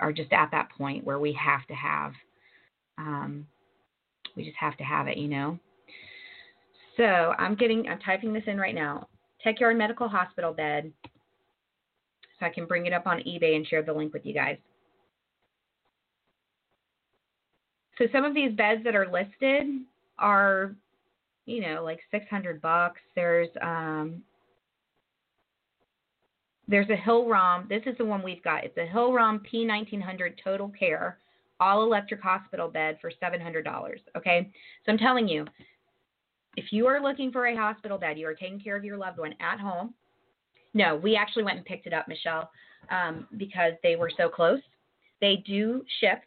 are 0.00 0.12
just 0.12 0.32
at 0.32 0.50
that 0.52 0.70
point 0.76 1.04
where 1.04 1.18
we 1.18 1.32
have 1.34 1.66
to 1.68 1.74
have 1.74 2.12
Um, 2.98 3.46
we 4.36 4.44
just 4.44 4.56
have 4.58 4.76
to 4.78 4.84
have 4.84 5.08
it, 5.08 5.18
you 5.18 5.28
know. 5.28 5.58
So 6.96 7.04
I'm 7.38 7.54
getting, 7.54 7.88
I'm 7.88 7.98
typing 8.00 8.32
this 8.32 8.44
in 8.46 8.58
right 8.58 8.74
now. 8.74 9.08
Techyard 9.44 9.76
Medical 9.76 10.08
Hospital 10.08 10.52
bed. 10.52 10.92
So 12.42 12.46
I 12.46 12.50
can 12.50 12.66
bring 12.66 12.86
it 12.86 12.92
up 12.92 13.06
on 13.06 13.18
eBay 13.20 13.54
and 13.54 13.64
share 13.64 13.82
the 13.82 13.92
link 13.92 14.12
with 14.12 14.26
you 14.26 14.34
guys. 14.34 14.56
So 17.98 18.06
some 18.10 18.24
of 18.24 18.34
these 18.34 18.52
beds 18.52 18.82
that 18.82 18.96
are 18.96 19.06
listed 19.06 19.82
are, 20.18 20.74
you 21.46 21.60
know, 21.60 21.84
like 21.84 22.00
600 22.10 22.60
bucks. 22.60 23.00
There's 23.14 23.48
um, 23.60 24.22
there's 26.66 26.88
a 26.90 26.96
Hillrom. 26.96 27.68
This 27.68 27.82
is 27.86 27.96
the 27.96 28.04
one 28.04 28.24
we've 28.24 28.42
got. 28.42 28.64
It's 28.64 28.76
a 28.76 28.86
Hillrom 28.86 29.40
P1900 29.52 30.34
Total 30.42 30.68
Care 30.70 31.18
all 31.60 31.84
electric 31.84 32.20
hospital 32.20 32.66
bed 32.66 32.98
for 33.00 33.12
$700. 33.22 33.64
Okay, 34.16 34.50
so 34.84 34.90
I'm 34.90 34.98
telling 34.98 35.28
you, 35.28 35.46
if 36.56 36.72
you 36.72 36.88
are 36.88 37.00
looking 37.00 37.30
for 37.30 37.46
a 37.46 37.56
hospital 37.56 37.98
bed, 37.98 38.18
you 38.18 38.26
are 38.26 38.34
taking 38.34 38.58
care 38.58 38.74
of 38.74 38.84
your 38.84 38.96
loved 38.96 39.18
one 39.18 39.34
at 39.38 39.60
home. 39.60 39.94
No, 40.74 40.96
we 40.96 41.16
actually 41.16 41.44
went 41.44 41.58
and 41.58 41.66
picked 41.66 41.86
it 41.86 41.92
up, 41.92 42.08
Michelle, 42.08 42.50
um, 42.90 43.26
because 43.36 43.72
they 43.82 43.96
were 43.96 44.10
so 44.16 44.28
close. 44.28 44.60
They 45.20 45.42
do 45.46 45.84
ship, 46.00 46.22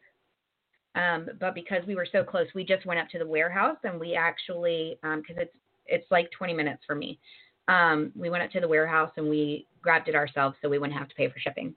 um, 0.95 1.27
but 1.39 1.53
because 1.55 1.85
we 1.87 1.95
were 1.95 2.07
so 2.11 2.23
close, 2.23 2.47
we 2.55 2.63
just 2.63 2.85
went 2.85 2.99
up 2.99 3.09
to 3.09 3.19
the 3.19 3.25
warehouse 3.25 3.77
and 3.83 3.99
we 3.99 4.15
actually, 4.15 4.97
because 5.01 5.37
um, 5.37 5.43
it's 5.43 5.53
it's 5.87 6.09
like 6.09 6.31
20 6.31 6.53
minutes 6.53 6.81
for 6.87 6.95
me. 6.95 7.19
Um, 7.67 8.11
we 8.15 8.29
went 8.29 8.43
up 8.43 8.51
to 8.51 8.59
the 8.59 8.67
warehouse 8.67 9.11
and 9.17 9.29
we 9.29 9.67
grabbed 9.81 10.07
it 10.07 10.15
ourselves, 10.15 10.55
so 10.61 10.69
we 10.69 10.79
wouldn't 10.79 10.97
have 10.97 11.09
to 11.09 11.15
pay 11.15 11.29
for 11.29 11.39
shipping. 11.39 11.75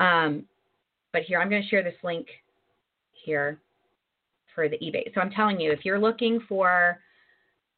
Um, 0.00 0.44
but 1.12 1.22
here, 1.22 1.40
I'm 1.40 1.48
going 1.48 1.62
to 1.62 1.68
share 1.68 1.82
this 1.82 1.94
link 2.02 2.26
here 3.12 3.60
for 4.54 4.68
the 4.68 4.76
eBay. 4.78 5.14
So 5.14 5.20
I'm 5.20 5.30
telling 5.30 5.60
you, 5.60 5.72
if 5.72 5.84
you're 5.84 5.98
looking 5.98 6.40
for 6.48 6.98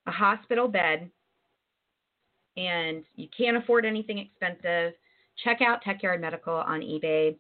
a 0.06 0.10
hospital 0.10 0.68
bed 0.68 1.10
and 2.56 3.04
you 3.16 3.28
can't 3.36 3.56
afford 3.56 3.84
anything 3.84 4.18
expensive, 4.18 4.94
check 5.44 5.60
out 5.60 5.84
Techyard 5.84 6.20
Medical 6.20 6.54
on 6.54 6.80
eBay 6.80 7.36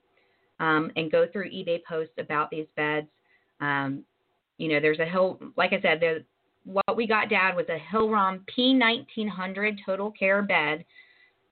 um, 0.60 0.90
and 0.96 1.10
go 1.10 1.26
through 1.32 1.50
eBay 1.50 1.82
posts 1.88 2.14
about 2.18 2.50
these 2.50 2.66
beds. 2.76 3.08
Um, 3.60 4.04
you 4.58 4.68
know, 4.68 4.80
there's 4.80 5.00
a 5.00 5.06
hill, 5.06 5.38
like 5.56 5.72
I 5.72 5.80
said, 5.80 6.00
there, 6.00 6.20
what 6.64 6.96
we 6.96 7.06
got, 7.06 7.28
Dad, 7.28 7.54
was 7.54 7.66
a 7.68 7.78
Hillrom 7.94 8.40
P1900 8.56 9.78
total 9.84 10.10
care 10.10 10.42
bed. 10.42 10.84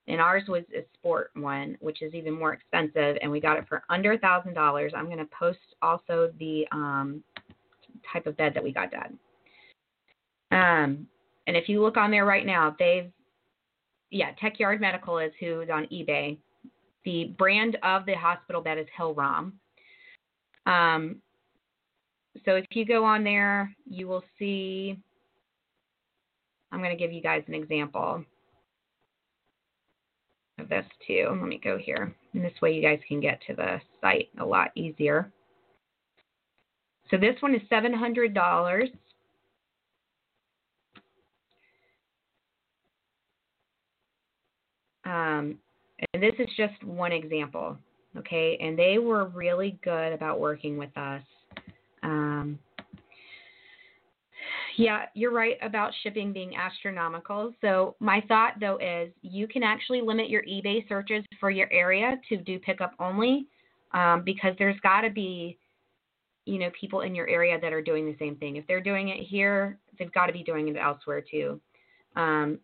And 0.07 0.21
ours 0.21 0.43
was 0.47 0.63
a 0.75 0.85
sport 0.93 1.31
one, 1.33 1.77
which 1.79 2.03
is 2.03 2.13
even 2.13 2.33
more 2.33 2.53
expensive, 2.53 3.17
and 3.21 3.31
we 3.31 3.39
got 3.39 3.57
it 3.57 3.65
for 3.67 3.81
under 3.89 4.11
a 4.11 4.17
thousand 4.19 4.53
dollars. 4.53 4.93
I'm 4.95 5.05
going 5.05 5.17
to 5.17 5.27
post 5.37 5.57
also 5.81 6.31
the 6.37 6.67
um, 6.71 7.23
type 8.13 8.27
of 8.27 8.37
bed 8.37 8.53
that 8.53 8.63
we 8.63 8.71
got, 8.71 8.91
Dad. 8.91 9.17
Um, 10.51 11.07
and 11.47 11.57
if 11.57 11.67
you 11.67 11.81
look 11.81 11.97
on 11.97 12.11
there 12.11 12.25
right 12.25 12.45
now, 12.45 12.75
they've, 12.77 13.11
yeah, 14.11 14.31
Techyard 14.41 14.79
Medical 14.79 15.19
is 15.19 15.31
who's 15.39 15.69
on 15.69 15.87
eBay. 15.91 16.37
The 17.03 17.35
brand 17.37 17.77
of 17.83 18.05
the 18.05 18.13
hospital 18.13 18.61
bed 18.61 18.77
is 18.77 18.87
Hillrom. 18.97 19.53
Um, 20.65 21.17
so 22.45 22.55
if 22.55 22.65
you 22.71 22.85
go 22.85 23.05
on 23.05 23.23
there, 23.23 23.73
you 23.89 24.07
will 24.07 24.23
see. 24.37 24.99
I'm 26.71 26.79
going 26.79 26.91
to 26.91 26.97
give 26.97 27.13
you 27.13 27.21
guys 27.21 27.43
an 27.47 27.53
example 27.53 28.23
of 30.59 30.69
this 30.69 30.85
too. 31.05 31.27
Let 31.29 31.47
me 31.47 31.59
go 31.63 31.77
here. 31.77 32.13
And 32.33 32.43
this 32.43 32.53
way 32.61 32.73
you 32.73 32.81
guys 32.81 32.99
can 33.07 33.21
get 33.21 33.39
to 33.47 33.55
the 33.55 33.79
site 34.01 34.29
a 34.39 34.45
lot 34.45 34.71
easier. 34.75 35.31
So 37.11 37.17
this 37.17 37.35
one 37.41 37.53
is 37.53 37.61
$700. 37.71 38.91
Um, 45.05 45.57
and 46.13 46.21
this 46.21 46.33
is 46.39 46.47
just 46.57 46.83
one 46.83 47.11
example, 47.11 47.77
okay? 48.17 48.57
And 48.61 48.77
they 48.77 48.97
were 48.97 49.25
really 49.25 49.79
good 49.83 50.13
about 50.13 50.39
working 50.39 50.77
with 50.77 50.95
us. 50.97 51.21
Um, 52.03 52.59
yeah, 54.77 55.05
you're 55.13 55.31
right 55.31 55.57
about 55.61 55.93
shipping 56.03 56.33
being 56.33 56.55
astronomical. 56.55 57.53
So, 57.61 57.95
my 57.99 58.21
thought 58.27 58.53
though 58.59 58.77
is 58.77 59.11
you 59.21 59.47
can 59.47 59.63
actually 59.63 60.01
limit 60.01 60.29
your 60.29 60.43
eBay 60.43 60.87
searches 60.89 61.23
for 61.39 61.49
your 61.49 61.71
area 61.71 62.19
to 62.29 62.37
do 62.37 62.59
pickup 62.59 62.93
only 62.99 63.47
um, 63.93 64.23
because 64.25 64.53
there's 64.59 64.79
got 64.81 65.01
to 65.01 65.09
be, 65.09 65.57
you 66.45 66.59
know, 66.59 66.69
people 66.79 67.01
in 67.01 67.15
your 67.15 67.27
area 67.29 67.57
that 67.59 67.71
are 67.71 67.81
doing 67.81 68.05
the 68.05 68.15
same 68.19 68.35
thing. 68.35 68.57
If 68.57 68.67
they're 68.67 68.81
doing 68.81 69.09
it 69.09 69.23
here, 69.25 69.79
they've 69.97 70.11
got 70.11 70.25
to 70.25 70.33
be 70.33 70.43
doing 70.43 70.67
it 70.67 70.75
elsewhere 70.75 71.23
too. 71.29 71.59
Um, 72.15 72.59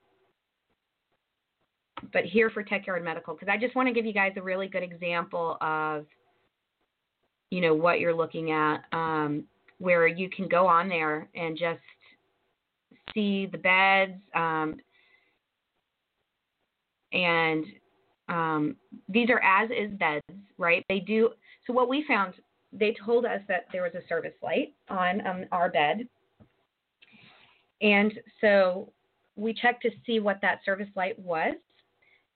but 2.14 2.26
here 2.26 2.50
for 2.50 2.64
Techyard 2.64 3.04
Medical, 3.04 3.34
because 3.34 3.50
I 3.52 3.58
just 3.58 3.76
want 3.76 3.88
to 3.88 3.94
give 3.94 4.06
you 4.06 4.14
guys 4.14 4.34
a 4.38 4.42
really 4.42 4.68
good 4.68 4.84
example 4.84 5.58
of, 5.62 6.06
you 7.50 7.62
know, 7.62 7.74
what 7.74 8.00
you're 8.00 8.14
looking 8.14 8.52
at, 8.52 8.84
um, 8.92 9.44
where 9.80 10.08
you 10.08 10.30
can 10.30 10.48
go 10.48 10.68
on 10.68 10.88
there 10.88 11.28
and 11.36 11.58
just 11.58 11.80
see 13.14 13.48
the 13.52 13.58
beds, 13.58 14.20
um, 14.36 14.76
and 17.14 17.66
um, 18.30 18.76
these 19.10 19.30
are 19.30 19.42
as 19.42 19.70
is 19.70 19.92
beds, 19.98 20.24
right? 20.58 20.86
They 20.88 21.00
do. 21.00 21.32
So 21.68 21.74
what 21.74 21.90
we 21.90 22.06
found, 22.08 22.36
they 22.72 22.96
told 23.06 23.26
us 23.26 23.42
that 23.48 23.66
there 23.74 23.82
was 23.82 23.92
a 23.96 24.08
service 24.08 24.34
light 24.42 24.74
on 24.90 25.26
um, 25.28 25.46
our 25.52 25.70
bed, 25.70 26.08
and 27.82 28.14
so 28.40 28.94
we 29.36 29.54
checked 29.54 29.82
to 29.82 29.90
see 30.06 30.20
what 30.20 30.40
that 30.42 30.60
service 30.64 30.90
light 30.96 31.18
was, 31.20 31.56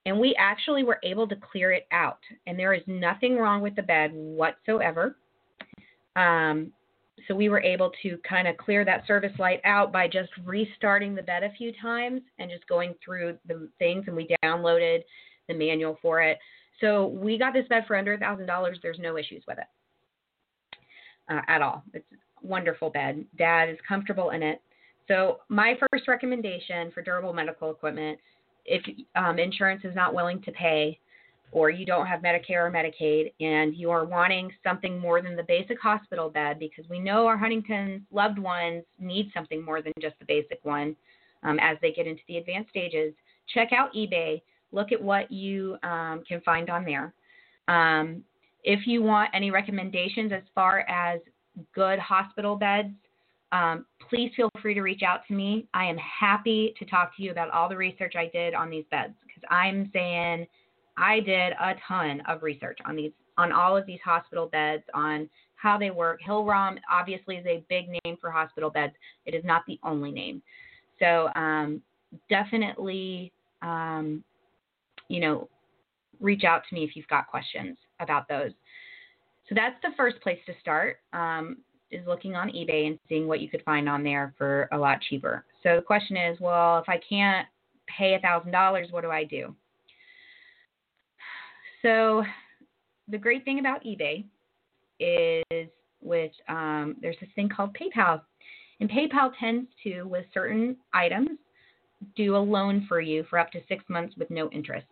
and 0.06 0.20
we 0.20 0.36
actually 0.38 0.84
were 0.84 1.00
able 1.04 1.28
to 1.28 1.36
clear 1.36 1.72
it 1.72 1.88
out. 1.92 2.20
And 2.48 2.58
there 2.58 2.74
is 2.74 2.84
nothing 2.88 3.38
wrong 3.38 3.62
with 3.62 3.76
the 3.76 3.82
bed 3.82 4.12
whatsoever. 4.14 5.16
Um, 6.16 6.72
so 7.28 7.36
we 7.36 7.50
were 7.50 7.62
able 7.62 7.92
to 8.04 8.18
kind 8.28 8.48
of 8.48 8.58
clear 8.58 8.86
that 8.86 9.08
service 9.08 9.32
light 9.40 9.62
out 9.64 9.92
by 9.92 10.08
just 10.08 10.30
restarting 10.44 11.16
the 11.16 11.24
bed 11.24 11.44
a 11.44 11.52
few 11.54 11.72
times 11.82 12.22
and 12.40 12.50
just 12.50 12.68
going 12.68 12.94
through 13.04 13.38
the 13.48 13.70
things 13.80 14.04
and 14.08 14.16
we 14.16 14.28
downloaded 14.44 15.00
the 15.48 15.54
manual 15.54 15.98
for 16.02 16.22
it 16.22 16.38
so 16.82 17.08
we 17.08 17.38
got 17.38 17.54
this 17.54 17.68
bed 17.68 17.86
for 17.88 17.96
under 17.96 18.14
a 18.14 18.18
thousand 18.18 18.46
dollars 18.46 18.78
there's 18.82 19.00
no 19.00 19.18
issues 19.18 19.44
with 19.48 19.58
it 19.58 19.66
uh, 21.30 21.42
at 21.48 21.62
all 21.62 21.84
it's 21.94 22.06
a 22.12 22.48
wonderful 22.48 22.90
bed 22.90 23.24
dad 23.38 23.70
is 23.70 23.78
comfortable 23.88 24.32
in 24.32 24.44
it 24.44 24.62
so 25.08 25.40
my 25.50 25.76
first 25.92 26.08
recommendation 26.08 26.92
for 26.92 27.02
durable 27.02 27.34
medical 27.34 27.72
equipment 27.72 28.20
if 28.66 28.84
um, 29.16 29.40
insurance 29.40 29.82
is 29.84 29.96
not 29.96 30.14
willing 30.14 30.42
to 30.44 30.52
pay 30.52 31.00
or 31.52 31.70
you 31.70 31.86
don't 31.86 32.08
have 32.08 32.22
Medicare 32.22 32.68
or 32.68 32.72
Medicaid 32.72 33.32
and 33.40 33.76
you 33.76 33.90
are 33.92 34.04
wanting 34.04 34.52
something 34.64 35.00
more 35.00 35.22
than 35.22 35.36
the 35.36 35.44
basic 35.44 35.80
hospital 35.80 36.30
bed 36.30 36.60
because 36.60 36.86
we 36.90 37.00
know 37.00 37.28
our 37.28 37.38
Huntington's 37.38 38.02
loved 38.12 38.40
ones 38.40 38.84
need 39.00 39.32
something 39.34 39.64
more 39.64 39.82
than 39.82 39.94
just 40.02 40.20
the 40.20 40.26
basic 40.26 40.60
one 40.64 40.96
um, 41.44 41.60
as 41.62 41.78
they 41.82 41.92
get 41.92 42.08
into 42.08 42.22
the 42.28 42.38
advanced 42.38 42.72
stages, 42.72 43.14
check 43.54 43.70
out 43.72 43.94
eBay. 43.94 44.42
Look 44.72 44.92
at 44.92 45.02
what 45.02 45.32
you 45.32 45.78
um, 45.84 46.24
can 46.28 46.42
find 46.42 46.70
on 46.70 46.84
there. 46.84 47.14
Um, 47.68 48.24
if 48.64 48.88
you 48.88 49.04
want 49.04 49.30
any 49.34 49.52
recommendations 49.52 50.32
as 50.34 50.42
far 50.54 50.80
as 50.90 51.22
good 51.74 52.00
hospital 52.00 52.56
beds, 52.56 52.94
um, 53.56 53.86
please 54.10 54.32
feel 54.36 54.50
free 54.62 54.74
to 54.74 54.82
reach 54.82 55.02
out 55.04 55.22
to 55.28 55.34
me. 55.34 55.68
I 55.74 55.86
am 55.86 55.98
happy 55.98 56.74
to 56.80 56.86
talk 56.86 57.16
to 57.18 57.24
you 57.24 57.32
about 57.32 57.50
all 57.52 57.70
the 57.70 57.78
research 57.78 58.14
I 58.18 58.30
did 58.34 58.54
on 58.54 58.70
these 58.70 58.86
beds 58.92 59.14
because 59.26 59.44
I'm 59.50 59.90
saying– 59.94 60.48
I 60.98 61.20
did 61.20 61.54
a 61.54 61.76
ton 61.88 62.22
of 62.28 62.44
research 62.44 62.78
on 62.86 62.96
these 62.96 63.12
on 63.38 63.52
all 63.52 63.76
of 63.76 63.86
these 63.86 64.00
hospital 64.04 64.48
beds 64.48 64.84
on 64.94 65.30
how 65.56 65.78
they 65.78 65.92
work. 65.92 66.22
Hillrom 66.26 66.78
obviously 66.90 67.36
is 67.36 67.46
a 67.46 67.66
big 67.68 67.90
name 67.90 68.18
for 68.22 68.32
hospital 68.32 68.70
beds. 68.70 68.94
It 69.26 69.36
is 69.36 69.44
not 69.44 69.64
the 69.68 69.78
only 69.84 70.12
name. 70.12 70.42
So 71.00 71.30
um, 71.36 71.82
definitely, 72.30 73.34
um, 73.62 74.24
you 75.10 75.20
know, 75.20 75.50
reach 76.22 76.46
out 76.46 76.62
to 76.70 76.76
me 76.76 76.86
if 76.86 76.96
you've 76.96 77.08
got 77.08 77.28
questions 77.28 77.78
about 78.00 78.30
those. 78.30 78.52
So 79.50 79.56
that's 79.56 79.76
the 79.84 79.90
first 79.98 80.22
place 80.22 80.40
to 80.46 80.54
start 80.62 81.00
um, 81.12 81.58
is 81.92 82.06
looking 82.08 82.36
on 82.36 82.50
eBay 82.50 82.88
and 82.88 83.00
seeing 83.08 83.28
what 83.28 83.40
you 83.40 83.50
could 83.50 83.64
find 83.64 83.88
on 83.88 84.04
there 84.04 84.34
for 84.38 84.68
a 84.72 84.78
lot 84.78 85.00
cheaper. 85.10 85.46
So 85.64 85.76
the 85.76 85.82
question 85.82 86.18
is, 86.18 86.40
well, 86.40 86.80
if 86.80 86.90
I 86.90 87.00
can't 87.08 87.48
pay 87.88 88.16
a 88.16 88.20
thousand 88.20 88.52
dollars, 88.52 88.88
what 88.92 89.02
do 89.02 89.12
I 89.12 89.24
do? 89.24 89.56
So 91.82 92.24
the 93.08 93.18
great 93.18 93.46
thing 93.46 93.60
about 93.60 93.84
eBay 93.84 94.26
is 95.00 95.70
with 96.02 96.32
um, 96.48 96.96
there's 97.02 97.18
this 97.20 97.30
thing 97.36 97.50
called 97.50 97.76
PayPal, 97.76 98.22
and 98.80 98.90
PayPal 98.90 99.32
tends 99.40 99.68
to, 99.84 100.04
with 100.04 100.26
certain 100.34 100.76
items, 100.94 101.30
do 102.16 102.36
a 102.36 102.38
loan 102.38 102.86
for 102.88 103.00
you 103.00 103.24
for 103.30 103.40
up 103.40 103.52
to 103.52 103.60
six 103.68 103.84
months 103.88 104.16
with 104.18 104.30
no 104.30 104.50
interest. 104.50 104.88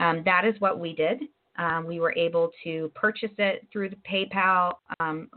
Um, 0.00 0.22
that 0.24 0.44
is 0.44 0.54
what 0.60 0.78
we 0.78 0.94
did. 0.94 1.22
Um, 1.58 1.86
we 1.86 2.00
were 2.00 2.12
able 2.12 2.50
to 2.64 2.90
purchase 2.94 3.30
it 3.38 3.66
through 3.72 3.90
the 3.90 3.96
PayPal, 3.96 4.74
um, 5.00 5.30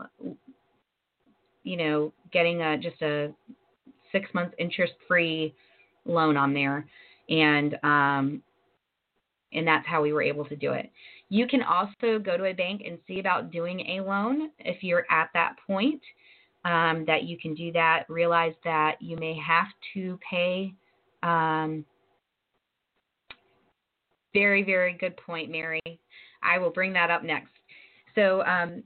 you 1.64 1.76
know, 1.76 2.12
getting 2.32 2.62
a 2.62 2.78
just 2.78 3.00
a 3.02 3.32
six 4.12 4.28
month 4.34 4.52
interest 4.58 4.94
free 5.06 5.54
loan 6.04 6.36
on 6.36 6.52
there, 6.54 6.86
and 7.28 7.74
um, 7.82 8.42
and 9.52 9.66
that's 9.66 9.86
how 9.86 10.02
we 10.02 10.12
were 10.12 10.22
able 10.22 10.44
to 10.46 10.56
do 10.56 10.72
it. 10.72 10.90
You 11.28 11.46
can 11.46 11.62
also 11.62 12.18
go 12.18 12.36
to 12.36 12.44
a 12.44 12.52
bank 12.52 12.82
and 12.86 12.98
see 13.06 13.20
about 13.20 13.50
doing 13.50 13.80
a 13.80 14.00
loan 14.00 14.50
if 14.58 14.82
you're 14.82 15.06
at 15.10 15.30
that 15.34 15.56
point. 15.66 16.02
Um, 16.62 17.06
that 17.06 17.22
you 17.22 17.38
can 17.38 17.54
do 17.54 17.72
that. 17.72 18.04
Realize 18.10 18.52
that 18.64 18.96
you 19.00 19.16
may 19.16 19.34
have 19.38 19.68
to 19.94 20.18
pay. 20.30 20.74
Um, 21.22 21.86
very, 24.34 24.62
very 24.62 24.92
good 24.92 25.16
point, 25.16 25.50
Mary. 25.50 25.80
I 26.42 26.58
will 26.58 26.70
bring 26.70 26.92
that 26.92 27.10
up 27.10 27.24
next. 27.24 27.52
So, 28.14 28.42
um, 28.44 28.82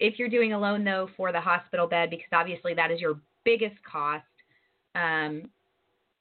if 0.00 0.18
you're 0.18 0.28
doing 0.28 0.52
a 0.52 0.58
loan 0.58 0.84
though 0.84 1.08
for 1.16 1.32
the 1.32 1.40
hospital 1.40 1.86
bed, 1.86 2.10
because 2.10 2.28
obviously 2.32 2.74
that 2.74 2.90
is 2.90 3.00
your 3.00 3.18
biggest 3.44 3.76
cost, 3.84 4.24
um, 4.94 5.48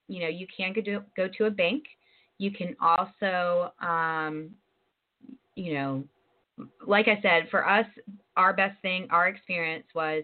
you 0.08 0.22
know, 0.22 0.28
you 0.28 0.48
can 0.56 0.74
go 0.74 0.82
to, 0.82 1.04
go 1.16 1.28
to 1.38 1.46
a 1.46 1.52
bank. 1.52 1.84
You 2.38 2.52
can 2.52 2.76
also, 2.80 3.74
um, 3.82 4.52
you 5.56 5.74
know, 5.74 6.04
like 6.86 7.08
I 7.08 7.20
said, 7.22 7.50
for 7.50 7.68
us, 7.68 7.86
our 8.36 8.54
best 8.54 8.80
thing, 8.82 9.08
our 9.10 9.28
experience 9.28 9.86
was 9.94 10.24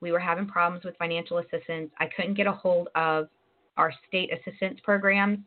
we 0.00 0.12
were 0.12 0.18
having 0.18 0.46
problems 0.46 0.84
with 0.84 0.96
financial 0.96 1.38
assistance. 1.38 1.90
I 1.98 2.08
couldn't 2.14 2.34
get 2.34 2.46
a 2.46 2.52
hold 2.52 2.88
of 2.94 3.28
our 3.76 3.92
state 4.08 4.30
assistance 4.32 4.80
programs 4.82 5.38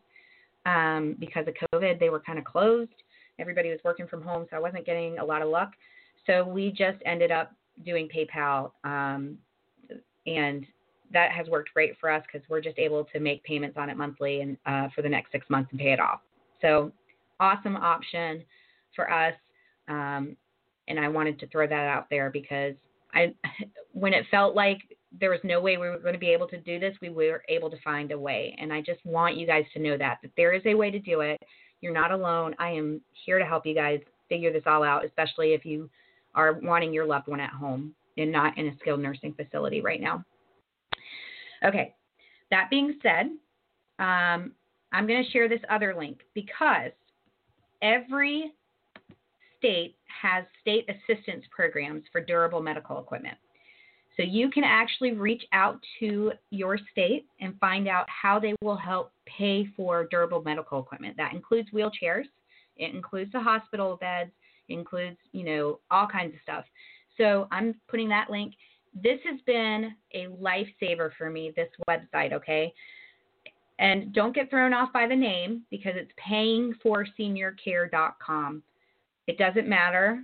um, 0.66 1.16
because 1.20 1.46
of 1.48 1.56
COVID. 1.74 2.00
They 2.00 2.10
were 2.10 2.20
kind 2.20 2.40
of 2.40 2.46
closed. 2.46 2.92
Everybody 3.40 3.70
was 3.70 3.80
working 3.84 4.08
from 4.08 4.22
home, 4.22 4.46
so 4.50 4.56
I 4.56 4.60
wasn't 4.60 4.86
getting 4.86 5.18
a 5.18 5.26
lot 5.26 5.42
of 5.42 5.50
luck. 5.50 5.72
So 6.26 6.44
we 6.46 6.70
just 6.72 6.98
ended 7.06 7.32
up 7.32 7.52
doing 7.86 8.08
PayPal, 8.08 8.72
um, 8.84 9.38
and 10.26 10.66
that 11.12 11.32
has 11.32 11.48
worked 11.48 11.74
great 11.74 11.96
for 12.00 12.10
us 12.10 12.24
because 12.26 12.48
we're 12.50 12.62
just 12.62 12.80
able 12.80 13.04
to 13.06 13.20
make 13.20 13.44
payments 13.44 13.78
on 13.78 13.90
it 13.90 13.98
monthly 13.98 14.42
and 14.42 14.58
uh, 14.66 14.88
for 14.96 15.02
the 15.02 15.10
next 15.10 15.32
six 15.32 15.48
months 15.50 15.70
and 15.72 15.80
pay 15.80 15.92
it 15.92 16.00
off. 16.00 16.22
So 16.62 16.92
awesome 17.40 17.76
option 17.76 18.44
for 18.96 19.12
us. 19.12 19.34
Um, 19.88 20.36
and 20.88 21.00
I 21.00 21.08
wanted 21.08 21.40
to 21.40 21.48
throw 21.48 21.68
that 21.68 21.88
out 21.88 22.08
there 22.10 22.30
because 22.30 22.74
I, 23.14 23.34
when 23.94 24.14
it 24.14 24.26
felt 24.32 24.56
like 24.56 24.80
there 25.20 25.30
was 25.30 25.40
no 25.44 25.62
way 25.62 25.78
we 25.78 25.90
were 25.90 26.00
going 26.00 26.14
to 26.14 26.20
be 26.20 26.32
able 26.32 26.48
to 26.48 26.60
do 26.60 26.80
this, 26.80 26.96
we 27.02 27.10
were 27.10 27.44
able 27.50 27.70
to 27.70 27.80
find 27.84 28.12
a 28.12 28.18
way. 28.18 28.56
And 28.60 28.74
I 28.74 28.82
just 28.82 29.06
want 29.06 29.38
you 29.38 29.46
guys 29.46 29.66
to 29.74 29.80
know 29.80 29.98
that 29.98 30.20
that 30.24 30.32
there 30.36 30.54
is 30.54 30.64
a 30.66 30.74
way 30.74 30.90
to 30.90 31.00
do 31.00 31.22
it. 31.22 31.40
You're 31.82 31.94
not 31.94 32.12
alone. 32.12 32.56
I 32.60 32.70
am 32.70 33.02
here 33.26 33.38
to 33.38 33.46
help 33.46 33.66
you 33.66 33.76
guys 33.76 34.00
figure 34.30 34.52
this 34.52 34.64
all 34.66 34.84
out, 34.84 35.06
especially 35.06 35.54
if 35.54 35.66
you 35.66 35.90
are 36.36 36.54
wanting 36.54 36.94
your 36.94 37.06
loved 37.06 37.28
one 37.28 37.40
at 37.40 37.52
home 37.52 37.94
and 38.18 38.32
not 38.32 38.58
in 38.58 38.68
a 38.68 38.76
skilled 38.80 39.00
nursing 39.02 39.34
facility 39.34 39.82
right 39.82 40.02
now. 40.02 40.24
Okay, 41.66 41.96
that 42.52 42.70
being 42.70 43.00
said, 43.02 43.28
um, 44.00 44.52
I'm 44.92 45.08
going 45.08 45.24
to 45.24 45.32
share 45.32 45.48
this 45.50 45.62
other 45.70 45.96
link 45.98 46.20
because 46.34 46.92
every 47.82 48.54
state 49.58 49.96
has 50.22 50.44
state 50.62 50.88
assistance 50.90 51.46
programs 51.52 52.04
for 52.12 52.22
durable 52.22 52.62
medical 52.62 53.00
equipment. 53.00 53.38
So 54.18 54.24
you 54.24 54.52
can 54.52 54.64
actually 54.64 55.14
reach 55.14 55.44
out 55.54 55.80
to 56.00 56.34
your 56.52 56.78
state 56.92 57.26
and 57.42 57.58
find 57.60 57.88
out 57.88 58.06
how 58.10 58.40
they 58.40 58.54
will 58.62 58.76
help 58.76 59.12
pay 59.26 59.68
for 59.76 60.08
durable 60.12 60.44
medical 60.44 60.80
equipment. 60.80 61.18
That 61.18 61.34
includes 61.34 61.70
wheelchairs, 61.72 62.26
it 62.78 62.94
includes 62.94 63.32
the 63.32 63.40
hospital 63.40 63.98
beds, 64.00 64.32
includes, 64.70 65.18
you 65.32 65.44
know, 65.44 65.80
all 65.92 66.08
kinds 66.08 66.34
of 66.34 66.40
stuff. 66.42 66.66
So 67.18 67.48
I'm 67.52 67.76
putting 67.88 68.10
that 68.10 68.30
link. 68.30 68.54
This 68.94 69.20
has 69.30 69.40
been 69.46 69.94
a 70.14 70.28
lifesaver 70.28 71.12
for 71.18 71.30
me, 71.30 71.52
this 71.56 71.70
website, 71.90 72.34
okay? 72.34 72.74
And 73.80 74.14
don't 74.14 74.36
get 74.36 74.50
thrown 74.50 74.74
off 74.74 74.94
by 74.94 75.08
the 75.08 75.16
name 75.16 75.64
because 75.72 75.94
it's 75.96 76.12
payingforseniorcare.com. 76.30 78.64
It 79.28 79.38
doesn't 79.38 79.68
matter. 79.68 80.24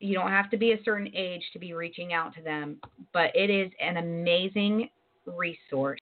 You 0.00 0.14
don't 0.14 0.30
have 0.30 0.50
to 0.50 0.56
be 0.56 0.72
a 0.72 0.82
certain 0.84 1.10
age 1.14 1.42
to 1.52 1.58
be 1.58 1.72
reaching 1.72 2.12
out 2.12 2.34
to 2.34 2.42
them, 2.42 2.78
but 3.12 3.34
it 3.34 3.50
is 3.50 3.72
an 3.80 3.96
amazing 3.96 4.88
resource 5.26 6.00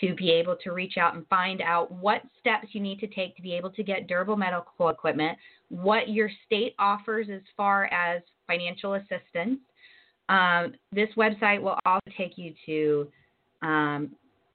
to 0.00 0.14
be 0.14 0.30
able 0.30 0.56
to 0.56 0.72
reach 0.72 0.98
out 0.98 1.14
and 1.14 1.26
find 1.28 1.60
out 1.60 1.90
what 1.90 2.22
steps 2.38 2.68
you 2.72 2.80
need 2.80 3.00
to 3.00 3.06
take 3.08 3.36
to 3.36 3.42
be 3.42 3.54
able 3.54 3.70
to 3.70 3.82
get 3.82 4.06
durable 4.06 4.36
medical 4.36 4.88
equipment, 4.88 5.36
what 5.70 6.08
your 6.08 6.30
state 6.46 6.74
offers 6.78 7.26
as 7.32 7.42
far 7.56 7.86
as 7.86 8.22
financial 8.46 8.94
assistance. 8.94 9.58
Um, 10.28 10.74
this 10.92 11.08
website 11.16 11.60
will 11.60 11.78
also 11.86 12.10
take 12.16 12.36
you 12.36 12.54
to 12.66 13.08
um, 13.62 14.10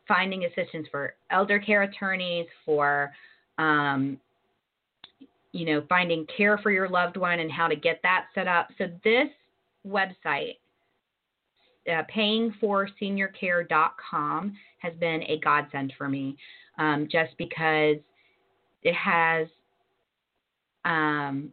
finding 0.08 0.46
assistance 0.46 0.88
for 0.92 1.16
elder 1.32 1.60
care 1.60 1.82
attorneys, 1.84 2.48
for 2.66 3.12
um, 3.58 4.20
you 5.52 5.66
know 5.66 5.84
finding 5.90 6.26
care 6.36 6.58
for 6.60 6.72
your 6.72 6.90
loved 6.90 7.18
one 7.18 7.40
and 7.40 7.52
how 7.52 7.68
to 7.68 7.76
get 7.76 8.00
that 8.04 8.28
set 8.34 8.48
up. 8.48 8.70
So 8.78 8.86
this 9.04 9.28
website, 9.88 10.58
uh, 11.92 12.04
payingforseniorcare.com, 12.16 14.58
has 14.80 14.94
been 15.00 15.24
a 15.24 15.40
godsend 15.40 15.94
for 15.98 16.08
me, 16.10 16.38
um, 16.78 17.08
just 17.12 17.36
because 17.38 17.98
it 18.84 18.96
has 18.96 19.48
um, 20.86 21.52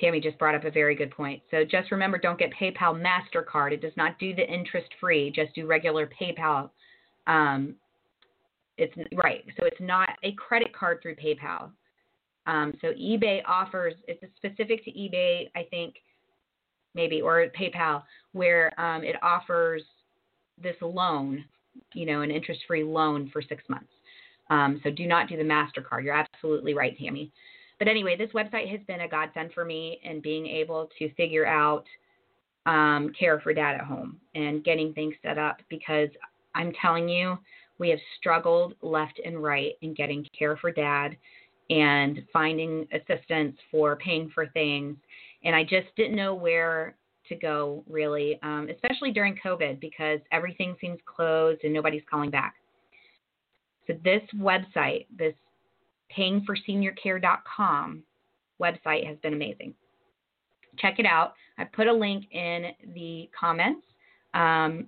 Tammy 0.00 0.20
just 0.20 0.38
brought 0.38 0.54
up 0.54 0.64
a 0.64 0.70
very 0.70 0.94
good 0.94 1.10
point. 1.10 1.42
So 1.50 1.64
just 1.64 1.90
remember, 1.90 2.18
don't 2.18 2.38
get 2.38 2.50
PayPal 2.52 2.94
Mastercard. 2.94 3.72
It 3.72 3.82
does 3.82 3.96
not 3.96 4.18
do 4.18 4.34
the 4.34 4.48
interest 4.48 4.88
free. 5.00 5.30
Just 5.30 5.54
do 5.54 5.66
regular 5.66 6.08
PayPal. 6.20 6.70
Um, 7.26 7.74
it's 8.76 8.94
right. 9.14 9.44
So 9.58 9.66
it's 9.66 9.80
not 9.80 10.10
a 10.22 10.32
credit 10.32 10.72
card 10.72 11.00
through 11.02 11.16
PayPal. 11.16 11.70
Um, 12.46 12.72
so 12.80 12.88
eBay 12.92 13.40
offers 13.46 13.94
it's 14.06 14.22
specific 14.36 14.84
to 14.84 14.90
eBay, 14.92 15.50
I 15.54 15.64
think, 15.68 15.96
maybe 16.94 17.20
or 17.20 17.46
PayPal, 17.58 18.02
where 18.32 18.78
um, 18.80 19.04
it 19.04 19.16
offers 19.22 19.82
this 20.62 20.76
loan, 20.80 21.44
you 21.92 22.06
know, 22.06 22.22
an 22.22 22.30
interest 22.30 22.60
free 22.66 22.84
loan 22.84 23.28
for 23.32 23.42
six 23.42 23.62
months. 23.68 23.90
Um, 24.50 24.80
so 24.82 24.90
do 24.90 25.06
not 25.06 25.28
do 25.28 25.36
the 25.36 25.42
MasterCard. 25.42 26.04
You're 26.04 26.14
absolutely 26.14 26.74
right, 26.74 26.96
Tammy. 26.98 27.30
But 27.78 27.88
anyway, 27.88 28.16
this 28.16 28.30
website 28.30 28.70
has 28.70 28.80
been 28.86 29.02
a 29.02 29.08
godsend 29.08 29.52
for 29.52 29.64
me 29.64 30.00
in 30.02 30.20
being 30.20 30.46
able 30.46 30.88
to 30.98 31.12
figure 31.14 31.46
out 31.46 31.84
um, 32.66 33.12
care 33.18 33.40
for 33.40 33.54
dad 33.54 33.76
at 33.76 33.82
home 33.82 34.18
and 34.34 34.64
getting 34.64 34.92
things 34.92 35.14
set 35.22 35.38
up 35.38 35.58
because 35.70 36.08
I'm 36.54 36.72
telling 36.82 37.08
you, 37.08 37.38
we 37.78 37.88
have 37.90 38.00
struggled 38.18 38.74
left 38.82 39.20
and 39.24 39.42
right 39.42 39.72
in 39.82 39.94
getting 39.94 40.26
care 40.36 40.56
for 40.56 40.72
dad 40.72 41.16
and 41.70 42.22
finding 42.32 42.86
assistance 42.92 43.56
for 43.70 43.96
paying 43.96 44.30
for 44.34 44.46
things. 44.48 44.96
And 45.44 45.54
I 45.54 45.62
just 45.62 45.86
didn't 45.96 46.16
know 46.16 46.34
where 46.34 46.96
to 47.28 47.36
go 47.36 47.84
really, 47.88 48.38
um, 48.42 48.68
especially 48.74 49.12
during 49.12 49.38
COVID 49.44 49.80
because 49.80 50.18
everything 50.32 50.74
seems 50.80 50.98
closed 51.06 51.62
and 51.62 51.72
nobody's 51.72 52.02
calling 52.10 52.30
back. 52.30 52.54
So 53.88 53.94
this 54.04 54.22
website, 54.36 55.06
this 55.18 55.34
payingforseniorcare.com 56.16 58.02
website 58.60 59.06
has 59.06 59.16
been 59.22 59.34
amazing. 59.34 59.74
Check 60.78 60.98
it 60.98 61.06
out. 61.06 61.32
I 61.58 61.64
put 61.64 61.88
a 61.88 61.92
link 61.92 62.26
in 62.30 62.66
the 62.94 63.28
comments 63.38 63.82
um, 64.34 64.86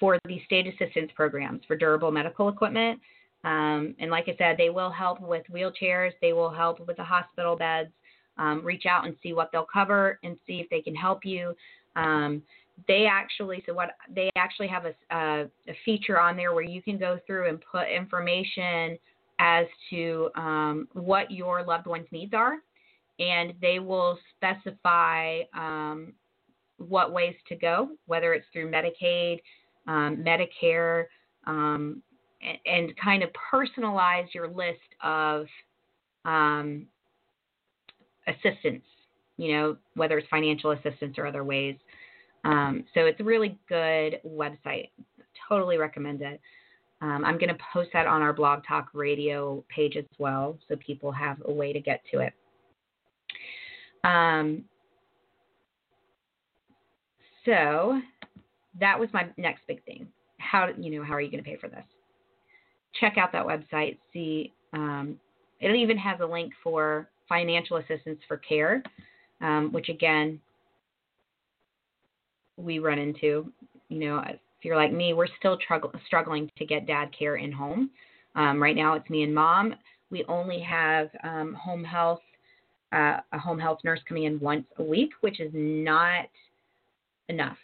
for 0.00 0.18
the 0.26 0.40
state 0.46 0.66
assistance 0.66 1.12
programs 1.14 1.60
for 1.68 1.76
durable 1.76 2.10
medical 2.10 2.48
equipment. 2.48 2.98
Um, 3.44 3.94
and 3.98 4.10
like 4.10 4.24
I 4.26 4.34
said, 4.38 4.56
they 4.56 4.70
will 4.70 4.90
help 4.90 5.20
with 5.20 5.44
wheelchairs, 5.52 6.12
they 6.20 6.32
will 6.32 6.50
help 6.50 6.84
with 6.86 6.96
the 6.96 7.04
hospital 7.04 7.56
beds. 7.56 7.90
Um, 8.36 8.64
reach 8.64 8.84
out 8.86 9.06
and 9.06 9.14
see 9.22 9.32
what 9.32 9.50
they'll 9.52 9.68
cover 9.72 10.18
and 10.24 10.36
see 10.44 10.54
if 10.54 10.68
they 10.68 10.80
can 10.80 10.94
help 10.94 11.24
you. 11.24 11.54
Um, 11.94 12.42
they 12.88 13.06
actually 13.10 13.62
so 13.66 13.72
what 13.72 13.90
they 14.14 14.30
actually 14.36 14.68
have 14.68 14.84
a, 14.84 14.94
a, 15.14 15.44
a, 15.68 15.74
feature 15.84 16.20
on 16.20 16.36
there 16.36 16.52
where 16.54 16.64
you 16.64 16.82
can 16.82 16.98
go 16.98 17.18
through 17.26 17.48
and 17.48 17.62
put 17.70 17.88
information 17.88 18.98
as 19.38 19.66
to 19.90 20.30
um, 20.36 20.88
what 20.92 21.30
your 21.30 21.64
loved 21.64 21.86
one's 21.86 22.06
needs 22.10 22.34
are, 22.34 22.54
and 23.18 23.52
they 23.60 23.78
will 23.78 24.18
specify 24.36 25.40
um, 25.56 26.12
what 26.78 27.12
ways 27.12 27.34
to 27.48 27.56
go, 27.56 27.90
whether 28.06 28.34
it's 28.34 28.46
through 28.52 28.70
Medicaid, 28.70 29.40
um, 29.86 30.24
Medicare, 30.24 31.04
um, 31.46 32.02
and, 32.42 32.58
and, 32.66 32.96
kind 32.96 33.22
of 33.22 33.30
personalize 33.52 34.32
your 34.34 34.48
list 34.48 34.78
of 35.02 35.46
um, 36.24 36.86
assistance, 38.26 38.84
you 39.36 39.52
know, 39.52 39.76
whether 39.94 40.18
it's 40.18 40.28
financial 40.28 40.72
assistance 40.72 41.16
or 41.18 41.26
other 41.26 41.44
ways. 41.44 41.76
Um, 42.44 42.84
so 42.94 43.06
it's 43.06 43.20
a 43.20 43.24
really 43.24 43.58
good 43.68 44.20
website. 44.26 44.90
Totally 45.48 45.78
recommend 45.78 46.22
it. 46.22 46.40
Um, 47.00 47.24
I'm 47.24 47.38
going 47.38 47.48
to 47.48 47.58
post 47.72 47.90
that 47.92 48.06
on 48.06 48.22
our 48.22 48.32
Blog 48.32 48.62
Talk 48.66 48.88
Radio 48.94 49.64
page 49.74 49.96
as 49.96 50.04
well, 50.18 50.58
so 50.68 50.76
people 50.76 51.12
have 51.12 51.36
a 51.44 51.52
way 51.52 51.72
to 51.72 51.80
get 51.80 52.02
to 52.12 52.20
it. 52.20 52.32
Um, 54.04 54.64
so 57.44 58.00
that 58.80 58.98
was 58.98 59.08
my 59.12 59.26
next 59.36 59.62
big 59.66 59.84
thing. 59.84 60.06
How 60.38 60.68
you 60.78 60.90
know 60.90 61.04
how 61.04 61.14
are 61.14 61.20
you 61.20 61.30
going 61.30 61.42
to 61.42 61.48
pay 61.48 61.56
for 61.56 61.68
this? 61.68 61.84
Check 63.00 63.18
out 63.18 63.32
that 63.32 63.46
website. 63.46 63.98
See, 64.12 64.52
um, 64.72 65.18
it 65.60 65.74
even 65.74 65.98
has 65.98 66.20
a 66.20 66.26
link 66.26 66.52
for 66.62 67.08
financial 67.28 67.78
assistance 67.78 68.20
for 68.28 68.36
care, 68.38 68.82
um, 69.40 69.72
which 69.72 69.88
again 69.88 70.40
we 72.56 72.78
run 72.78 72.98
into. 72.98 73.52
You 73.88 73.98
know, 74.00 74.22
if 74.26 74.38
you're 74.62 74.76
like 74.76 74.92
me, 74.92 75.12
we're 75.12 75.28
still 75.38 75.58
trug- 75.58 75.94
struggling 76.06 76.50
to 76.56 76.64
get 76.64 76.86
dad 76.86 77.10
care 77.16 77.36
in 77.36 77.52
home. 77.52 77.90
Um, 78.34 78.62
right 78.62 78.76
now, 78.76 78.94
it's 78.94 79.08
me 79.10 79.22
and 79.22 79.34
mom. 79.34 79.74
We 80.10 80.24
only 80.24 80.60
have 80.60 81.08
um, 81.22 81.54
home 81.54 81.84
health, 81.84 82.22
uh, 82.92 83.18
a 83.32 83.38
home 83.38 83.58
health 83.58 83.78
nurse 83.84 84.00
coming 84.08 84.24
in 84.24 84.40
once 84.40 84.66
a 84.78 84.82
week, 84.82 85.10
which 85.20 85.40
is 85.40 85.50
not 85.54 86.26
enough. 87.28 87.58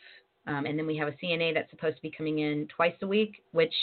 Um, 0.47 0.67
and 0.67 0.79
then 0.79 0.87
we 0.87 0.97
have 0.97 1.09
a 1.09 1.13
CNA 1.13 1.55
that's 1.55 1.71
supposed 1.71 1.97
to 1.97 2.03
be 2.03 2.11
coming 2.11 2.41
in 2.41 2.67
twice 2.75 2.95
a 3.03 3.07
week, 3.07 3.43
which 3.53 3.75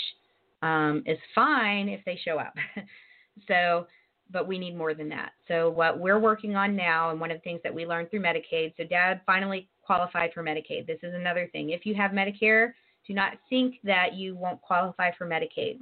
um, 0.62 1.04
is 1.06 1.18
fine 1.36 1.88
if 1.88 2.04
they 2.06 2.20
show 2.24 2.40
up. 2.40 2.54
so, 3.48 3.88
but 4.32 4.48
we 4.48 4.58
need 4.58 4.76
more 4.76 4.94
than 4.94 5.08
that. 5.10 5.32
So, 5.48 5.70
what 5.70 6.00
we're 6.00 6.20
working 6.20 6.56
on 6.56 6.76
now, 6.76 7.12
and 7.12 7.20
one 7.20 7.32
of 7.32 7.38
the 7.38 7.42
things 7.42 7.62
that 7.64 7.74
we 7.74 7.86
learned 7.86 8.10
through 8.10 8.22
Medicaid, 8.22 8.74
so 8.76 8.84
dad 8.84 9.22
finally 9.26 9.70
qualified 9.88 10.32
for 10.34 10.44
Medicaid. 10.44 10.86
This 10.86 11.00
is 11.02 11.16
another 11.16 11.50
thing. 11.52 11.72
If 11.72 11.86
you 11.86 11.96
have 11.96 12.12
Medicare, 12.12 12.74
do 13.08 13.14
not 13.14 13.34
think 13.50 13.76
that 13.84 14.14
you 14.14 14.36
won't 14.36 14.62
qualify 14.62 15.12
for 15.18 15.26
Medicaid. 15.28 15.80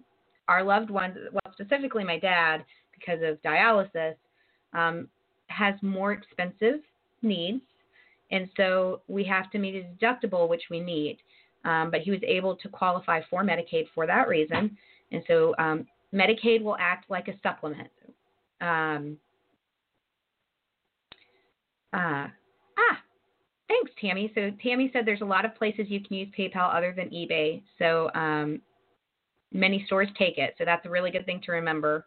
Our 0.47 0.63
loved 0.63 0.89
ones, 0.89 1.17
well, 1.33 1.53
specifically 1.53 2.03
my 2.03 2.19
dad, 2.19 2.63
because 2.93 3.19
of 3.23 3.41
dialysis, 3.41 4.15
um, 4.73 5.09
has 5.47 5.73
more 5.81 6.13
expensive 6.13 6.79
needs 7.21 7.61
and 8.31 8.49
so 8.57 9.01
we 9.07 9.23
have 9.25 9.51
to 9.51 9.59
meet 9.59 9.75
a 9.75 10.05
deductible, 10.05 10.49
which 10.49 10.63
we 10.69 10.79
need. 10.79 11.17
Um, 11.63 11.89
but 11.89 12.01
he 12.01 12.11
was 12.11 12.19
able 12.27 12.55
to 12.57 12.69
qualify 12.69 13.21
for 13.29 13.43
Medicaid 13.43 13.87
for 13.93 14.05
that 14.05 14.27
reason. 14.27 14.77
And 15.11 15.23
so 15.27 15.55
um, 15.57 15.87
Medicaid 16.13 16.61
will 16.61 16.77
act 16.79 17.09
like 17.09 17.27
a 17.27 17.33
supplement. 17.41 17.89
Um, 18.61 19.17
uh, 21.93 22.27
thanks, 23.67 23.91
Tammy. 23.99 24.31
So 24.35 24.51
Tammy 24.63 24.89
said 24.93 25.05
there's 25.05 25.21
a 25.21 25.25
lot 25.25 25.45
of 25.45 25.55
places 25.55 25.85
you 25.89 26.01
can 26.01 26.17
use 26.17 26.29
PayPal 26.37 26.73
other 26.75 26.93
than 26.95 27.09
eBay. 27.09 27.61
So 27.79 28.09
um, 28.13 28.61
many 29.51 29.83
stores 29.85 30.09
take 30.17 30.37
it. 30.37 30.55
So 30.57 30.65
that's 30.65 30.85
a 30.85 30.89
really 30.89 31.11
good 31.11 31.25
thing 31.25 31.41
to 31.45 31.51
remember 31.51 32.05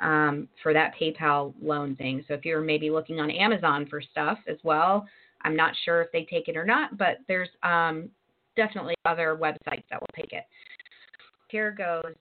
um, 0.00 0.48
for 0.62 0.72
that 0.72 0.92
PayPal 1.00 1.54
loan 1.62 1.96
thing. 1.96 2.24
So 2.26 2.34
if 2.34 2.44
you're 2.44 2.60
maybe 2.60 2.90
looking 2.90 3.20
on 3.20 3.30
Amazon 3.30 3.86
for 3.88 4.00
stuff 4.02 4.38
as 4.48 4.58
well, 4.64 5.06
I'm 5.42 5.56
not 5.56 5.74
sure 5.84 6.02
if 6.02 6.10
they 6.12 6.24
take 6.24 6.48
it 6.48 6.56
or 6.56 6.64
not, 6.64 6.96
but 6.96 7.18
there's 7.28 7.50
um, 7.62 8.08
definitely 8.56 8.94
other 9.04 9.38
websites 9.40 9.84
that 9.90 10.00
will 10.00 10.08
take 10.16 10.32
it. 10.32 10.44
Here 11.50 11.70
goes, 11.70 12.14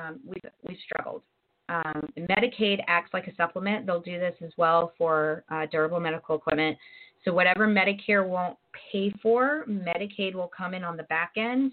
um, 0.00 0.20
we've, 0.26 0.52
we've 0.66 0.78
struggled. 0.84 1.22
Um, 1.68 2.08
Medicaid 2.18 2.80
acts 2.88 3.10
like 3.12 3.26
a 3.26 3.34
supplement. 3.36 3.86
They'll 3.86 4.00
do 4.00 4.18
this 4.18 4.34
as 4.44 4.50
well 4.56 4.92
for 4.98 5.44
uh, 5.50 5.66
durable 5.70 6.00
medical 6.00 6.36
equipment. 6.36 6.76
So 7.24 7.32
whatever 7.32 7.66
Medicare 7.66 8.26
won't 8.26 8.56
pay 8.92 9.12
for, 9.22 9.64
Medicaid 9.68 10.34
will 10.34 10.50
come 10.56 10.74
in 10.74 10.84
on 10.84 10.96
the 10.96 11.02
back 11.04 11.32
end 11.36 11.72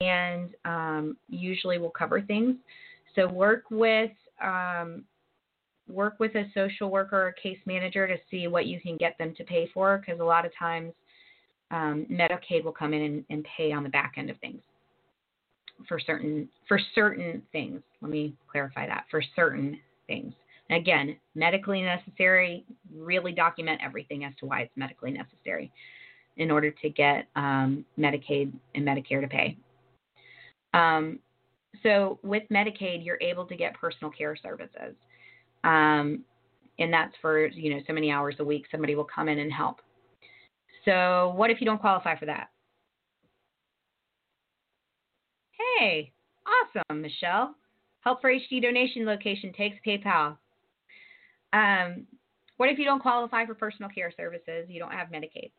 and 0.00 0.50
um, 0.64 1.16
usually 1.28 1.78
will 1.78 1.90
cover 1.90 2.20
things. 2.20 2.56
So 3.14 3.28
work 3.28 3.64
with 3.70 4.10
um, 4.42 5.04
work 5.88 6.20
with 6.20 6.34
a 6.34 6.44
social 6.54 6.90
worker 6.90 7.28
or 7.28 7.32
case 7.32 7.58
manager 7.66 8.06
to 8.06 8.16
see 8.30 8.46
what 8.46 8.66
you 8.66 8.80
can 8.80 8.96
get 8.96 9.16
them 9.18 9.34
to 9.36 9.44
pay 9.44 9.70
for 9.72 9.98
because 9.98 10.20
a 10.20 10.24
lot 10.24 10.44
of 10.44 10.52
times 10.58 10.92
um, 11.70 12.06
Medicaid 12.10 12.62
will 12.62 12.72
come 12.72 12.92
in 12.92 13.02
and, 13.02 13.24
and 13.30 13.46
pay 13.56 13.72
on 13.72 13.82
the 13.82 13.88
back 13.88 14.14
end 14.16 14.30
of 14.30 14.38
things 14.38 14.60
for 15.86 15.98
certain 15.98 16.48
for 16.66 16.78
certain 16.94 17.42
things. 17.52 17.80
Let 18.00 18.10
me 18.10 18.34
clarify 18.50 18.86
that 18.86 19.04
for 19.10 19.22
certain 19.34 19.78
things. 20.06 20.34
Again, 20.70 21.16
medically 21.34 21.82
necessary. 21.82 22.64
Really 22.98 23.32
document 23.32 23.80
everything 23.82 24.24
as 24.24 24.32
to 24.40 24.46
why 24.46 24.60
it's 24.62 24.76
medically 24.76 25.10
necessary 25.10 25.72
in 26.36 26.50
order 26.50 26.70
to 26.70 26.90
get 26.90 27.26
um, 27.36 27.84
Medicaid 27.98 28.52
and 28.74 28.86
Medicare 28.86 29.20
to 29.20 29.28
pay. 29.28 29.56
Um, 30.74 31.18
so 31.82 32.18
with 32.22 32.44
Medicaid, 32.50 33.04
you're 33.04 33.18
able 33.20 33.44
to 33.46 33.56
get 33.56 33.74
personal 33.74 34.10
care 34.10 34.36
services. 34.36 34.94
Um, 35.64 36.24
and 36.78 36.92
that's 36.92 37.14
for, 37.20 37.46
you 37.48 37.74
know, 37.74 37.80
so 37.86 37.92
many 37.92 38.10
hours 38.10 38.36
a 38.38 38.44
week, 38.44 38.66
somebody 38.70 38.94
will 38.94 39.08
come 39.12 39.28
in 39.28 39.38
and 39.40 39.52
help. 39.52 39.80
So 40.84 41.32
what 41.36 41.50
if 41.50 41.60
you 41.60 41.66
don't 41.66 41.80
qualify 41.80 42.16
for 42.18 42.26
that? 42.26 42.50
Hey, 45.78 46.12
awesome, 46.46 47.02
Michelle. 47.02 47.54
Help 48.00 48.20
for 48.20 48.32
HD 48.32 48.62
donation 48.62 49.04
location 49.04 49.52
takes 49.52 49.76
PayPal. 49.86 50.36
Um, 51.52 52.06
what 52.58 52.68
if 52.68 52.78
you 52.78 52.84
don't 52.84 53.00
qualify 53.00 53.46
for 53.46 53.54
personal 53.54 53.90
care 53.90 54.12
services? 54.16 54.66
You 54.68 54.78
don't 54.78 54.92
have 54.92 55.08
Medicaid. 55.08 55.50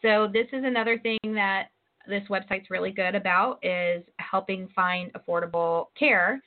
So 0.00 0.28
this 0.32 0.46
is 0.52 0.64
another 0.64 0.98
thing 0.98 1.18
that 1.24 1.68
this 2.06 2.22
website's 2.28 2.70
really 2.70 2.92
good 2.92 3.14
about 3.14 3.58
is 3.62 4.04
helping 4.18 4.68
find 4.76 5.10
affordable 5.14 5.86
care, 5.98 6.42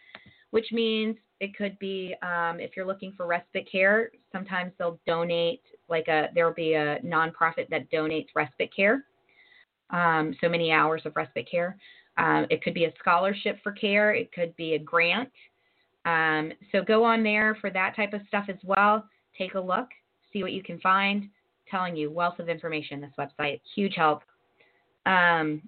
which 0.51 0.67
means 0.71 1.17
it 1.39 1.55
could 1.55 1.77
be 1.79 2.15
um, 2.21 2.59
if 2.59 2.71
you're 2.75 2.85
looking 2.85 3.13
for 3.17 3.25
respite 3.25 3.67
care. 3.71 4.11
Sometimes 4.31 4.71
they'll 4.77 4.99
donate, 5.07 5.63
like 5.89 6.07
a 6.07 6.27
there'll 6.35 6.53
be 6.53 6.73
a 6.73 6.99
nonprofit 6.99 7.67
that 7.69 7.91
donates 7.91 8.27
respite 8.35 8.69
care, 8.75 9.03
um, 9.89 10.35
so 10.41 10.47
many 10.47 10.71
hours 10.71 11.01
of 11.05 11.15
respite 11.15 11.49
care. 11.49 11.75
Um, 12.17 12.45
it 12.49 12.63
could 12.63 12.73
be 12.73 12.85
a 12.85 12.93
scholarship 12.99 13.57
for 13.63 13.71
care. 13.71 14.13
It 14.13 14.31
could 14.31 14.55
be 14.55 14.73
a 14.73 14.79
grant. 14.79 15.31
Um, 16.05 16.51
so 16.71 16.81
go 16.83 17.03
on 17.03 17.23
there 17.23 17.55
for 17.61 17.69
that 17.71 17.95
type 17.95 18.13
of 18.13 18.21
stuff 18.27 18.45
as 18.49 18.57
well. 18.63 19.03
Take 19.37 19.53
a 19.53 19.59
look, 19.59 19.87
see 20.33 20.43
what 20.43 20.53
you 20.53 20.63
can 20.63 20.79
find. 20.79 21.29
Telling 21.69 21.97
you, 21.97 22.09
wealth 22.09 22.39
of 22.39 22.47
information. 22.47 23.01
This 23.01 23.11
website, 23.19 23.59
huge 23.75 23.95
help. 23.95 24.21
Um, 25.05 25.61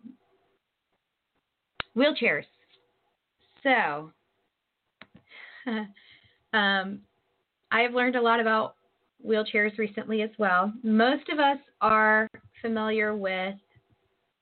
wheelchairs. 1.95 2.45
So 3.63 4.11
um, 6.53 7.01
I 7.71 7.81
have 7.81 7.93
learned 7.93 8.15
a 8.15 8.21
lot 8.21 8.39
about 8.39 8.75
wheelchairs 9.25 9.77
recently 9.77 10.21
as 10.21 10.29
well. 10.37 10.73
Most 10.83 11.27
of 11.29 11.39
us 11.39 11.57
are 11.81 12.29
familiar 12.61 13.15
with 13.15 13.55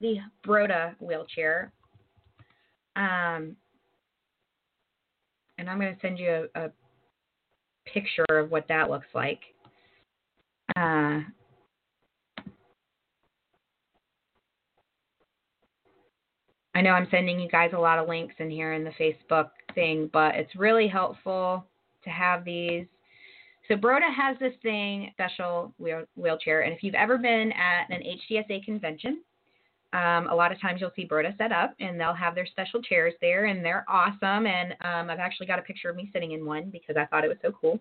the 0.01 0.17
Broda 0.45 0.95
wheelchair. 0.99 1.71
Um, 2.95 3.55
and 5.57 5.69
I'm 5.69 5.79
going 5.79 5.93
to 5.93 6.01
send 6.01 6.19
you 6.19 6.47
a, 6.55 6.65
a, 6.65 6.71
picture 7.93 8.25
of 8.29 8.51
what 8.51 8.67
that 8.67 8.89
looks 8.89 9.07
like. 9.13 9.39
Uh, 10.75 11.21
I 16.77 16.81
know 16.81 16.91
I'm 16.91 17.07
sending 17.09 17.39
you 17.39 17.49
guys 17.49 17.71
a 17.73 17.79
lot 17.79 17.97
of 17.97 18.07
links 18.07 18.35
in 18.37 18.51
here 18.51 18.73
in 18.73 18.83
the 18.83 18.91
Facebook 18.91 19.49
thing, 19.73 20.11
but 20.13 20.35
it's 20.35 20.55
really 20.55 20.87
helpful 20.87 21.65
to 22.03 22.09
have 22.11 22.45
these. 22.45 22.85
So 23.67 23.75
Broda 23.75 24.13
has 24.15 24.37
this 24.39 24.53
thing, 24.61 25.09
special 25.13 25.73
wheel, 25.79 26.03
wheelchair, 26.15 26.61
and 26.61 26.73
if 26.73 26.83
you've 26.83 26.93
ever 26.93 27.17
been 27.17 27.51
at 27.53 27.89
an 27.89 28.03
HDSA 28.03 28.63
convention, 28.63 29.23
um, 29.93 30.27
a 30.27 30.35
lot 30.35 30.51
of 30.51 30.59
times 30.59 30.81
you'll 30.81 30.91
see 30.95 31.07
Broda 31.07 31.37
set 31.37 31.51
up, 31.51 31.73
and 31.79 31.99
they'll 31.99 32.13
have 32.13 32.35
their 32.35 32.45
special 32.45 32.81
chairs 32.81 33.13
there, 33.21 33.45
and 33.45 33.63
they're 33.63 33.85
awesome. 33.87 34.45
And 34.45 34.73
um, 34.81 35.09
I've 35.09 35.19
actually 35.19 35.47
got 35.47 35.59
a 35.59 35.61
picture 35.61 35.89
of 35.89 35.95
me 35.95 36.09
sitting 36.13 36.33
in 36.33 36.45
one 36.45 36.69
because 36.69 36.97
I 36.97 37.05
thought 37.05 37.23
it 37.23 37.29
was 37.29 37.37
so 37.41 37.51
cool. 37.59 37.79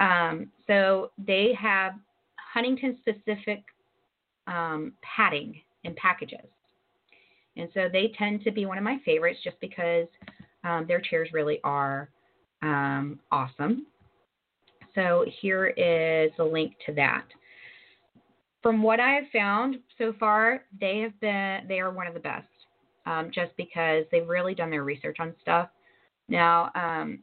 Um, 0.00 0.50
so 0.66 1.10
they 1.18 1.56
have 1.58 1.94
Huntington 2.36 2.98
specific 3.00 3.62
um, 4.46 4.92
padding 5.02 5.60
and 5.84 5.96
packages. 5.96 6.46
And 7.56 7.68
so 7.74 7.88
they 7.92 8.12
tend 8.16 8.44
to 8.44 8.52
be 8.52 8.66
one 8.66 8.78
of 8.78 8.84
my 8.84 8.98
favorites 9.04 9.40
just 9.42 9.58
because 9.60 10.06
um, 10.64 10.86
their 10.86 11.00
chairs 11.00 11.30
really 11.32 11.60
are 11.64 12.08
um, 12.62 13.18
awesome. 13.32 13.86
So 14.94 15.24
here 15.40 15.66
is 15.66 16.30
a 16.38 16.44
link 16.44 16.74
to 16.86 16.92
that. 16.94 17.24
From 18.62 18.82
what 18.82 19.00
I 19.00 19.10
have 19.10 19.24
found 19.32 19.76
so 19.98 20.12
far, 20.18 20.64
they 20.80 20.98
have 20.98 21.18
been 21.20 21.66
they 21.68 21.80
are 21.80 21.92
one 21.92 22.06
of 22.06 22.14
the 22.14 22.20
best, 22.20 22.46
um, 23.06 23.30
just 23.32 23.56
because 23.56 24.04
they've 24.10 24.28
really 24.28 24.54
done 24.54 24.70
their 24.70 24.84
research 24.84 25.16
on 25.20 25.34
stuff. 25.40 25.68
Now, 26.28 26.70
um, 26.74 27.20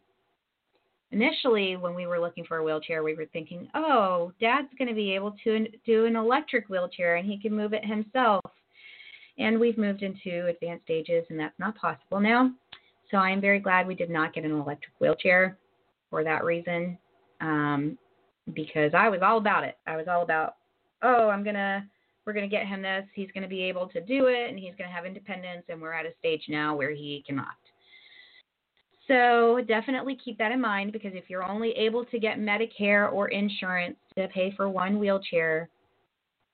initially 1.11 1.75
when 1.75 1.93
we 1.93 2.07
were 2.07 2.19
looking 2.19 2.45
for 2.45 2.57
a 2.57 2.63
wheelchair, 2.63 3.03
we 3.03 3.15
were 3.15 3.27
thinking, 3.27 3.67
oh, 3.75 4.31
Dad's 4.39 4.73
going 4.77 4.87
to 4.87 4.93
be 4.95 5.13
able 5.13 5.35
to 5.43 5.67
do 5.85 6.05
an 6.05 6.15
electric 6.15 6.67
wheelchair 6.69 7.17
and 7.17 7.29
he 7.29 7.37
can 7.37 7.55
move 7.55 7.73
it 7.73 7.85
himself. 7.85 8.41
And 9.37 9.59
we've 9.59 9.77
moved 9.77 10.01
into 10.01 10.47
advanced 10.47 10.85
stages, 10.85 11.25
and 11.29 11.37
that's 11.37 11.59
not 11.59 11.75
possible 11.75 12.21
now. 12.21 12.51
So 13.11 13.17
I'm 13.17 13.41
very 13.41 13.59
glad 13.59 13.85
we 13.85 13.93
did 13.93 14.09
not 14.09 14.33
get 14.33 14.45
an 14.45 14.51
electric 14.51 14.93
wheelchair 14.99 15.57
for 16.09 16.23
that 16.23 16.45
reason, 16.45 16.97
um, 17.41 17.97
because 18.53 18.91
I 18.93 19.09
was 19.09 19.19
all 19.21 19.37
about 19.37 19.65
it. 19.65 19.77
I 19.85 19.97
was 19.97 20.07
all 20.09 20.21
about, 20.21 20.55
oh, 21.05 21.29
I'm 21.29 21.43
gonna 21.43 21.87
we're 22.25 22.33
to 22.49 22.55
get 22.55 22.65
him 22.65 22.81
this. 22.81 23.05
He's 23.13 23.31
to 23.43 23.49
be 23.49 23.61
able 23.63 23.87
to 23.89 24.01
do 24.01 24.27
it 24.27 24.49
and 24.49 24.57
he's 24.57 24.73
to 24.89 24.95
have 24.95 25.05
independence. 25.05 25.63
And 25.69 25.81
we're 25.81 25.93
at 25.93 26.05
a 26.05 26.13
stage 26.19 26.43
now 26.49 26.75
where 26.75 26.91
he 26.91 27.23
cannot. 27.25 27.53
So 29.07 29.61
definitely 29.67 30.17
keep 30.23 30.39
that 30.39 30.51
in 30.51 30.59
mind 30.59 30.91
because 30.91 31.11
if 31.13 31.29
you're 31.29 31.43
only 31.43 31.71
able 31.71 32.05
to 32.05 32.17
get 32.17 32.39
Medicare 32.39 33.11
or 33.11 33.27
insurance 33.27 33.97
to 34.17 34.27
pay 34.29 34.51
for 34.57 34.67
one 34.67 34.97
wheelchair, 34.97 35.69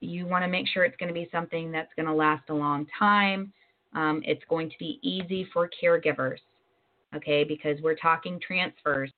you 0.02 0.28
want 0.28 0.44
to 0.44 0.50
make 0.50 0.68
sure 0.68 0.84
it's 0.84 0.98
going 0.98 1.08
to 1.08 1.14
be 1.14 1.30
something 1.32 1.72
that's 1.72 1.92
going 1.96 2.08
to 2.08 2.14
last 2.14 2.50
a 2.50 2.54
long 2.54 2.86
time. 3.00 3.54
Um, 3.94 4.22
it's 4.26 4.44
going 4.50 4.70
to 4.70 4.76
be 4.80 5.00
easy 5.02 5.48
for 5.54 5.70
caregivers, 5.82 6.40
okay, 7.16 7.46
because 7.46 7.78
we're 7.82 7.96
talking 7.96 8.40
transfers. 8.46 9.12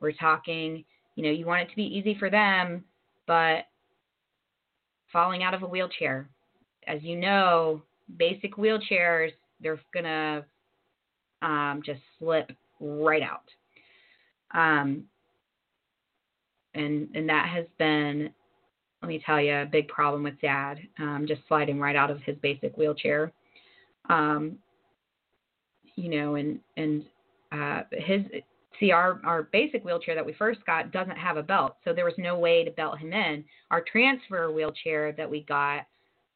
We're 0.00 0.12
talking, 0.12 0.84
you 1.14 1.22
know, 1.22 1.30
you 1.30 1.46
want 1.46 1.62
it 1.62 1.70
to 1.70 1.76
be 1.76 1.84
easy 1.84 2.16
for 2.18 2.30
them, 2.30 2.84
but 3.28 3.66
falling 5.12 5.42
out 5.42 5.54
of 5.54 5.62
a 5.62 5.66
wheelchair, 5.66 6.28
as 6.86 7.02
you 7.02 7.16
know, 7.16 7.82
basic 8.18 8.56
wheelchairs, 8.56 9.30
they're 9.60 9.80
going 9.92 10.04
to 10.04 10.44
um, 11.42 11.82
just 11.84 12.00
slip 12.18 12.50
right 12.80 13.22
out. 13.22 13.44
Um, 14.54 15.04
and 16.74 17.08
and 17.14 17.28
that 17.28 17.48
has 17.48 17.66
been, 17.78 18.30
let 19.02 19.08
me 19.08 19.22
tell 19.24 19.40
you, 19.40 19.54
a 19.54 19.66
big 19.66 19.88
problem 19.88 20.22
with 20.22 20.40
Dad, 20.40 20.78
um, 20.98 21.24
just 21.26 21.42
sliding 21.48 21.78
right 21.78 21.96
out 21.96 22.10
of 22.10 22.20
his 22.22 22.36
basic 22.42 22.76
wheelchair. 22.76 23.32
Um, 24.08 24.58
you 25.96 26.08
know, 26.08 26.36
and 26.36 26.58
and 26.76 27.04
uh, 27.52 27.82
his 27.92 28.22
see 28.82 28.90
our 28.90 29.20
our 29.24 29.44
basic 29.44 29.84
wheelchair 29.84 30.14
that 30.14 30.26
we 30.26 30.32
first 30.32 30.64
got 30.66 30.90
doesn't 30.90 31.16
have 31.16 31.36
a 31.36 31.42
belt, 31.42 31.76
so 31.84 31.92
there 31.92 32.04
was 32.04 32.14
no 32.18 32.36
way 32.36 32.64
to 32.64 32.70
belt 32.72 32.98
him 32.98 33.12
in. 33.12 33.44
Our 33.70 33.82
transfer 33.90 34.50
wheelchair 34.50 35.12
that 35.12 35.30
we 35.30 35.44
got 35.44 35.86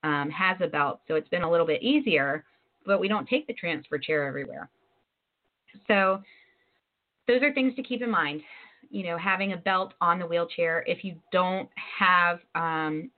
um, 0.04 0.30
has 0.30 0.56
a 0.60 0.68
belt, 0.68 1.00
so 1.08 1.16
it's 1.16 1.28
been 1.28 1.42
a 1.42 1.50
little 1.50 1.66
bit 1.66 1.82
easier, 1.82 2.44
but 2.86 3.00
we 3.00 3.08
don't 3.08 3.28
take 3.28 3.46
the 3.48 3.52
transfer 3.52 3.98
chair 3.98 4.26
everywhere. 4.26 4.70
So 5.88 6.22
those 7.26 7.42
are 7.42 7.52
things 7.52 7.74
to 7.74 7.82
keep 7.82 8.00
in 8.00 8.10
mind. 8.10 8.42
You 8.90 9.02
know, 9.02 9.18
having 9.18 9.52
a 9.52 9.56
belt 9.56 9.94
on 10.00 10.20
the 10.20 10.26
wheelchair. 10.26 10.84
If 10.86 11.02
you 11.02 11.16
don't 11.32 11.68
have 11.98 12.38
um, 12.54 13.10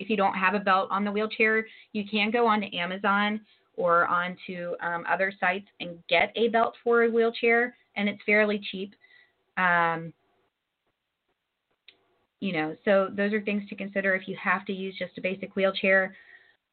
if 0.00 0.10
you 0.10 0.16
don't 0.16 0.34
have 0.34 0.54
a 0.54 0.58
belt 0.58 0.88
on 0.90 1.04
the 1.04 1.12
wheelchair, 1.12 1.64
you 1.92 2.04
can 2.10 2.32
go 2.32 2.48
onto 2.48 2.66
Amazon 2.76 3.40
or 3.76 4.06
onto 4.08 4.74
um, 4.82 5.04
other 5.08 5.32
sites 5.38 5.66
and 5.78 5.98
get 6.08 6.32
a 6.34 6.48
belt 6.48 6.74
for 6.82 7.04
a 7.04 7.10
wheelchair, 7.10 7.76
and 7.96 8.08
it's 8.08 8.22
fairly 8.24 8.60
cheap. 8.70 8.94
Um, 9.56 10.12
you 12.40 12.52
know, 12.52 12.76
so 12.84 13.08
those 13.16 13.32
are 13.32 13.40
things 13.40 13.68
to 13.68 13.76
consider 13.76 14.14
if 14.14 14.26
you 14.26 14.36
have 14.42 14.64
to 14.66 14.72
use 14.72 14.96
just 14.98 15.16
a 15.16 15.20
basic 15.20 15.54
wheelchair. 15.54 16.14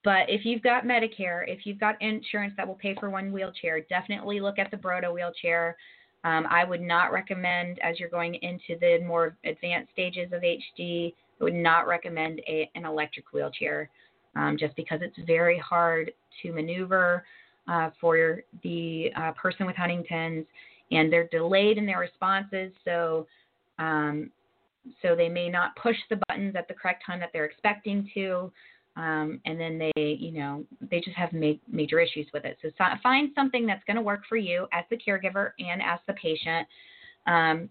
But 0.03 0.29
if 0.29 0.45
you've 0.45 0.63
got 0.63 0.85
Medicare, 0.85 1.43
if 1.47 1.65
you've 1.65 1.79
got 1.79 2.01
insurance 2.01 2.53
that 2.57 2.67
will 2.67 2.75
pay 2.75 2.95
for 2.99 3.09
one 3.09 3.31
wheelchair, 3.31 3.81
definitely 3.81 4.39
look 4.39 4.57
at 4.57 4.71
the 4.71 4.77
Broda 4.77 5.13
wheelchair. 5.13 5.75
Um, 6.23 6.47
I 6.49 6.63
would 6.63 6.81
not 6.81 7.11
recommend, 7.11 7.79
as 7.79 7.99
you're 7.99 8.09
going 8.09 8.35
into 8.35 8.79
the 8.79 8.99
more 9.05 9.37
advanced 9.45 9.91
stages 9.91 10.31
of 10.33 10.41
HD, 10.41 11.13
I 11.39 11.43
would 11.43 11.53
not 11.53 11.87
recommend 11.87 12.39
a, 12.47 12.69
an 12.75 12.85
electric 12.85 13.31
wheelchair 13.31 13.89
um, 14.35 14.57
just 14.57 14.75
because 14.75 14.99
it's 15.01 15.17
very 15.27 15.57
hard 15.59 16.11
to 16.41 16.51
maneuver 16.51 17.25
uh, 17.67 17.89
for 18.01 18.41
the 18.63 19.11
uh, 19.15 19.31
person 19.33 19.65
with 19.65 19.75
Huntington's, 19.75 20.45
and 20.91 21.11
they're 21.11 21.27
delayed 21.27 21.77
in 21.77 21.85
their 21.85 21.99
responses. 21.99 22.71
So, 22.85 23.27
um, 23.77 24.31
so 25.01 25.15
they 25.15 25.29
may 25.29 25.49
not 25.49 25.75
push 25.75 25.97
the 26.09 26.19
buttons 26.27 26.55
at 26.55 26.67
the 26.67 26.73
correct 26.73 27.03
time 27.05 27.19
that 27.19 27.29
they're 27.33 27.45
expecting 27.45 28.09
to. 28.13 28.51
Um, 28.95 29.39
and 29.45 29.59
then 29.59 29.77
they, 29.77 30.17
you 30.19 30.31
know, 30.31 30.65
they 30.91 30.99
just 30.99 31.15
have 31.15 31.31
ma- 31.31 31.53
major 31.71 31.99
issues 31.99 32.27
with 32.33 32.43
it. 32.43 32.57
So, 32.61 32.69
so 32.77 32.83
find 33.01 33.31
something 33.33 33.65
that's 33.65 33.83
going 33.85 33.95
to 33.95 34.01
work 34.01 34.21
for 34.27 34.35
you 34.35 34.67
as 34.73 34.83
the 34.89 34.97
caregiver 34.97 35.51
and 35.59 35.81
as 35.81 35.99
the 36.07 36.13
patient, 36.13 36.67
um, 37.25 37.69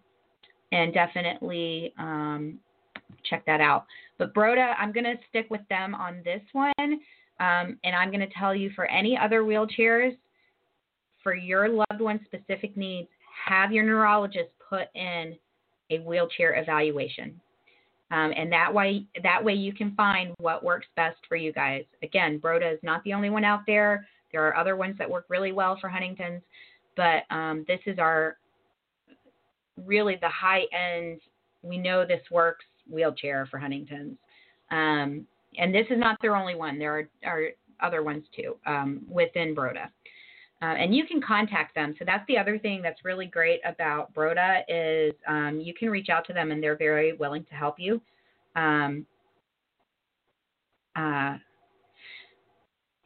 and 0.73 0.95
definitely 0.95 1.93
um, 1.99 2.59
check 3.29 3.45
that 3.47 3.61
out. 3.61 3.85
But 4.17 4.33
Broda, 4.33 4.75
I'm 4.79 4.93
going 4.93 5.05
to 5.05 5.17
stick 5.29 5.49
with 5.51 5.61
them 5.69 5.95
on 5.95 6.23
this 6.25 6.43
one, 6.53 6.73
um, 7.41 7.79
and 7.85 7.95
I'm 7.95 8.11
going 8.11 8.27
to 8.27 8.35
tell 8.39 8.55
you 8.55 8.71
for 8.75 8.87
any 8.87 9.19
other 9.19 9.43
wheelchairs, 9.43 10.17
for 11.29 11.35
your 11.35 11.69
loved 11.69 12.01
one's 12.01 12.23
specific 12.25 12.75
needs, 12.75 13.11
have 13.47 13.71
your 13.71 13.85
neurologist 13.85 14.49
put 14.67 14.87
in 14.95 15.37
a 15.91 15.99
wheelchair 15.99 16.59
evaluation. 16.59 17.39
Um, 18.11 18.33
and 18.35 18.51
that 18.51 18.73
way, 18.73 19.05
that 19.23 19.45
way 19.45 19.53
you 19.53 19.75
can 19.75 19.95
find 19.95 20.35
what 20.39 20.65
works 20.65 20.87
best 20.97 21.19
for 21.29 21.37
you 21.37 21.53
guys. 21.53 21.85
Again, 22.03 22.41
Broda 22.41 22.73
is 22.73 22.79
not 22.83 23.05
the 23.05 23.13
only 23.13 23.29
one 23.29 23.45
out 23.45 23.61
there. 23.67 24.07
There 24.33 24.43
are 24.49 24.57
other 24.57 24.75
ones 24.75 24.97
that 24.99 25.11
work 25.11 25.27
really 25.29 25.53
well 25.53 25.77
for 25.79 25.91
Huntington's, 25.91 26.41
but 26.97 27.25
um, 27.31 27.67
this 27.69 27.81
is 27.85 27.99
our 27.99 28.39
really 29.85 30.17
the 30.23 30.31
high 30.31 30.63
end. 30.73 31.21
We 31.63 31.77
know 31.77 32.07
this 32.07 32.23
works 32.31 32.65
wheelchair 32.91 33.47
for 33.51 33.59
Huntington's, 33.59 34.17
um, 34.71 35.27
and 35.59 35.75
this 35.75 35.87
is 35.91 35.99
not 35.99 36.17
their 36.23 36.35
only 36.35 36.55
one. 36.55 36.79
There 36.79 36.99
are, 36.99 37.31
are 37.31 37.49
other 37.83 38.03
ones 38.03 38.25
too 38.35 38.57
um, 38.65 39.03
within 39.11 39.55
Broda. 39.55 39.91
Uh, 40.61 40.75
and 40.75 40.95
you 40.95 41.07
can 41.07 41.21
contact 41.23 41.75
them. 41.75 41.95
So 41.99 42.05
that's 42.05 42.27
the 42.27 42.37
other 42.37 42.59
thing 42.59 42.83
that's 42.83 43.05
really 43.05 43.27
great 43.27 43.61
about 43.65 44.13
Broda 44.13 44.63
is 44.69 45.15
um, 45.29 45.61
you 45.61 45.73
can 45.73 45.89
reach 45.89 46.09
out 46.09 46.27
to 46.27 46.33
them 46.33 46.51
and 46.51 46.61
they're 46.61 46.77
very 46.77 47.13
willing 47.13 47.45
to 47.45 47.55
help 47.55 47.77
you. 47.79 48.01
Um, 48.57 49.07
uh, 50.97 51.37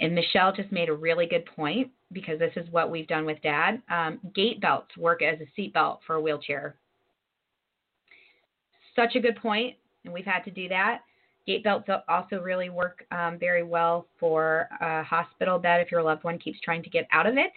and 0.01 0.15
Michelle 0.15 0.53
just 0.53 0.73
made 0.73 0.89
a 0.89 0.95
really 0.95 1.27
good 1.27 1.45
point 1.45 1.91
because 2.13 2.39
this 2.39 2.53
is 2.57 2.71
what 2.71 2.91
we've 2.91 3.07
done 3.07 3.27
with 3.27 3.41
Dad. 3.43 3.83
Um, 3.91 4.19
gait 4.35 4.61
belts 4.61 4.97
work 4.97 5.23
as 5.23 5.39
a 5.41 5.47
seat 5.55 5.75
belt 5.75 6.01
for 6.07 6.17
a 6.17 6.21
wheelchair. 6.21 6.77
Such 8.97 9.15
a 9.15 9.21
good 9.21 9.37
point, 9.37 9.77
and 10.05 10.13
we've 10.13 10.25
had 10.25 10.45
to 10.45 10.51
do 10.51 10.69
that. 10.69 11.03
Gait 11.47 11.65
belts 11.65 11.89
also 12.09 12.41
really 12.41 12.71
work 12.71 13.05
um, 13.11 13.39
very 13.39 13.63
well 13.63 14.07
for 14.21 14.69
a 14.81 15.03
hospital 15.03 15.59
bed 15.59 15.81
if 15.81 15.91
your 15.91 16.03
loved 16.03 16.23
one 16.23 16.39
keeps 16.39 16.61
trying 16.61 16.83
to 16.83 16.91
get 16.91 17.07
out 17.13 17.27
of 17.27 17.37
it 17.37 17.53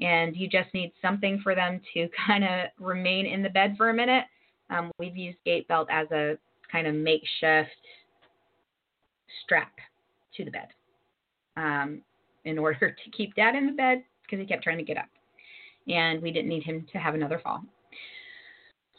and 0.00 0.36
you 0.36 0.48
just 0.48 0.72
need 0.74 0.92
something 1.00 1.40
for 1.42 1.54
them 1.54 1.80
to 1.94 2.08
kind 2.26 2.44
of 2.44 2.68
remain 2.78 3.26
in 3.26 3.42
the 3.42 3.48
bed 3.48 3.74
for 3.76 3.90
a 3.90 3.94
minute. 3.94 4.24
Um, 4.70 4.90
we've 4.98 5.16
used 5.16 5.38
gait 5.44 5.68
belt 5.68 5.88
as 5.90 6.10
a 6.10 6.36
kind 6.70 6.86
of 6.86 6.94
makeshift 6.94 7.70
strap 9.44 9.72
to 10.36 10.44
the 10.44 10.50
bed 10.50 10.68
um, 11.56 12.02
in 12.44 12.58
order 12.58 12.90
to 12.90 13.10
keep 13.10 13.34
dad 13.34 13.54
in 13.54 13.66
the 13.66 13.72
bed 13.72 14.02
because 14.22 14.40
he 14.40 14.46
kept 14.46 14.62
trying 14.62 14.78
to 14.78 14.84
get 14.84 14.96
up. 14.96 15.08
And 15.88 16.22
we 16.22 16.30
didn't 16.30 16.48
need 16.48 16.62
him 16.62 16.86
to 16.92 16.98
have 16.98 17.14
another 17.14 17.40
fall. 17.42 17.62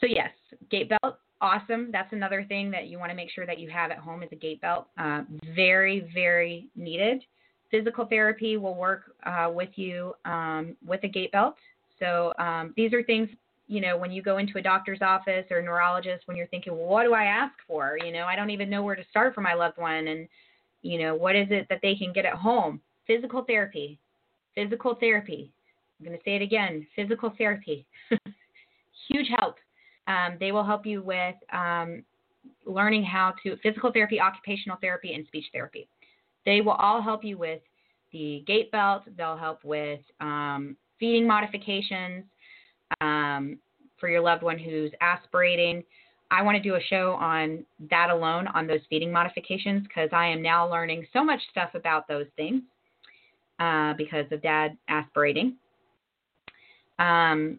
So, 0.00 0.06
yes, 0.06 0.30
gait 0.70 0.90
belt 0.90 1.18
awesome. 1.40 1.90
That's 1.92 2.12
another 2.12 2.44
thing 2.44 2.70
that 2.70 2.86
you 2.86 2.98
want 2.98 3.10
to 3.10 3.16
make 3.16 3.30
sure 3.30 3.46
that 3.46 3.58
you 3.58 3.70
have 3.70 3.90
at 3.90 3.98
home 3.98 4.22
is 4.22 4.28
a 4.32 4.36
gait 4.36 4.60
belt. 4.60 4.86
Uh, 4.98 5.22
very, 5.54 6.10
very 6.14 6.68
needed. 6.76 7.22
Physical 7.70 8.06
therapy 8.06 8.56
will 8.56 8.74
work 8.74 9.14
uh, 9.24 9.50
with 9.52 9.70
you 9.76 10.14
um, 10.24 10.76
with 10.86 11.02
a 11.04 11.08
gait 11.08 11.32
belt. 11.32 11.56
So 11.98 12.32
um, 12.38 12.72
these 12.76 12.92
are 12.92 13.02
things, 13.02 13.28
you 13.68 13.80
know, 13.80 13.96
when 13.96 14.12
you 14.12 14.22
go 14.22 14.38
into 14.38 14.58
a 14.58 14.62
doctor's 14.62 15.02
office 15.02 15.44
or 15.50 15.58
a 15.58 15.62
neurologist, 15.62 16.26
when 16.26 16.36
you're 16.36 16.46
thinking, 16.48 16.76
well, 16.76 16.86
what 16.86 17.04
do 17.04 17.14
I 17.14 17.24
ask 17.24 17.54
for? 17.66 17.98
You 18.04 18.12
know, 18.12 18.24
I 18.24 18.36
don't 18.36 18.50
even 18.50 18.70
know 18.70 18.82
where 18.82 18.96
to 18.96 19.04
start 19.10 19.34
for 19.34 19.40
my 19.40 19.54
loved 19.54 19.78
one. 19.78 20.08
And, 20.08 20.28
you 20.82 21.00
know, 21.00 21.14
what 21.14 21.34
is 21.36 21.48
it 21.50 21.66
that 21.68 21.80
they 21.82 21.94
can 21.94 22.12
get 22.12 22.24
at 22.24 22.34
home? 22.34 22.80
Physical 23.06 23.44
therapy. 23.44 23.98
Physical 24.54 24.94
therapy. 24.94 25.50
I'm 25.98 26.06
going 26.06 26.18
to 26.18 26.24
say 26.24 26.36
it 26.36 26.42
again 26.42 26.86
physical 26.94 27.32
therapy. 27.36 27.86
Huge 29.08 29.28
help 29.38 29.56
um, 30.06 30.36
they 30.38 30.52
will 30.52 30.64
help 30.64 30.86
you 30.86 31.02
with 31.02 31.34
um, 31.52 32.04
learning 32.66 33.04
how 33.04 33.34
to 33.42 33.56
physical 33.62 33.92
therapy, 33.92 34.20
occupational 34.20 34.76
therapy, 34.80 35.14
and 35.14 35.26
speech 35.26 35.46
therapy. 35.52 35.88
They 36.44 36.60
will 36.60 36.72
all 36.72 37.00
help 37.00 37.24
you 37.24 37.38
with 37.38 37.60
the 38.12 38.44
gait 38.46 38.70
belt. 38.70 39.02
They'll 39.16 39.36
help 39.36 39.64
with 39.64 40.00
um, 40.20 40.76
feeding 41.00 41.26
modifications 41.26 42.24
um, 43.00 43.58
for 43.98 44.08
your 44.08 44.20
loved 44.20 44.42
one 44.42 44.58
who's 44.58 44.92
aspirating. 45.00 45.82
I 46.30 46.42
want 46.42 46.56
to 46.56 46.62
do 46.62 46.74
a 46.74 46.80
show 46.80 47.12
on 47.12 47.64
that 47.90 48.10
alone, 48.10 48.48
on 48.48 48.66
those 48.66 48.80
feeding 48.90 49.12
modifications, 49.12 49.82
because 49.86 50.08
I 50.12 50.26
am 50.26 50.42
now 50.42 50.68
learning 50.68 51.06
so 51.12 51.22
much 51.22 51.40
stuff 51.50 51.70
about 51.74 52.08
those 52.08 52.26
things 52.36 52.62
uh, 53.58 53.94
because 53.94 54.24
of 54.32 54.42
dad 54.42 54.76
aspirating. 54.88 55.56
Um, 56.98 57.58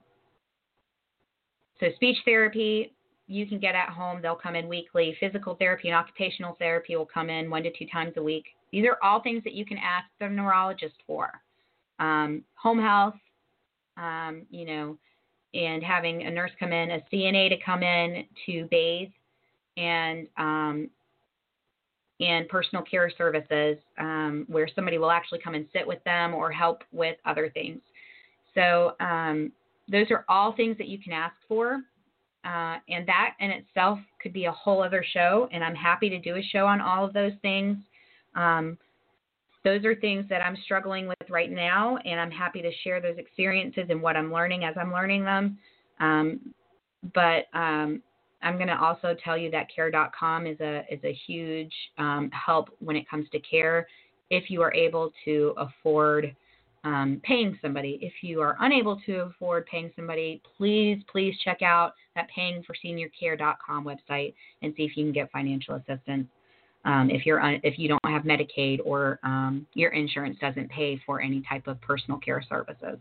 so 1.80 1.88
speech 1.96 2.18
therapy 2.26 2.92
you 3.28 3.48
can 3.48 3.60
get 3.60 3.76
at 3.76 3.90
home. 3.90 4.22
They'll 4.22 4.36
come 4.36 4.56
in 4.56 4.68
weekly. 4.68 5.16
Physical 5.20 5.56
therapy 5.56 5.88
and 5.88 5.98
occupational 5.98 6.56
therapy 6.60 6.96
will 6.96 7.08
come 7.08 7.30
in 7.30 7.50
one 7.50 7.64
to 7.64 7.72
two 7.72 7.88
times 7.92 8.14
a 8.18 8.24
week. 8.24 8.46
These 8.72 8.86
are 8.86 8.98
all 9.02 9.22
things 9.22 9.44
that 9.44 9.54
you 9.54 9.66
can 9.66 9.78
ask 9.78 10.06
the 10.20 10.30
neurologist 10.30 10.96
for. 11.08 11.30
Um, 12.00 12.44
home 12.56 12.80
health, 12.80 13.16
um, 13.98 14.44
you 14.52 14.66
know, 14.66 14.98
and 15.54 15.82
having 15.82 16.24
a 16.24 16.32
nurse 16.32 16.52
come 16.60 16.74
in, 16.74 16.92
a 16.92 17.02
CNA 17.12 17.50
to 17.50 17.58
come 17.66 17.82
in 17.82 18.26
to 18.46 18.68
bathe, 18.70 19.10
and 19.78 20.28
um, 20.38 20.90
and 22.20 22.48
personal 22.48 22.84
care 22.84 23.12
services 23.18 23.78
um, 23.98 24.46
where 24.48 24.70
somebody 24.74 24.98
will 24.98 25.12
actually 25.12 25.40
come 25.40 25.54
and 25.54 25.66
sit 25.74 25.86
with 25.86 26.02
them 26.06 26.34
or 26.34 26.52
help 26.52 26.84
with 26.94 27.18
other 27.26 27.50
things. 27.50 27.82
So, 28.54 28.96
um, 29.02 29.52
those 29.90 30.08
are 30.12 30.26
all 30.30 30.54
things 30.54 30.78
that 30.78 30.88
you 30.88 31.00
can 31.00 31.14
ask 31.14 31.36
for. 31.48 31.82
Uh, 32.44 32.78
and 32.90 33.08
that 33.08 33.34
in 33.40 33.50
itself 33.50 33.98
could 34.22 34.32
be 34.32 34.46
a 34.46 34.52
whole 34.52 34.84
other 34.84 35.04
show. 35.14 35.50
And 35.52 35.64
I'm 35.64 35.76
happy 35.76 36.10
to 36.10 36.20
do 36.20 36.36
a 36.36 36.44
show 36.52 36.68
on 36.68 36.80
all 36.80 37.04
of 37.04 37.14
those 37.14 37.34
things. 37.42 37.78
Um, 38.36 38.78
those 39.64 39.84
are 39.84 39.96
things 39.96 40.26
that 40.30 40.44
I'm 40.44 40.56
struggling 40.64 41.08
with 41.08 41.30
right 41.30 41.52
now, 41.52 41.98
and 42.06 42.20
I'm 42.20 42.30
happy 42.30 42.62
to 42.62 42.72
share 42.84 43.02
those 43.02 43.18
experiences 43.18 43.86
and 43.90 44.00
what 44.00 44.16
I'm 44.16 44.32
learning 44.32 44.64
as 44.64 44.76
I'm 44.80 44.94
learning 44.94 45.26
them. 45.26 45.58
Um, 46.00 46.54
but 47.16 47.46
um, 47.54 48.04
I'm 48.44 48.58
going 48.58 48.68
to 48.68 48.80
also 48.80 49.16
tell 49.24 49.36
you 49.36 49.50
that 49.52 49.68
care.com 49.76 50.46
is 50.46 50.60
a 50.60 50.86
is 50.92 51.00
a 51.04 51.18
huge 51.26 51.74
um, 51.98 52.30
help 52.32 52.70
when 52.80 52.96
it 52.96 53.10
comes 53.10 53.28
to 53.32 53.40
care. 53.40 53.88
If 54.30 54.52
you 54.52 54.62
are 54.62 54.74
able 54.74 55.12
to 55.26 55.56
afford 55.58 56.36
um, 56.86 57.20
paying 57.24 57.58
somebody, 57.62 58.00
if 58.02 58.14
you 58.22 58.42
are 58.42 58.56
unable 58.62 59.02
to 59.06 59.22
afford 59.24 59.66
paying 59.66 59.92
somebody, 59.96 60.42
please 60.58 61.02
please 61.12 61.36
check 61.44 61.62
out 61.62 61.94
that 62.16 62.28
payingforseniorcare.com 62.38 63.84
website 63.84 64.34
and 64.62 64.74
see 64.78 64.84
if 64.84 64.96
you 64.96 65.04
can 65.04 65.12
get 65.12 65.32
financial 65.32 65.76
assistance 65.76 66.28
um, 66.86 67.10
if 67.10 67.26
you're 67.26 67.42
un- 67.42 67.60
if 67.64 67.80
you 67.80 67.90
don't 67.90 68.06
have 68.06 68.22
Medicaid 68.22 68.80
or 68.86 69.20
um, 69.24 69.66
your 69.74 69.92
insurance 69.92 70.38
doesn't 70.40 70.70
pay 70.70 71.02
for 71.06 71.20
any 71.22 71.42
type 71.50 71.68
of 71.68 71.82
personal 71.82 72.20
care 72.20 72.44
services 72.48 73.00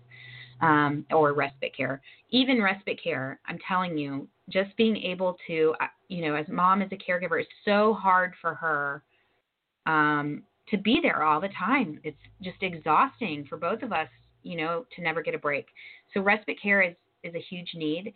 um, 0.63 1.05
or 1.13 1.35
respite 1.35 1.77
care. 1.77 2.01
Even 2.31 2.63
respite 2.63 2.99
care, 3.03 3.39
I'm 3.47 3.59
telling 3.69 3.99
you, 3.99 4.27
just 4.49 4.75
being 4.77 4.97
able 4.97 5.37
to, 5.47 5.75
uh, 5.81 5.87
you 6.09 6.27
know, 6.27 6.35
as 6.35 6.47
mom 6.49 6.81
as 6.81 6.89
a 6.93 6.97
caregiver, 6.97 7.41
it's 7.41 7.51
so 7.65 7.93
hard 7.95 8.33
for 8.41 8.55
her 8.55 9.03
um, 9.87 10.43
to 10.71 10.79
be 10.79 10.99
there 11.03 11.23
all 11.23 11.41
the 11.41 11.51
time. 11.59 12.01
It's 12.05 12.17
just 12.43 12.63
exhausting 12.63 13.47
for 13.49 13.57
both 13.57 13.83
of 13.83 13.93
us, 13.93 14.09
you 14.43 14.57
know, 14.57 14.87
to 14.97 15.03
never 15.03 15.23
get 15.23 15.35
a 15.35 15.39
break. 15.39 15.67
So 16.13 16.21
respite 16.21 16.61
care 16.61 16.83
is 16.83 16.95
is 17.23 17.35
a 17.35 17.41
huge 17.41 17.71
need. 17.75 18.13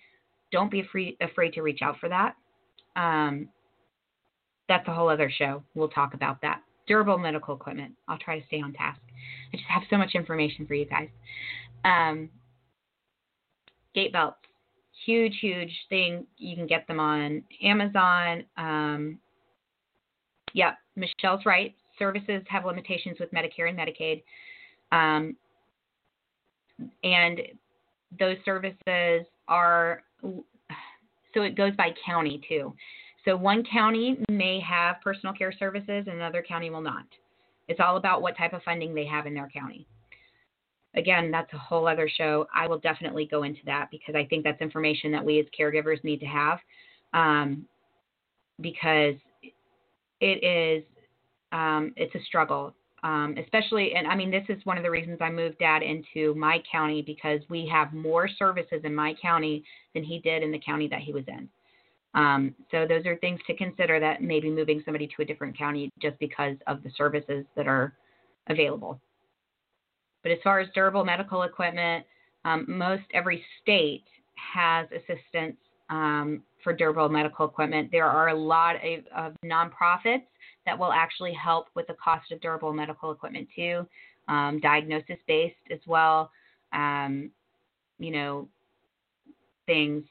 Don't 0.53 0.71
be 0.71 0.81
afraid 0.81 1.17
afraid 1.21 1.53
to 1.55 1.63
reach 1.63 1.81
out 1.83 1.99
for 1.99 2.09
that. 2.09 2.35
Um, 2.97 3.49
that's 4.69 4.87
a 4.89 4.95
whole 4.95 5.09
other 5.09 5.31
show. 5.31 5.63
We'll 5.75 5.89
talk 5.89 6.15
about 6.15 6.41
that. 6.43 6.63
Durable 6.87 7.19
medical 7.19 7.55
equipment. 7.55 7.93
I'll 8.07 8.19
try 8.19 8.39
to 8.39 8.47
stay 8.47 8.61
on 8.61 8.73
task. 8.73 9.01
I 9.53 9.57
just 9.57 9.69
have 9.69 9.83
so 9.91 9.97
much 9.97 10.15
information 10.15 10.67
for 10.67 10.75
you 10.75 10.87
guys. 10.87 11.09
Um, 11.85 12.29
gait 13.95 14.13
belts. 14.13 14.37
Huge, 15.07 15.37
huge 15.41 15.73
thing. 15.89 16.27
You 16.37 16.57
can 16.57 16.67
get 16.67 16.87
them 16.87 17.01
on 17.01 17.43
Amazon. 17.63 18.45
Um, 18.57 19.19
yep, 20.55 20.77
Michelle's 20.97 21.47
right. 21.47 21.75
Services 21.99 22.43
have 22.49 22.65
limitations 22.65 23.17
with 23.19 23.31
Medicare 23.33 23.69
and 23.69 23.79
Medicaid. 23.79 24.23
Um, 24.93 25.37
and 27.03 27.41
those 28.19 28.37
services 28.45 29.27
are, 29.49 30.03
so 30.23 31.43
it 31.43 31.57
goes 31.57 31.75
by 31.77 31.91
county 32.05 32.41
too. 32.49 32.75
So 33.25 33.37
one 33.37 33.65
county 33.71 34.19
may 34.31 34.61
have 34.61 34.97
personal 35.03 35.35
care 35.35 35.53
services 35.53 36.05
and 36.07 36.17
another 36.17 36.43
county 36.47 36.71
will 36.71 36.81
not. 36.81 37.05
It's 37.67 37.81
all 37.81 37.97
about 37.97 38.23
what 38.23 38.37
type 38.37 38.53
of 38.55 38.63
funding 38.63 38.95
they 38.95 39.05
have 39.07 39.27
in 39.27 39.35
their 39.35 39.49
county. 39.49 39.87
Again, 40.95 41.31
that's 41.31 41.53
a 41.53 41.59
whole 41.59 41.87
other 41.87 42.09
show. 42.09 42.47
I 42.55 42.67
will 42.67 42.79
definitely 42.79 43.27
go 43.27 43.43
into 43.43 43.61
that 43.67 43.89
because 43.91 44.15
I 44.15 44.25
think 44.25 44.45
that's 44.45 44.61
information 44.63 45.13
that 45.13 45.25
we 45.25 45.39
as 45.39 45.47
caregivers 45.59 46.03
need 46.03 46.21
to 46.21 46.27
have 46.27 46.59
um, 47.13 47.67
because 48.61 49.15
it 50.21 50.43
is 50.43 50.85
um, 51.53 51.93
it's 51.97 52.15
a 52.15 52.23
struggle, 52.25 52.75
um, 53.03 53.35
especially 53.43 53.95
and 53.95 54.07
I 54.07 54.15
mean 54.15 54.31
this 54.31 54.45
is 54.49 54.65
one 54.65 54.77
of 54.77 54.83
the 54.83 54.91
reasons 54.91 55.19
I 55.21 55.31
moved 55.31 55.59
Dad 55.59 55.83
into 55.83 56.35
my 56.35 56.63
county 56.71 57.03
because 57.03 57.41
we 57.49 57.69
have 57.73 57.93
more 57.93 58.29
services 58.29 58.81
in 58.85 58.95
my 58.95 59.15
county 59.21 59.65
than 59.95 60.03
he 60.05 60.19
did 60.19 60.43
in 60.43 60.53
the 60.53 60.59
county 60.59 60.89
that 60.89 61.01
he 61.01 61.13
was 61.13 61.25
in. 61.29 61.49
Um, 62.15 62.55
so 62.71 62.87
those 62.87 63.07
are 63.07 63.17
things 63.17 63.41
to 63.47 63.57
consider 63.57 64.01
that 64.01 64.23
maybe 64.23 64.51
moving 64.51 64.83
somebody 64.85 65.07
to 65.07 65.23
a 65.23 65.25
different 65.25 65.57
county 65.57 65.91
just 66.01 66.19
because 66.19 66.57
of 66.67 66.83
the 66.83 66.91
services 66.97 67.45
that 67.55 67.69
are 67.69 67.95
available. 68.49 69.01
But 70.23 70.33
as 70.33 70.39
far 70.43 70.59
as 70.59 70.69
durable 70.75 71.05
medical 71.05 71.43
equipment, 71.43 72.05
um, 72.45 72.65
most 72.69 73.05
every 73.15 73.45
state 73.63 74.05
has 74.35 74.87
assistance 74.91 75.57
um, 75.91 76.43
for 76.63 76.73
durable 76.73 77.09
medical 77.09 77.47
equipment. 77.47 77.91
There 77.91 78.07
are 78.07 78.29
a 78.29 78.35
lot 78.35 78.77
of, 78.77 79.05
of, 79.17 79.35
nonprofits 79.45 80.25
that 80.67 80.79
will 80.79 80.93
actually 80.93 81.33
help 81.33 81.67
with 81.75 81.87
the 81.87 81.95
cost 81.95 82.31
of 82.33 82.41
durable 82.41 82.73
medical 82.73 83.11
equipment 83.11 83.49
too, 83.55 83.87
um, 84.29 84.61
diagnosis 84.61 85.17
based 85.27 85.55
as 85.71 85.79
well. 85.87 86.31
Um, 86.73 87.31
you 87.99 88.11
know, 88.11 88.49
things 89.67 90.05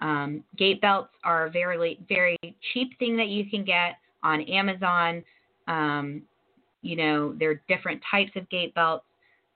um, 0.00 0.44
gait 0.56 0.80
belts 0.80 1.10
are 1.24 1.46
a 1.46 1.50
very, 1.50 1.98
very 2.08 2.36
cheap 2.72 2.98
thing 2.98 3.16
that 3.16 3.28
you 3.28 3.48
can 3.50 3.64
get 3.64 3.96
on 4.22 4.42
Amazon. 4.42 5.24
Um, 5.66 6.22
you 6.82 6.96
know, 6.96 7.34
there 7.38 7.50
are 7.50 7.60
different 7.68 8.00
types 8.10 8.30
of 8.36 8.48
gait 8.48 8.74
belts, 8.74 9.04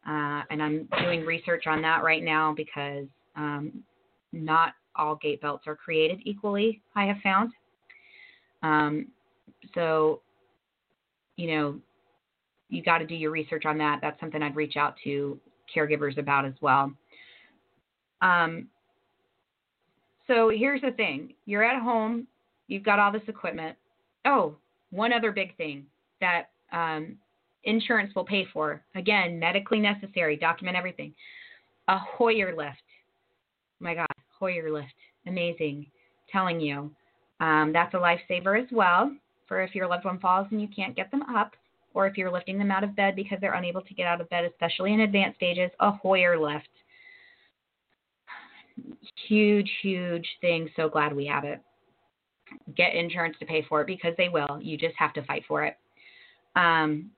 uh, 0.06 0.42
and 0.50 0.62
I'm 0.62 0.88
doing 1.00 1.24
research 1.24 1.66
on 1.66 1.80
that 1.82 2.02
right 2.02 2.22
now 2.22 2.52
because 2.56 3.06
um, 3.36 3.84
not 4.32 4.74
all 4.96 5.16
gait 5.16 5.40
belts 5.40 5.66
are 5.66 5.76
created 5.76 6.20
equally, 6.24 6.82
I 6.94 7.04
have 7.04 7.18
found. 7.22 7.52
Um, 8.62 9.08
so, 9.74 10.22
you 11.36 11.50
know, 11.50 11.78
you 12.68 12.82
got 12.82 12.98
to 12.98 13.06
do 13.06 13.14
your 13.14 13.30
research 13.30 13.64
on 13.66 13.78
that. 13.78 13.98
That's 14.00 14.18
something 14.20 14.42
I'd 14.42 14.56
reach 14.56 14.76
out 14.76 14.96
to 15.04 15.38
caregivers 15.74 16.18
about 16.18 16.44
as 16.44 16.54
well. 16.60 16.92
Um, 18.20 18.68
so 20.26 20.48
here's 20.48 20.80
the 20.80 20.92
thing 20.92 21.34
you're 21.44 21.64
at 21.64 21.82
home, 21.82 22.26
you've 22.68 22.84
got 22.84 22.98
all 22.98 23.12
this 23.12 23.22
equipment. 23.28 23.76
Oh, 24.24 24.56
one 24.90 25.12
other 25.12 25.32
big 25.32 25.56
thing 25.56 25.84
that 26.20 26.50
um, 26.72 27.16
insurance 27.64 28.14
will 28.14 28.24
pay 28.24 28.46
for 28.52 28.82
again, 28.94 29.38
medically 29.38 29.80
necessary, 29.80 30.36
document 30.36 30.76
everything. 30.76 31.12
A 31.88 31.98
Hoyer 31.98 32.54
lift. 32.56 32.82
my 33.80 33.94
God, 33.94 34.06
Hoyer 34.42 34.72
lift. 34.72 34.94
Amazing. 35.26 35.86
Telling 36.30 36.60
you. 36.60 36.90
Um, 37.40 37.72
that's 37.72 37.94
a 37.94 37.96
lifesaver 37.96 38.60
as 38.60 38.68
well 38.72 39.14
for 39.46 39.62
if 39.62 39.74
your 39.74 39.86
loved 39.86 40.04
one 40.04 40.18
falls 40.18 40.46
and 40.50 40.60
you 40.60 40.68
can't 40.74 40.96
get 40.96 41.10
them 41.10 41.22
up, 41.22 41.52
or 41.94 42.06
if 42.06 42.16
you're 42.16 42.32
lifting 42.32 42.58
them 42.58 42.70
out 42.70 42.84
of 42.84 42.96
bed 42.96 43.14
because 43.14 43.38
they're 43.40 43.54
unable 43.54 43.82
to 43.82 43.94
get 43.94 44.06
out 44.06 44.20
of 44.20 44.30
bed, 44.30 44.44
especially 44.44 44.94
in 44.94 45.00
advanced 45.00 45.36
stages, 45.36 45.70
a 45.80 45.90
Hoyer 45.90 46.38
lift 46.38 46.68
huge, 49.28 49.70
huge 49.82 50.26
thing. 50.40 50.68
So 50.76 50.88
glad 50.88 51.14
we 51.14 51.26
have 51.26 51.44
it. 51.44 51.60
Get 52.76 52.94
insurance 52.94 53.36
to 53.40 53.46
pay 53.46 53.64
for 53.68 53.80
it 53.80 53.86
because 53.86 54.14
they 54.16 54.28
will. 54.28 54.58
You 54.60 54.76
just 54.76 54.94
have 54.98 55.12
to 55.14 55.24
fight 55.24 55.44
for 55.46 55.64
it. 55.64 55.76
Um, 56.56 57.10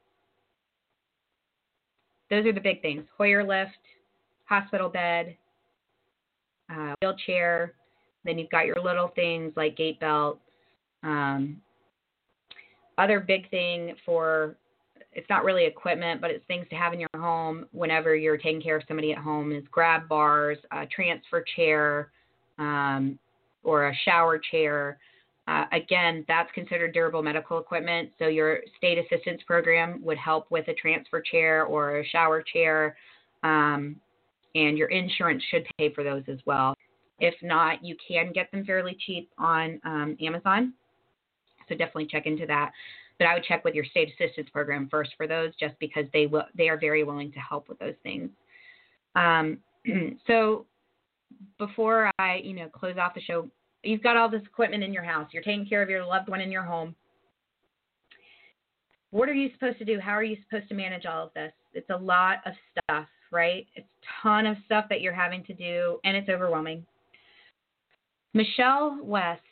those 2.31 2.47
are 2.47 2.53
the 2.53 2.61
big 2.61 2.83
things 2.83 3.05
Hoyer 3.17 3.45
lift, 3.45 3.73
hospital 4.45 4.89
bed, 4.89 5.37
uh, 6.71 6.95
wheelchair. 7.01 7.75
Then 8.25 8.39
you've 8.39 8.51
got 8.51 8.67
your 8.67 8.83
little 8.83 9.09
things 9.09 9.53
like 9.57 9.77
gait 9.77 10.01
belt. 10.01 10.41
Um, 11.03 11.61
other 12.97 13.21
big 13.21 13.51
thing 13.51 13.95
for 14.05 14.57
it's 15.15 15.29
not 15.31 15.45
really 15.45 15.65
equipment, 15.65 16.21
but 16.21 16.31
it's 16.31 16.45
things 16.47 16.67
to 16.71 16.77
have 16.77 16.93
in 16.93 17.01
your 17.01 17.09
home 17.17 17.67
whenever 17.73 18.17
you're 18.17 18.37
taking 18.37 18.61
care 18.61 18.77
of 18.77 18.83
somebody 18.89 19.13
at 19.13 19.19
home 19.19 19.53
is 19.53 19.65
grab 19.71 20.09
bars, 20.09 20.59
a 20.73 20.87
transfer 20.87 21.45
chair, 21.57 22.11
um, 22.59 23.19
or 23.63 23.89
a 23.89 23.95
shower 24.05 24.39
chair. 24.39 24.99
Uh, 25.47 25.65
again, 25.73 26.25
that's 26.27 26.51
considered 26.53 26.93
durable 26.93 27.23
medical 27.23 27.59
equipment. 27.59 28.11
So 28.19 28.29
your 28.29 28.61
state 28.77 28.99
assistance 28.99 29.43
program 29.47 30.03
would 30.03 30.19
help 30.19 30.51
with 30.51 30.67
a 30.69 30.75
transfer 30.75 31.21
chair 31.21 31.65
or 31.65 31.99
a 31.99 32.07
shower 32.09 32.43
chair, 32.43 32.97
um, 33.43 33.97
and 34.55 34.79
your 34.79 34.89
insurance 34.89 35.43
should 35.51 35.67
pay 35.79 35.93
for 35.93 36.05
those 36.05 36.23
as 36.29 36.39
well. 36.47 36.75
If 37.21 37.35
not, 37.43 37.85
you 37.85 37.97
can 38.07 38.33
get 38.33 38.51
them 38.51 38.65
fairly 38.65 38.97
cheap 39.07 39.31
on 39.39 39.81
um, 39.85 40.17
Amazon. 40.21 40.75
So 41.69 41.75
definitely 41.75 42.07
check 42.07 42.27
into 42.27 42.47
that. 42.47 42.73
But 43.19 43.29
I 43.29 43.35
would 43.35 43.45
check 43.45 43.65
with 43.65 43.75
your 43.75 43.85
state 43.85 44.13
assistance 44.13 44.49
program 44.53 44.89
first 44.91 45.13
for 45.17 45.27
those, 45.27 45.53
just 45.59 45.75
because 45.79 46.05
they 46.13 46.27
will 46.27 46.45
they 46.57 46.69
are 46.69 46.79
very 46.79 47.05
willing 47.05 47.31
to 47.33 47.39
help 47.39 47.69
with 47.69 47.79
those 47.79 47.95
things. 48.03 48.29
Um, 49.15 49.59
so 50.27 50.67
before 51.59 52.11
I 52.19 52.41
you 52.43 52.55
know 52.55 52.69
close 52.69 52.97
off 52.99 53.15
the 53.15 53.21
show, 53.21 53.49
you've 53.85 54.03
got 54.03 54.17
all 54.17 54.29
this 54.29 54.43
equipment 54.43 54.83
in 54.83 54.93
your 54.93 55.05
house. 55.05 55.29
You're 55.33 55.45
taking 55.45 55.67
care 55.67 55.83
of 55.83 55.89
your 55.89 56.05
loved 56.05 56.29
one 56.29 56.41
in 56.41 56.51
your 56.51 56.65
home. 56.65 56.97
What 59.11 59.29
are 59.29 59.35
you 59.35 59.51
supposed 59.55 59.79
to 59.79 59.85
do? 59.85 60.01
How 60.01 60.13
are 60.13 60.25
you 60.25 60.37
supposed 60.43 60.69
to 60.71 60.75
manage 60.75 61.07
all 61.07 61.27
of 61.27 61.35
this? 61.35 61.53
It's 61.73 61.89
a 61.91 61.97
lot 61.97 62.39
of 62.47 62.53
stuff, 62.73 63.07
right? 63.35 63.67
It's 63.75 63.87
a 63.87 64.23
ton 64.23 64.47
of 64.47 64.57
stuff 64.65 64.87
that 64.89 65.03
you're 65.03 65.13
having 65.13 65.45
to 65.45 65.53
do, 65.53 65.99
and 66.05 66.17
it's 66.17 66.29
overwhelming. 66.29 66.87
Michelle 68.33 68.99
West 69.03 69.43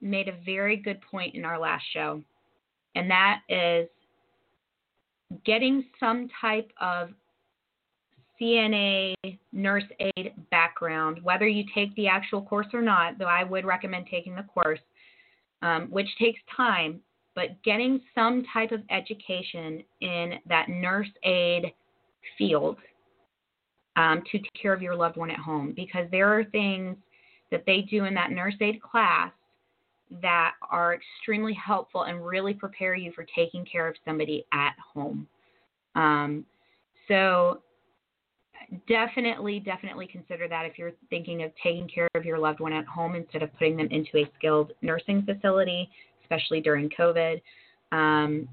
made 0.00 0.28
a 0.28 0.36
very 0.44 0.76
good 0.76 1.00
point 1.10 1.34
in 1.34 1.44
our 1.44 1.58
last 1.58 1.84
show 1.92 2.22
and 2.94 3.10
that 3.10 3.40
is 3.48 3.88
getting 5.44 5.84
some 5.98 6.28
type 6.40 6.70
of 6.80 7.10
CNA 8.40 9.14
nurse 9.52 9.84
aid 10.00 10.32
background, 10.50 11.20
whether 11.22 11.46
you 11.46 11.64
take 11.74 11.94
the 11.94 12.08
actual 12.08 12.42
course 12.42 12.66
or 12.72 12.82
not, 12.82 13.18
though 13.18 13.26
I 13.26 13.44
would 13.44 13.64
recommend 13.64 14.06
taking 14.10 14.34
the 14.34 14.42
course, 14.42 14.80
um, 15.62 15.88
which 15.90 16.08
takes 16.18 16.40
time, 16.56 17.00
but 17.34 17.62
getting 17.64 18.00
some 18.14 18.44
type 18.52 18.72
of 18.72 18.80
education 18.90 19.82
in 20.00 20.34
that 20.48 20.68
nurse 20.68 21.10
aid 21.22 21.72
field 22.38 22.78
um, 23.96 24.22
to 24.30 24.38
take 24.38 24.52
care 24.60 24.72
of 24.72 24.82
your 24.82 24.94
loved 24.94 25.16
one 25.16 25.30
at 25.30 25.38
home 25.38 25.72
because 25.74 26.06
there 26.10 26.28
are 26.28 26.44
things 26.44 26.96
that 27.50 27.64
they 27.66 27.80
do 27.82 28.04
in 28.04 28.14
that 28.14 28.30
nurse 28.30 28.54
aid 28.60 28.80
class 28.80 29.32
that 30.22 30.52
are 30.70 30.94
extremely 30.94 31.54
helpful 31.54 32.02
and 32.02 32.24
really 32.24 32.54
prepare 32.54 32.94
you 32.94 33.12
for 33.12 33.24
taking 33.34 33.64
care 33.64 33.86
of 33.86 33.94
somebody 34.04 34.44
at 34.52 34.74
home. 34.94 35.26
Um, 35.94 36.44
so 37.08 37.62
definitely, 38.88 39.60
definitely 39.60 40.06
consider 40.06 40.48
that 40.48 40.66
if 40.66 40.78
you're 40.78 40.92
thinking 41.10 41.42
of 41.42 41.52
taking 41.62 41.88
care 41.88 42.08
of 42.14 42.24
your 42.24 42.38
loved 42.38 42.60
one 42.60 42.72
at 42.72 42.84
home 42.86 43.14
instead 43.14 43.42
of 43.42 43.52
putting 43.54 43.76
them 43.76 43.88
into 43.90 44.18
a 44.18 44.30
skilled 44.36 44.72
nursing 44.82 45.22
facility, 45.22 45.88
especially 46.22 46.60
during 46.60 46.88
COVID. 46.90 47.40
Um, 47.92 48.48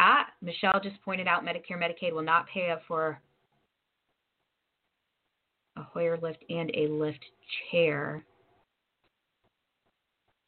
ah, 0.00 0.26
Michelle 0.42 0.80
just 0.82 1.00
pointed 1.02 1.26
out 1.26 1.44
Medicare 1.44 1.78
Medicaid 1.78 2.12
will 2.12 2.22
not 2.22 2.46
pay 2.48 2.70
up 2.70 2.82
for 2.86 3.20
Hoyer 5.92 6.18
lift 6.20 6.44
and 6.48 6.70
a 6.74 6.88
lift 6.88 7.24
chair. 7.70 8.24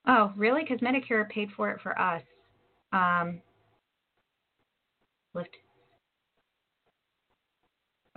Oh, 0.06 0.32
really? 0.36 0.62
Because 0.62 0.80
Medicare 0.80 1.28
paid 1.28 1.48
for 1.56 1.70
it 1.70 1.80
for 1.82 1.98
us. 1.98 2.22
Um, 2.92 3.40
lift. 5.34 5.50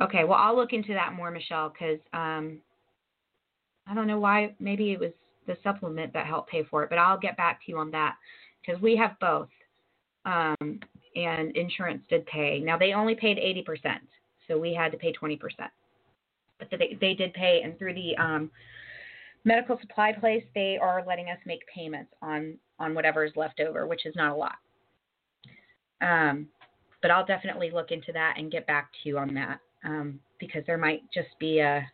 Okay, 0.02 0.24
well, 0.24 0.38
I'll 0.40 0.56
look 0.56 0.72
into 0.72 0.94
that 0.94 1.14
more, 1.14 1.32
Michelle, 1.32 1.70
because 1.70 2.00
um, 2.14 2.60
I 3.88 3.94
don't 3.94 4.08
know 4.08 4.20
why. 4.20 4.56
Maybe 4.60 4.92
it 4.92 5.00
was 5.00 5.12
the 5.48 5.58
supplement 5.64 6.14
that 6.14 6.26
helped 6.26 6.50
pay 6.50 6.64
for 6.64 6.84
it, 6.84 6.90
but 6.90 7.00
I'll 7.00 7.20
get 7.20 7.36
back 7.36 7.60
to 7.66 7.72
you 7.72 7.78
on 7.80 7.92
that 7.92 8.16
because 8.62 8.82
we 8.82 8.96
have 8.96 9.20
both. 9.20 9.50
Um, 10.26 10.80
and 11.16 11.56
insurance 11.56 12.02
did 12.10 12.26
pay. 12.28 12.60
Now, 12.60 12.78
they 12.78 12.94
only 12.94 13.16
paid 13.16 13.38
80%, 13.38 14.00
so 14.48 14.58
we 14.58 14.74
had 14.74 14.92
to 14.92 14.98
pay 14.98 15.14
20%. 15.14 15.40
But 16.60 16.70
they, 16.72 16.98
they 17.00 17.14
did 17.14 17.34
pay, 17.34 17.62
and 17.64 17.78
through 17.78 17.94
the 17.94 18.18
um, 18.18 18.52
medical 19.46 19.78
supply 19.80 20.12
place, 20.12 20.44
they 20.54 20.78
are 20.82 21.04
letting 21.08 21.30
us 21.30 21.38
make 21.46 21.62
payments 21.74 22.12
on 22.22 22.58
on 22.80 22.94
whatever 22.94 23.26
is 23.26 23.34
left 23.36 23.60
over, 23.60 23.88
which 23.88 24.06
is 24.06 24.16
not 24.16 24.32
a 24.32 24.36
lot. 24.36 24.56
Um, 26.02 26.48
but 27.02 27.12
I'll 27.12 27.26
definitely 27.26 27.72
look 27.72 27.92
into 27.92 28.12
that 28.14 28.36
and 28.38 28.52
get 28.52 28.68
back 28.68 28.90
to 28.92 29.10
you 29.10 29.18
on 29.18 29.34
that 29.34 29.60
um, 29.84 30.20
because 30.40 30.64
there 30.66 30.78
might 30.78 31.02
just 31.14 31.28
be 31.40 31.60
a 31.60 31.86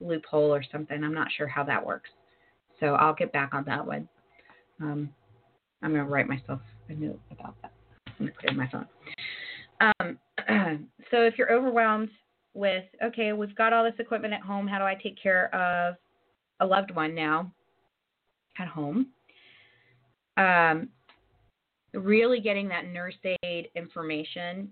loophole 0.00 0.54
or 0.54 0.62
something. 0.70 1.02
I'm 1.02 1.14
not 1.14 1.28
sure 1.36 1.46
how 1.46 1.64
that 1.64 1.84
works, 1.84 2.10
so 2.80 2.94
I'll 2.94 3.14
get 3.14 3.32
back 3.32 3.52
on 3.52 3.64
that 3.64 3.86
one. 3.86 4.08
Um, 4.80 5.10
I'm 5.82 5.92
going 5.92 6.04
to 6.04 6.10
write 6.10 6.28
myself 6.28 6.60
a 6.88 6.94
note 6.94 7.20
about 7.30 7.54
that. 7.62 7.72
I'm 8.06 8.12
going 8.18 8.32
to 8.32 8.34
put 8.34 8.44
it 8.44 8.50
in 8.50 8.56
my 8.56 8.70
phone. 8.70 8.86
Um, 9.80 10.18
so 11.10 11.22
if 11.22 11.38
you're 11.38 11.52
overwhelmed 11.52 12.10
with, 12.58 12.84
okay, 13.02 13.32
we've 13.32 13.54
got 13.54 13.72
all 13.72 13.84
this 13.84 13.94
equipment 14.00 14.34
at 14.34 14.40
home, 14.40 14.66
how 14.66 14.78
do 14.78 14.84
I 14.84 14.96
take 14.96 15.16
care 15.20 15.54
of 15.54 15.94
a 16.60 16.66
loved 16.66 16.94
one 16.94 17.14
now 17.14 17.52
at 18.58 18.66
home. 18.66 19.06
Um, 20.36 20.88
really 21.94 22.40
getting 22.40 22.68
that 22.68 22.86
nurse 22.86 23.14
aid 23.44 23.68
information 23.76 24.70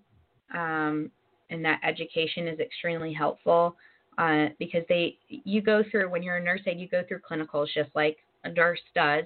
um, 0.53 1.11
and 1.51 1.65
that 1.65 1.81
education 1.85 2.49
is 2.49 2.59
extremely 2.59 3.13
helpful 3.13 3.77
uh, 4.19 4.47
because 4.59 4.83
they 4.89 5.17
you 5.29 5.63
go 5.63 5.85
through 5.91 6.11
when 6.11 6.23
you're 6.23 6.37
a 6.37 6.43
nurse 6.43 6.61
aid 6.67 6.81
you 6.81 6.89
go 6.89 7.05
through 7.07 7.21
clinicals 7.29 7.69
just 7.73 7.91
like 7.95 8.19
a 8.45 8.51
nurse 8.51 8.81
does. 8.95 9.25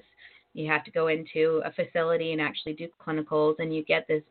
You 0.53 0.69
have 0.69 0.83
to 0.83 0.91
go 0.91 1.07
into 1.07 1.61
a 1.65 1.71
facility 1.71 2.33
and 2.33 2.41
actually 2.41 2.73
do 2.73 2.87
clinicals, 3.05 3.55
and 3.59 3.73
you 3.73 3.83
get 3.85 4.05
this 4.07 4.23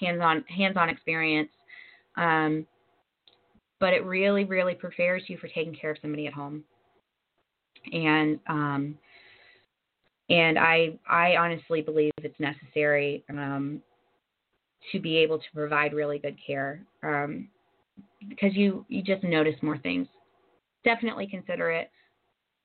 hands-on 0.00 0.44
hands-on 0.48 0.88
experience. 0.88 1.50
Um, 2.16 2.66
but 3.82 3.92
it 3.92 4.06
really, 4.06 4.44
really 4.44 4.74
prepares 4.74 5.24
you 5.26 5.36
for 5.38 5.48
taking 5.48 5.74
care 5.74 5.90
of 5.90 5.98
somebody 6.00 6.26
at 6.26 6.32
home 6.32 6.62
and 7.92 8.38
um, 8.46 8.94
and 10.30 10.58
I 10.58 10.98
I 11.08 11.36
honestly 11.36 11.82
believe 11.82 12.12
it's 12.18 12.38
necessary 12.38 13.24
um, 13.30 13.82
to 14.92 15.00
be 15.00 15.16
able 15.16 15.38
to 15.38 15.44
provide 15.54 15.92
really 15.92 16.18
good 16.18 16.36
care 16.44 16.84
um, 17.02 17.48
because 18.28 18.54
you 18.54 18.84
you 18.88 19.02
just 19.02 19.24
notice 19.24 19.56
more 19.62 19.78
things. 19.78 20.06
Definitely 20.84 21.26
consider 21.26 21.70
it. 21.70 21.90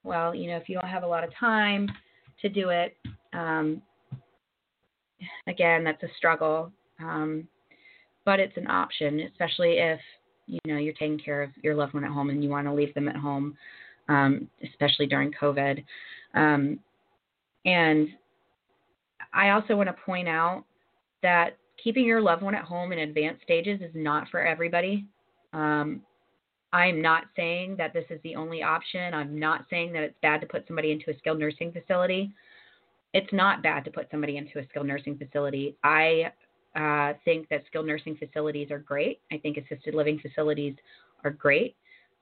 Well, 0.04 0.34
you 0.34 0.48
know, 0.48 0.56
if 0.56 0.68
you 0.68 0.78
don't 0.78 0.88
have 0.88 1.02
a 1.02 1.08
lot 1.08 1.24
of 1.24 1.30
time 1.34 1.88
to 2.42 2.48
do 2.48 2.70
it, 2.70 2.96
um, 3.32 3.82
again, 5.46 5.84
that's 5.84 6.02
a 6.02 6.08
struggle. 6.16 6.72
Um, 7.00 7.48
but 8.24 8.40
it's 8.40 8.56
an 8.56 8.68
option, 8.68 9.20
especially 9.20 9.78
if 9.78 10.00
you 10.48 10.58
know 10.66 10.78
you're 10.78 10.94
taking 10.94 11.18
care 11.18 11.42
of 11.42 11.50
your 11.62 11.74
loved 11.74 11.94
one 11.94 12.04
at 12.04 12.10
home 12.10 12.30
and 12.30 12.42
you 12.42 12.50
want 12.50 12.66
to 12.66 12.72
leave 12.72 12.92
them 12.94 13.08
at 13.08 13.16
home 13.16 13.56
um, 14.08 14.48
especially 14.64 15.06
during 15.06 15.32
COVID. 15.32 15.84
Um, 16.34 16.78
and 17.64 18.08
I 19.32 19.50
also 19.50 19.76
want 19.76 19.88
to 19.88 20.04
point 20.04 20.28
out 20.28 20.64
that 21.22 21.58
keeping 21.82 22.04
your 22.04 22.20
loved 22.20 22.42
one 22.42 22.54
at 22.54 22.64
home 22.64 22.92
in 22.92 23.00
advanced 23.00 23.42
stages 23.42 23.80
is 23.80 23.90
not 23.94 24.28
for 24.30 24.40
everybody. 24.40 25.06
Um, 25.52 26.02
I'm 26.72 27.00
not 27.00 27.24
saying 27.34 27.76
that 27.78 27.94
this 27.94 28.04
is 28.10 28.20
the 28.22 28.36
only 28.36 28.62
option. 28.62 29.14
I'm 29.14 29.38
not 29.38 29.66
saying 29.70 29.92
that 29.92 30.02
it's 30.02 30.16
bad 30.22 30.40
to 30.42 30.46
put 30.46 30.66
somebody 30.66 30.92
into 30.92 31.10
a 31.10 31.18
skilled 31.18 31.38
nursing 31.38 31.72
facility. 31.72 32.30
It's 33.14 33.32
not 33.32 33.62
bad 33.62 33.84
to 33.86 33.90
put 33.90 34.10
somebody 34.10 34.36
into 34.36 34.58
a 34.58 34.66
skilled 34.68 34.86
nursing 34.86 35.16
facility. 35.16 35.76
I 35.82 36.32
uh, 36.78 37.14
think 37.24 37.48
that 37.48 37.64
skilled 37.66 37.86
nursing 37.86 38.16
facilities 38.16 38.70
are 38.70 38.78
great. 38.78 39.20
I 39.32 39.38
think 39.38 39.56
assisted 39.56 39.94
living 39.94 40.20
facilities 40.20 40.76
are 41.24 41.30
great. 41.30 41.76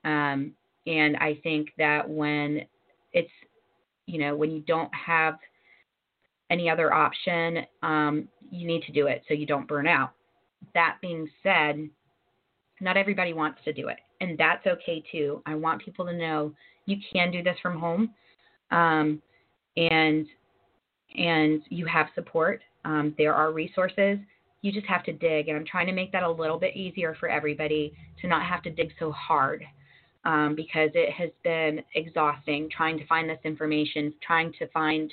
Um, 0.04 0.52
and 0.86 1.16
I 1.16 1.38
think 1.42 1.68
that 1.78 2.08
when 2.08 2.62
it's, 3.12 3.30
you 4.06 4.18
know, 4.18 4.34
when 4.34 4.50
you 4.50 4.60
don't 4.60 4.92
have 4.94 5.36
any 6.48 6.70
other 6.70 6.94
option, 6.94 7.66
um, 7.82 8.28
you 8.50 8.66
need 8.66 8.82
to 8.84 8.92
do 8.92 9.08
it 9.08 9.22
so 9.28 9.34
you 9.34 9.46
don't 9.46 9.68
burn 9.68 9.86
out. 9.86 10.12
That 10.74 10.96
being 11.02 11.28
said, 11.42 11.88
not 12.80 12.96
everybody 12.96 13.32
wants 13.32 13.60
to 13.64 13.72
do 13.72 13.88
it, 13.88 13.98
and 14.20 14.38
that's 14.38 14.66
okay 14.66 15.02
too. 15.10 15.42
I 15.46 15.54
want 15.54 15.82
people 15.82 16.04
to 16.06 16.12
know 16.12 16.52
you 16.86 16.96
can 17.12 17.30
do 17.30 17.42
this 17.42 17.56
from 17.62 17.78
home, 17.78 18.10
um, 18.70 19.20
and 19.76 20.26
and 21.16 21.62
you 21.68 21.86
have 21.86 22.06
support. 22.14 22.62
Um, 22.84 23.14
there 23.18 23.34
are 23.34 23.52
resources. 23.52 24.18
You 24.62 24.72
just 24.72 24.86
have 24.86 25.04
to 25.04 25.12
dig, 25.12 25.48
and 25.48 25.56
I'm 25.56 25.66
trying 25.66 25.86
to 25.86 25.92
make 25.92 26.12
that 26.12 26.22
a 26.22 26.30
little 26.30 26.58
bit 26.58 26.76
easier 26.76 27.16
for 27.18 27.28
everybody 27.28 27.92
to 28.20 28.26
not 28.26 28.44
have 28.44 28.62
to 28.62 28.70
dig 28.70 28.92
so 28.98 29.12
hard 29.12 29.64
um, 30.24 30.54
because 30.56 30.90
it 30.94 31.12
has 31.12 31.30
been 31.44 31.82
exhausting 31.94 32.68
trying 32.74 32.98
to 32.98 33.06
find 33.06 33.30
this 33.30 33.38
information, 33.44 34.12
trying 34.26 34.52
to 34.58 34.66
find 34.68 35.12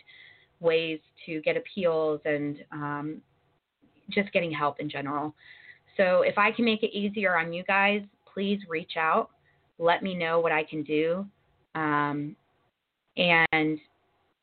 ways 0.60 1.00
to 1.26 1.42
get 1.42 1.56
appeals 1.56 2.20
and 2.26 2.64
um, 2.72 3.22
just 4.10 4.32
getting 4.34 4.52
help 4.52 4.80
in 4.80 4.90
general. 4.90 5.36
So 5.98 6.22
if 6.22 6.38
I 6.38 6.52
can 6.52 6.66
make 6.66 6.82
it 6.82 6.96
easier 6.98 7.38
on 7.38 7.54
you 7.54 7.64
guys, 7.64 8.02
please 8.34 8.60
reach 8.68 8.94
out. 8.98 9.30
Let 9.78 10.02
me 10.02 10.16
know 10.16 10.40
what 10.40 10.52
I 10.52 10.64
can 10.64 10.84
do. 10.84 11.26
Um, 11.76 12.36
and 13.18 13.80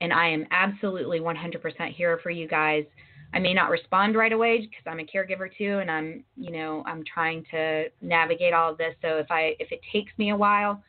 and 0.02 0.12
I 0.14 0.28
am 0.28 0.46
absolutely 0.50 1.20
100% 1.20 1.94
here 1.94 2.18
for 2.22 2.30
you 2.30 2.48
guys. 2.48 2.84
I 3.32 3.38
may 3.38 3.54
not 3.54 3.70
respond 3.70 4.16
right 4.16 4.32
away 4.32 4.60
because 4.60 4.84
I'm 4.86 5.00
a 5.00 5.04
caregiver 5.04 5.48
too, 5.56 5.78
and 5.78 5.90
I'm, 5.90 6.24
you 6.36 6.50
know, 6.50 6.82
I'm 6.86 7.04
trying 7.04 7.44
to 7.52 7.84
navigate 8.00 8.52
all 8.52 8.72
of 8.72 8.78
this. 8.78 8.94
So 9.02 9.18
if 9.18 9.30
I 9.30 9.54
if 9.58 9.70
it 9.70 9.80
takes 9.92 10.12
me 10.18 10.30
a 10.30 10.36
while, 10.36 10.82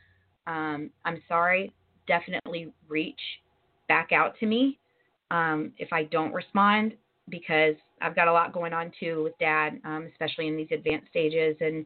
um, 0.47 0.89
I'm 1.05 1.21
sorry. 1.27 1.71
Definitely 2.07 2.73
reach 2.87 3.19
back 3.87 4.11
out 4.11 4.37
to 4.39 4.45
me 4.45 4.79
um, 5.29 5.71
if 5.77 5.93
I 5.93 6.03
don't 6.05 6.33
respond 6.33 6.93
because 7.29 7.75
I've 8.01 8.15
got 8.15 8.27
a 8.27 8.33
lot 8.33 8.53
going 8.53 8.73
on 8.73 8.91
too 8.99 9.23
with 9.23 9.37
Dad, 9.39 9.79
um, 9.85 10.07
especially 10.11 10.47
in 10.47 10.57
these 10.57 10.67
advanced 10.71 11.09
stages 11.09 11.55
and 11.61 11.85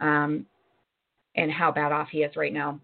um, 0.00 0.46
and 1.36 1.50
how 1.50 1.72
bad 1.72 1.92
off 1.92 2.08
he 2.10 2.18
is 2.18 2.36
right 2.36 2.52
now. 2.52 2.80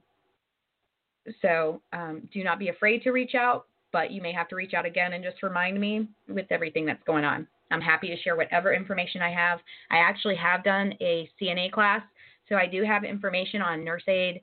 So 1.40 1.80
um, 1.92 2.28
do 2.32 2.42
not 2.42 2.58
be 2.58 2.68
afraid 2.68 3.02
to 3.02 3.10
reach 3.10 3.34
out 3.34 3.66
but 3.92 4.10
you 4.10 4.22
may 4.22 4.32
have 4.32 4.48
to 4.48 4.56
reach 4.56 4.74
out 4.74 4.86
again 4.86 5.12
and 5.12 5.22
just 5.22 5.42
remind 5.42 5.80
me 5.80 6.08
with 6.28 6.46
everything 6.50 6.86
that's 6.86 7.02
going 7.04 7.24
on. 7.24 7.46
I'm 7.70 7.80
happy 7.80 8.08
to 8.08 8.16
share 8.22 8.36
whatever 8.36 8.74
information 8.74 9.22
I 9.22 9.30
have. 9.30 9.58
I 9.90 9.98
actually 9.98 10.36
have 10.36 10.64
done 10.64 10.94
a 11.00 11.28
CNA 11.40 11.72
class, 11.72 12.02
so 12.48 12.56
I 12.56 12.66
do 12.66 12.84
have 12.84 13.04
information 13.04 13.62
on 13.62 13.84
nurse 13.84 14.04
aid. 14.08 14.42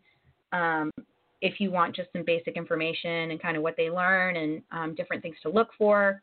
Um, 0.51 0.91
if 1.41 1.59
you 1.59 1.71
want 1.71 1.95
just 1.95 2.09
some 2.11 2.23
basic 2.25 2.57
information 2.57 3.31
and 3.31 3.41
kind 3.41 3.55
of 3.55 3.63
what 3.63 3.75
they 3.77 3.89
learn 3.89 4.35
and 4.35 4.61
um, 4.71 4.95
different 4.95 5.21
things 5.21 5.37
to 5.43 5.49
look 5.49 5.69
for. 5.77 6.21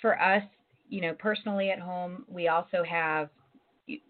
for 0.00 0.20
us, 0.20 0.42
you 0.88 1.00
know, 1.00 1.14
personally 1.14 1.70
at 1.70 1.78
home, 1.78 2.24
we 2.28 2.48
also 2.48 2.82
have 2.88 3.28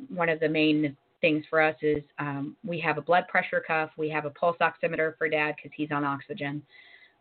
one 0.09 0.29
of 0.29 0.41
the 0.41 0.49
main 0.49 0.97
things 1.21 1.45
for 1.49 1.61
us 1.61 1.75
is 1.83 2.03
um, 2.19 2.57
we 2.65 2.79
have 2.79 2.99
a 2.99 3.01
blood 3.01 3.27
pressure 3.29 3.63
cuff, 3.67 3.91
we 3.97 4.11
have 4.11 4.25
a 4.25 4.31
pulse 4.31 4.57
oximeter 4.61 5.17
for 5.17 5.29
dad 5.29 5.55
because 5.57 5.71
he's 5.75 5.91
on 5.91 6.05
oxygen. 6.05 6.63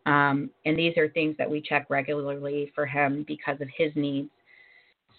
Um, 0.06 0.49
and 0.66 0.78
these 0.78 0.97
are 0.97 1.10
things 1.10 1.36
that 1.38 1.49
we 1.49 1.62
check 1.62 1.86
regularly 1.89 2.72
for 2.76 2.86
him 2.86 3.24
because 3.28 3.60
of 3.62 3.68
his 3.76 3.91
needs. 3.95 4.30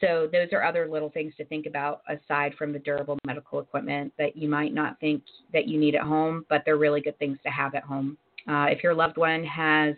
So 0.01 0.29
those 0.31 0.49
are 0.53 0.63
other 0.63 0.89
little 0.89 1.11
things 1.11 1.33
to 1.37 1.45
think 1.45 1.67
about 1.67 2.03
aside 2.09 2.55
from 2.59 2.73
the 2.73 2.79
durable 2.79 3.17
medical 3.27 3.61
equipment 3.61 4.13
that 4.19 4.37
you 4.37 4.49
might 4.49 4.75
not 4.75 4.99
think 5.01 5.23
that 5.53 5.67
you 5.67 5.79
need 5.79 5.95
at 5.95 6.03
home, 6.03 6.45
but 6.51 6.63
they're 6.65 6.77
really 6.77 7.01
good 7.01 7.19
things 7.19 7.39
to 7.45 7.51
have 7.51 7.75
at 7.75 7.85
home. 7.85 8.19
Uh, 8.49 8.67
if 8.69 8.83
your 8.83 8.95
loved 8.95 9.17
one 9.17 9.45
has 9.45 9.95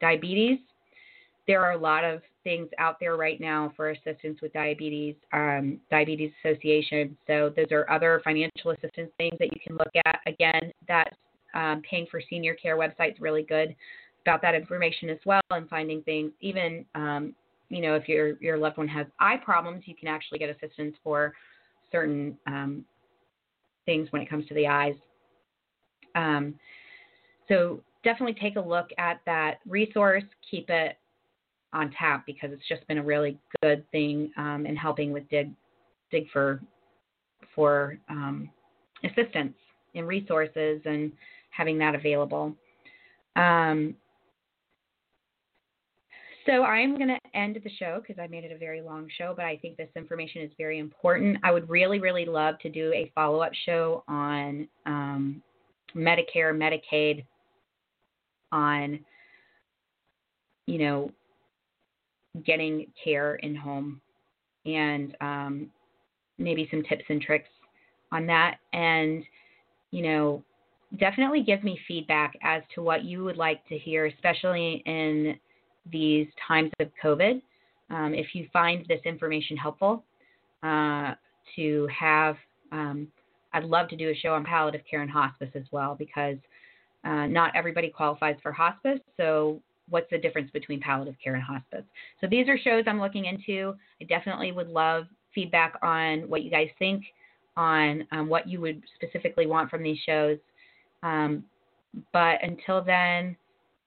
diabetes, 0.00 0.58
there 1.46 1.62
are 1.64 1.72
a 1.72 1.78
lot 1.78 2.04
of 2.04 2.22
things 2.44 2.68
out 2.78 2.98
there 3.00 3.16
right 3.16 3.40
now 3.40 3.72
for 3.76 3.90
assistance 3.90 4.40
with 4.40 4.52
diabetes, 4.52 5.14
um, 5.32 5.78
Diabetes 5.90 6.30
Association. 6.42 7.16
So 7.26 7.52
those 7.54 7.66
are 7.72 7.90
other 7.90 8.20
financial 8.24 8.70
assistance 8.70 9.10
things 9.18 9.36
that 9.38 9.52
you 9.52 9.60
can 9.62 9.76
look 9.76 9.92
at. 10.06 10.20
Again, 10.26 10.72
that 10.88 11.12
um, 11.54 11.82
paying 11.88 12.06
for 12.10 12.22
senior 12.30 12.54
care 12.54 12.76
website 12.76 13.14
is 13.14 13.20
really 13.20 13.42
good 13.42 13.74
about 14.22 14.42
that 14.42 14.54
information 14.54 15.08
as 15.10 15.18
well 15.24 15.40
and 15.50 15.68
finding 15.68 16.02
things. 16.02 16.32
Even 16.40 16.84
um, 16.94 17.34
you 17.68 17.80
know 17.80 17.94
if 17.94 18.08
your 18.08 18.36
your 18.40 18.56
loved 18.58 18.78
one 18.78 18.88
has 18.88 19.06
eye 19.18 19.36
problems, 19.44 19.84
you 19.86 19.94
can 19.94 20.08
actually 20.08 20.38
get 20.38 20.50
assistance 20.50 20.96
for 21.02 21.34
certain 21.92 22.36
um, 22.46 22.84
things 23.86 24.10
when 24.10 24.22
it 24.22 24.30
comes 24.30 24.46
to 24.48 24.54
the 24.54 24.66
eyes. 24.66 24.94
Um, 26.14 26.54
so 27.48 27.80
definitely 28.04 28.36
take 28.40 28.56
a 28.56 28.60
look 28.60 28.90
at 28.98 29.20
that 29.26 29.58
resource. 29.66 30.24
Keep 30.50 30.70
it 30.70 30.96
on 31.72 31.92
tap 31.98 32.24
because 32.26 32.50
it's 32.52 32.66
just 32.68 32.86
been 32.88 32.98
a 32.98 33.02
really 33.02 33.38
good 33.62 33.88
thing 33.92 34.32
um, 34.36 34.66
in 34.66 34.76
helping 34.76 35.12
with 35.12 35.28
dig 35.30 35.50
dig 36.10 36.28
for 36.32 36.60
for 37.54 37.98
um, 38.08 38.50
assistance 39.04 39.54
and 39.94 40.06
resources 40.06 40.80
and 40.84 41.12
having 41.50 41.78
that 41.78 41.94
available. 41.94 42.54
Um, 43.36 43.94
so 46.50 46.64
I'm 46.64 46.96
going 46.96 47.08
to 47.08 47.18
end 47.38 47.58
the 47.62 47.70
show 47.78 48.00
because 48.00 48.20
I 48.20 48.26
made 48.26 48.44
it 48.44 48.52
a 48.52 48.58
very 48.58 48.80
long 48.80 49.08
show, 49.16 49.34
but 49.36 49.44
I 49.44 49.56
think 49.58 49.76
this 49.76 49.88
information 49.94 50.42
is 50.42 50.50
very 50.58 50.78
important. 50.78 51.38
I 51.44 51.52
would 51.52 51.68
really, 51.68 52.00
really 52.00 52.24
love 52.24 52.58
to 52.60 52.68
do 52.68 52.92
a 52.92 53.10
follow 53.14 53.40
up 53.40 53.52
show 53.66 54.02
on 54.08 54.66
um, 54.84 55.42
Medicare, 55.94 56.52
Medicaid, 56.52 57.24
on 58.52 58.98
you 60.66 60.78
know 60.78 61.10
getting 62.44 62.86
care 63.02 63.36
in 63.36 63.54
home 63.54 64.00
and 64.66 65.16
um, 65.20 65.70
maybe 66.38 66.66
some 66.70 66.82
tips 66.88 67.04
and 67.08 67.22
tricks 67.22 67.48
on 68.12 68.26
that. 68.26 68.56
And, 68.72 69.24
you 69.90 70.02
know, 70.02 70.42
definitely 70.98 71.42
give 71.42 71.62
me 71.64 71.78
feedback 71.86 72.34
as 72.42 72.62
to 72.74 72.82
what 72.82 73.04
you 73.04 73.24
would 73.24 73.36
like 73.36 73.66
to 73.68 73.78
hear, 73.78 74.06
especially 74.06 74.82
in 74.86 75.38
these 75.90 76.26
times 76.46 76.70
of 76.80 76.90
COVID. 77.02 77.40
Um, 77.90 78.14
if 78.14 78.34
you 78.34 78.48
find 78.52 78.84
this 78.88 79.00
information 79.04 79.56
helpful, 79.56 80.04
uh, 80.62 81.14
to 81.56 81.88
have, 81.98 82.36
um, 82.70 83.08
I'd 83.52 83.64
love 83.64 83.88
to 83.88 83.96
do 83.96 84.10
a 84.10 84.14
show 84.14 84.34
on 84.34 84.44
palliative 84.44 84.82
care 84.88 85.02
and 85.02 85.10
hospice 85.10 85.50
as 85.54 85.64
well 85.72 85.96
because 85.98 86.36
uh, 87.04 87.26
not 87.26 87.54
everybody 87.56 87.88
qualifies 87.88 88.36
for 88.42 88.52
hospice. 88.52 89.00
So 89.16 89.60
what's 89.90 90.08
the 90.10 90.18
difference 90.18 90.50
between 90.52 90.80
palliative 90.80 91.16
care 91.22 91.34
and 91.34 91.42
hospice. 91.42 91.84
So 92.20 92.26
these 92.28 92.48
are 92.48 92.56
shows 92.56 92.84
I'm 92.86 93.00
looking 93.00 93.26
into. 93.26 93.74
I 94.00 94.04
definitely 94.04 94.52
would 94.52 94.68
love 94.68 95.04
feedback 95.34 95.74
on 95.82 96.28
what 96.28 96.42
you 96.42 96.50
guys 96.50 96.68
think 96.78 97.04
on 97.56 98.06
um, 98.12 98.28
what 98.28 98.48
you 98.48 98.60
would 98.60 98.82
specifically 98.94 99.46
want 99.46 99.70
from 99.70 99.82
these 99.82 99.98
shows. 100.06 100.38
Um, 101.02 101.44
but 102.12 102.42
until 102.42 102.82
then, 102.82 103.36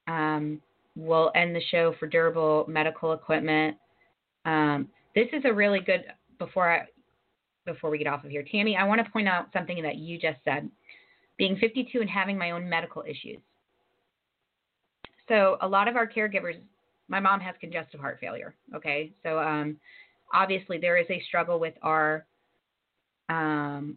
um, 0.06 0.60
we'll 0.96 1.30
end 1.34 1.54
the 1.54 1.62
show 1.70 1.94
for 1.98 2.06
durable 2.06 2.64
medical 2.68 3.12
equipment. 3.12 3.76
Um, 4.44 4.88
this 5.14 5.28
is 5.32 5.42
a 5.44 5.52
really 5.52 5.80
good 5.80 6.04
before 6.38 6.70
I 6.70 6.86
before 7.64 7.90
we 7.90 7.98
get 7.98 8.06
off 8.06 8.24
of 8.24 8.30
here, 8.30 8.44
Tammy. 8.50 8.76
I 8.76 8.84
want 8.84 9.04
to 9.04 9.10
point 9.10 9.28
out 9.28 9.46
something 9.52 9.82
that 9.82 9.96
you 9.96 10.18
just 10.18 10.38
said. 10.44 10.70
Being 11.38 11.56
52 11.56 12.00
and 12.00 12.10
having 12.10 12.38
my 12.38 12.52
own 12.52 12.68
medical 12.68 13.02
issues. 13.02 13.40
So 15.28 15.56
a 15.62 15.68
lot 15.68 15.88
of 15.88 15.96
our 15.96 16.06
caregivers, 16.06 16.60
my 17.08 17.18
mom 17.18 17.40
has 17.40 17.54
congestive 17.60 18.00
heart 18.00 18.18
failure. 18.20 18.54
Okay, 18.74 19.12
so 19.22 19.38
um, 19.38 19.78
obviously 20.32 20.78
there 20.78 20.96
is 20.96 21.06
a 21.10 21.22
struggle 21.26 21.58
with 21.58 21.74
our 21.82 22.26
um, 23.30 23.96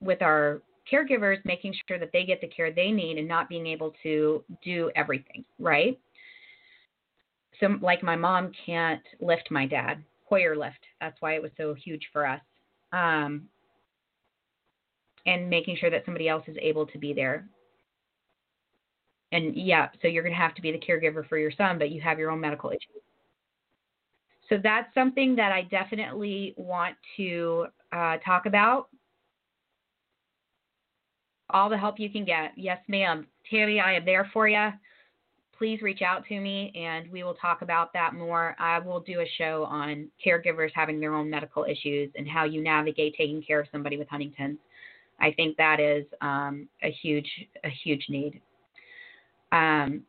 with 0.00 0.22
our 0.22 0.62
caregivers 0.90 1.44
making 1.44 1.74
sure 1.86 1.98
that 1.98 2.10
they 2.12 2.24
get 2.24 2.40
the 2.40 2.48
care 2.48 2.72
they 2.72 2.90
need 2.90 3.18
and 3.18 3.28
not 3.28 3.48
being 3.48 3.66
able 3.66 3.94
to 4.02 4.44
do 4.64 4.90
everything 4.96 5.44
right. 5.58 5.98
So 7.60 7.76
like 7.80 8.02
my 8.02 8.16
mom 8.16 8.52
can't 8.66 9.02
lift 9.20 9.50
my 9.50 9.66
dad, 9.66 10.02
Hoyer 10.24 10.56
lift. 10.56 10.78
That's 11.00 11.20
why 11.20 11.34
it 11.34 11.42
was 11.42 11.50
so 11.56 11.74
huge 11.74 12.08
for 12.12 12.26
us. 12.26 12.40
Um, 12.92 13.48
and 15.26 15.50
making 15.50 15.76
sure 15.76 15.90
that 15.90 16.04
somebody 16.04 16.28
else 16.28 16.44
is 16.46 16.56
able 16.60 16.86
to 16.86 16.98
be 16.98 17.12
there 17.12 17.48
and 19.32 19.54
yeah, 19.56 19.88
so 20.00 20.08
you're 20.08 20.22
going 20.22 20.34
to 20.34 20.40
have 20.40 20.54
to 20.54 20.62
be 20.62 20.72
the 20.72 20.78
caregiver 20.78 21.26
for 21.28 21.38
your 21.38 21.50
son, 21.50 21.78
but 21.78 21.90
you 21.90 22.00
have 22.00 22.18
your 22.18 22.30
own 22.30 22.40
medical 22.40 22.70
issues. 22.70 23.02
So 24.48 24.56
that's 24.62 24.92
something 24.94 25.36
that 25.36 25.52
I 25.52 25.62
definitely 25.62 26.54
want 26.56 26.96
to 27.18 27.66
uh, 27.92 28.16
talk 28.24 28.46
about. 28.46 28.88
All 31.50 31.68
the 31.68 31.78
help 31.78 31.98
you 31.98 32.10
can 32.10 32.24
get. 32.24 32.52
Yes, 32.56 32.78
ma'am. 32.88 33.26
Tammy, 33.50 33.80
I 33.80 33.94
am 33.94 34.04
there 34.04 34.28
for 34.32 34.48
you. 34.48 34.70
Please 35.56 35.82
reach 35.82 36.02
out 36.02 36.24
to 36.28 36.40
me 36.40 36.72
and 36.76 37.10
we 37.10 37.24
will 37.24 37.34
talk 37.34 37.62
about 37.62 37.92
that 37.92 38.14
more. 38.14 38.54
I 38.60 38.78
will 38.78 39.00
do 39.00 39.20
a 39.20 39.26
show 39.38 39.64
on 39.64 40.08
caregivers 40.24 40.70
having 40.74 41.00
their 41.00 41.14
own 41.14 41.28
medical 41.28 41.64
issues 41.64 42.10
and 42.16 42.28
how 42.28 42.44
you 42.44 42.62
navigate 42.62 43.14
taking 43.16 43.42
care 43.42 43.60
of 43.60 43.66
somebody 43.72 43.96
with 43.96 44.08
Huntington's. 44.08 44.58
I 45.20 45.32
think 45.32 45.56
that 45.56 45.80
is 45.80 46.04
um, 46.20 46.68
a 46.82 46.90
huge, 46.90 47.28
a 47.64 47.70
huge 47.82 48.06
need. 48.08 48.40
Um, 49.50 50.02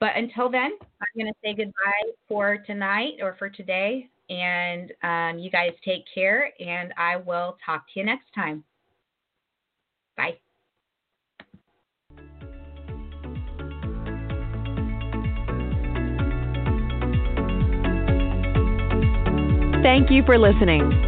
but 0.00 0.16
until 0.16 0.50
then, 0.50 0.72
I'm 0.80 1.08
going 1.16 1.32
to 1.32 1.38
say 1.44 1.54
goodbye 1.54 2.12
for 2.28 2.58
tonight 2.66 3.14
or 3.20 3.36
for 3.38 3.48
today. 3.48 4.08
And 4.30 4.92
um, 5.02 5.38
you 5.38 5.50
guys 5.50 5.70
take 5.84 6.04
care, 6.12 6.52
and 6.60 6.92
I 6.98 7.16
will 7.16 7.56
talk 7.64 7.86
to 7.94 8.00
you 8.00 8.04
next 8.04 8.26
time. 8.34 8.62
Bye. 10.18 10.38
Thank 19.82 20.10
you 20.10 20.22
for 20.26 20.36
listening. 20.36 21.07